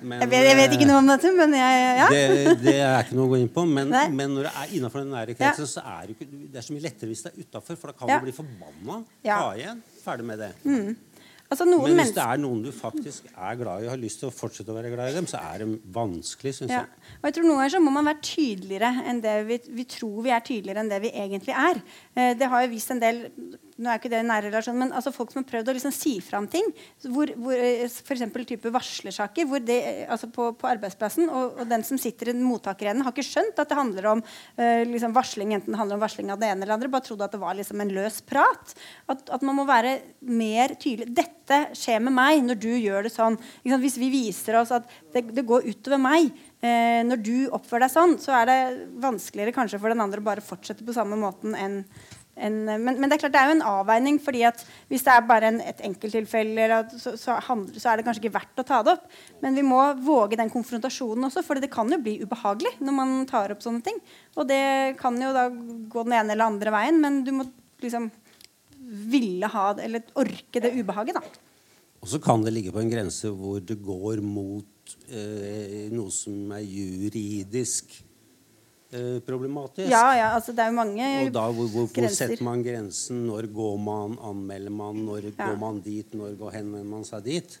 Men, 0.00 0.22
Jeg 0.22 0.30
vet, 0.32 0.44
jeg 0.48 0.56
vet 0.56 0.74
ikke 0.78 0.86
noe 0.88 1.00
om 1.02 1.08
dette, 1.10 1.30
men 1.36 1.52
jeg 1.52 1.80
ja. 1.98 2.06
det, 2.08 2.54
det 2.62 2.72
er 2.80 3.02
ikke 3.04 3.16
noe 3.18 3.26
å 3.26 3.32
gå 3.34 3.40
inn 3.42 3.50
på. 3.52 3.66
Men, 3.68 3.90
men 4.16 4.32
når 4.32 4.46
det 4.48 4.52
er 4.62 4.70
innafor 4.78 5.02
den 5.02 5.10
nære 5.12 5.34
kretsen, 5.36 5.68
så 5.68 5.82
er 5.84 6.06
det, 6.08 6.14
ikke, 6.16 6.28
det 6.54 6.56
er 6.56 6.64
så 6.64 6.72
mye 6.72 6.84
lettere 6.86 7.10
hvis 7.10 7.20
det 7.26 7.32
er 7.34 7.42
utafor. 7.44 7.76
For 7.76 7.92
da 7.92 7.98
kan 7.98 8.08
Ja. 8.08 8.16
du 8.16 8.24
bli 8.24 8.32
forbanna. 8.32 8.96
Ja. 9.26 9.36
Ta 9.42 9.50
igjen. 9.60 9.82
Ferdig 10.00 10.24
med 10.30 10.40
det. 10.40 10.48
Mm. 10.64 10.96
Altså, 11.50 11.66
noen 11.66 11.82
Men 11.82 11.90
hvis 11.90 11.98
mennesker 11.98 12.20
det 12.20 12.26
er 12.30 12.42
noen 12.44 12.60
du 12.62 12.70
faktisk 12.70 13.30
er 13.34 13.56
glad 13.58 13.82
i 13.82 13.88
og 13.88 13.94
har 13.96 13.98
lyst 13.98 14.20
til 14.22 14.28
å 14.28 14.34
fortsette 14.34 14.70
å 14.70 14.76
være 14.76 14.92
glad 14.92 15.10
i 15.10 15.16
dem, 15.16 15.26
så 15.26 15.40
er 15.42 15.64
det 15.64 15.66
vanskelig, 15.96 16.52
syns 16.60 16.70
Ja. 16.70 16.84
jeg. 16.84 17.16
Og 17.18 17.24
jeg 17.26 17.34
tror 17.34 17.48
Noen 17.48 17.58
ganger 17.58 17.74
så 17.74 17.80
må 17.82 17.94
man 17.96 18.06
være 18.06 18.22
tydeligere 18.22 18.90
enn 19.10 19.20
det 19.24 19.34
vi, 19.48 19.58
vi 19.80 19.84
tror 19.96 20.22
vi 20.22 20.30
er 20.30 20.44
tydeligere 20.46 20.84
enn 20.84 20.92
det 20.92 21.00
vi 21.02 21.10
egentlig 21.10 21.56
er. 21.56 21.82
Eh, 22.14 22.34
det 22.38 22.46
har 22.52 22.62
jo 22.62 22.70
vist 22.70 22.94
en 22.94 23.02
del 23.02 23.24
nå 23.80 23.88
er 23.88 24.00
ikke 24.00 24.10
det 24.12 24.20
en 24.20 24.28
nær 24.28 24.44
relasjon, 24.44 24.76
men 24.76 24.92
altså 24.96 25.12
folk 25.14 25.32
som 25.32 25.40
har 25.40 25.48
prøvd 25.48 25.70
å 25.72 25.74
liksom 25.76 25.92
si 25.94 26.12
fram 26.24 26.46
ting, 26.52 26.66
hvor, 27.08 27.30
hvor 27.40 27.56
eh, 27.56 28.44
type 28.50 28.72
varslersaker 28.74 29.48
hvor 29.48 29.62
det, 29.64 29.78
eh, 29.88 30.10
altså 30.10 30.28
på, 30.32 30.50
på 30.60 30.68
arbeidsplassen, 30.68 31.30
og, 31.32 31.62
og 31.62 31.70
den 31.70 31.84
som 31.86 32.00
sitter 32.00 32.32
i 32.32 32.36
mottakerenden, 32.36 33.06
har 33.06 33.14
ikke 33.14 33.24
skjønt 33.24 33.60
at 33.60 33.72
det 33.72 33.78
handler 33.78 34.10
om 34.12 34.22
eh, 34.60 34.84
liksom 34.88 35.16
varsling, 35.16 35.54
enten 35.56 35.72
det 35.72 35.80
handler 35.80 35.96
om 35.96 36.04
varsling 36.04 36.32
av 36.32 36.42
det 36.42 36.50
ene 36.52 36.66
eller 36.66 36.76
andre, 36.76 36.92
bare 36.92 37.08
trodde 37.08 37.24
at 37.24 37.36
det 37.36 37.40
var 37.40 37.56
liksom 37.56 37.80
en 37.80 37.94
løs 37.96 38.20
prat. 38.28 38.76
At, 39.08 39.24
at 39.32 39.48
man 39.48 39.56
må 39.56 39.64
være 39.68 39.96
mer 40.28 40.76
tydelig. 40.80 41.08
Dette 41.16 41.39
skjer 41.78 42.02
med 42.04 42.14
meg 42.16 42.44
når 42.46 42.60
du 42.62 42.70
gjør 42.74 43.06
det 43.06 43.14
sånn. 43.14 43.38
Hvis 43.64 43.98
vi 44.00 44.12
viser 44.12 44.60
oss 44.60 44.72
at 44.76 44.86
det, 45.14 45.26
det 45.34 45.46
går 45.48 45.66
utover 45.70 46.00
meg 46.02 46.30
eh, 46.62 47.02
når 47.06 47.24
du 47.24 47.36
oppfører 47.56 47.86
deg 47.86 47.94
sånn, 47.94 48.16
så 48.22 48.36
er 48.40 48.50
det 48.50 48.60
vanskeligere 49.02 49.56
kanskje 49.56 49.80
for 49.82 49.92
den 49.92 50.02
andre 50.04 50.22
å 50.22 50.28
bare 50.30 50.44
fortsette 50.44 50.86
på 50.86 50.96
samme 50.96 51.18
måten 51.20 51.58
enn 51.58 51.82
en, 52.40 52.56
men, 52.64 52.96
men 52.96 53.04
det 53.04 53.16
er 53.16 53.22
klart 53.24 53.34
det 53.34 53.40
er 53.40 53.50
jo 53.50 53.56
en 53.58 53.66
avveining. 53.68 54.18
fordi 54.22 54.44
at 54.48 54.62
Hvis 54.88 55.04
det 55.04 55.12
er 55.12 55.26
bare 55.28 55.50
en, 55.50 55.60
et 55.60 55.82
enkelttilfelle, 55.84 56.80
så, 56.96 57.12
så, 57.18 57.36
så 57.36 57.90
er 57.90 58.00
det 58.00 58.06
kanskje 58.06 58.24
ikke 58.24 58.38
verdt 58.38 58.62
å 58.62 58.66
ta 58.66 58.80
det 58.86 58.94
opp. 58.96 59.10
Men 59.44 59.58
vi 59.58 59.64
må 59.66 59.80
våge 60.00 60.38
den 60.40 60.52
konfrontasjonen 60.52 61.28
også, 61.28 61.44
for 61.46 61.60
det 61.60 61.72
kan 61.72 61.90
jo 61.90 62.00
bli 62.00 62.20
ubehagelig 62.24 62.78
når 62.80 62.96
man 62.96 63.14
tar 63.30 63.52
opp 63.52 63.64
sånne 63.64 63.84
ting. 63.84 64.00
Og 64.38 64.48
det 64.48 64.96
kan 65.00 65.18
jo 65.20 65.34
da 65.36 65.48
gå 65.50 66.06
den 66.06 66.16
ene 66.16 66.36
eller 66.36 66.48
andre 66.48 66.74
veien, 66.74 67.00
men 67.02 67.22
du 67.26 67.34
må 67.36 67.48
liksom 67.82 68.08
ville 68.90 69.46
ha 69.52 69.70
det, 69.78 69.86
eller 69.86 70.02
orke 70.18 70.62
det 70.62 70.72
ubehaget, 70.74 71.14
da. 71.20 71.22
Og 72.00 72.08
så 72.08 72.18
kan 72.22 72.42
det 72.42 72.52
ligge 72.54 72.72
på 72.72 72.80
en 72.80 72.90
grense 72.90 73.28
hvor 73.36 73.60
det 73.60 73.76
går 73.84 74.22
mot 74.24 74.94
eh, 75.12 75.90
noe 75.92 76.10
som 76.14 76.52
er 76.56 76.62
juridisk 76.64 77.92
eh, 78.90 79.18
problematisk. 79.26 79.90
Ja, 79.92 80.06
ja, 80.16 80.28
altså 80.34 80.54
det 80.56 80.64
er 80.64 80.72
jo 80.72 80.78
mange 80.78 81.08
Og 81.26 81.32
da, 81.36 81.44
hvor, 81.52 81.68
hvor, 81.68 81.90
hvor 81.92 82.08
setter 82.16 82.42
man 82.46 82.64
grensen? 82.64 83.26
Når 83.28 83.50
går 83.52 83.76
man? 83.84 84.16
Anmelder 84.30 84.72
man? 84.72 85.04
Når 85.06 85.28
Ja. 85.34 85.50
går 85.50 85.58
man 85.60 85.82
dit? 85.84 86.14
Når 86.16 86.38
går 86.40 86.56
henvender 86.56 86.88
man 86.96 87.04
seg 87.04 87.24
dit? 87.28 87.58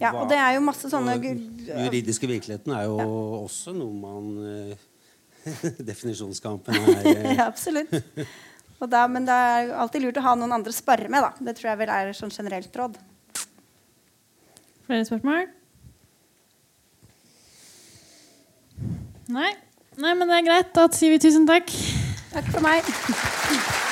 Ja, 0.00 0.10
og 0.12 0.28
det 0.28 0.36
er 0.36 0.56
jo 0.56 0.64
masse 0.66 0.88
sånne 0.90 1.14
juridiske 1.22 2.26
virkeligheten 2.26 2.72
er 2.74 2.88
jo 2.90 2.96
også 3.44 3.72
noe 3.76 3.94
man 3.94 4.24
eh, 4.42 4.90
Definisjonskampen 5.90 6.74
er 6.74 7.06
eh, 7.12 7.36
ja, 7.36 7.46
absolutt. 7.46 7.94
Og 8.82 8.90
da, 8.90 9.04
men 9.08 9.26
det 9.26 9.34
er 9.34 9.74
alltid 9.80 10.04
lurt 10.04 10.18
å 10.20 10.24
ha 10.26 10.34
noen 10.38 10.56
andre 10.56 10.72
å 10.74 10.76
spare 10.76 11.08
med. 11.08 11.22
da. 11.24 11.32
Det 11.46 11.56
tror 11.58 11.70
jeg 11.72 11.82
vel 11.82 11.92
er 11.94 12.16
sånn 12.16 12.34
generelt 12.34 12.80
råd. 12.80 12.98
Flere 14.84 15.06
spørsmål? 15.08 15.46
Nei. 19.34 19.54
Nei, 19.96 20.12
men 20.18 20.28
det 20.28 20.40
er 20.40 20.48
greit. 20.50 20.74
Da 20.76 20.88
sier 20.92 21.14
vi 21.14 21.22
tusen 21.22 21.48
takk. 21.48 21.72
Takk 22.34 22.50
for 22.50 22.66
meg. 22.66 23.82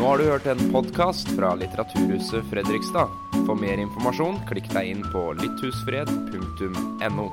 Nå 0.00 0.06
har 0.06 0.18
du 0.18 0.24
hørt 0.24 0.46
en 0.46 0.72
podkast 0.72 1.28
fra 1.28 1.54
Litteraturhuset 1.54 2.44
Fredrikstad. 2.50 3.08
For 3.44 3.54
mer 3.54 3.76
informasjon, 3.82 4.38
klikk 4.48 4.70
deg 4.72 4.88
inn 4.94 5.02
på 5.12 5.26
lytthusfred.no. 5.36 7.26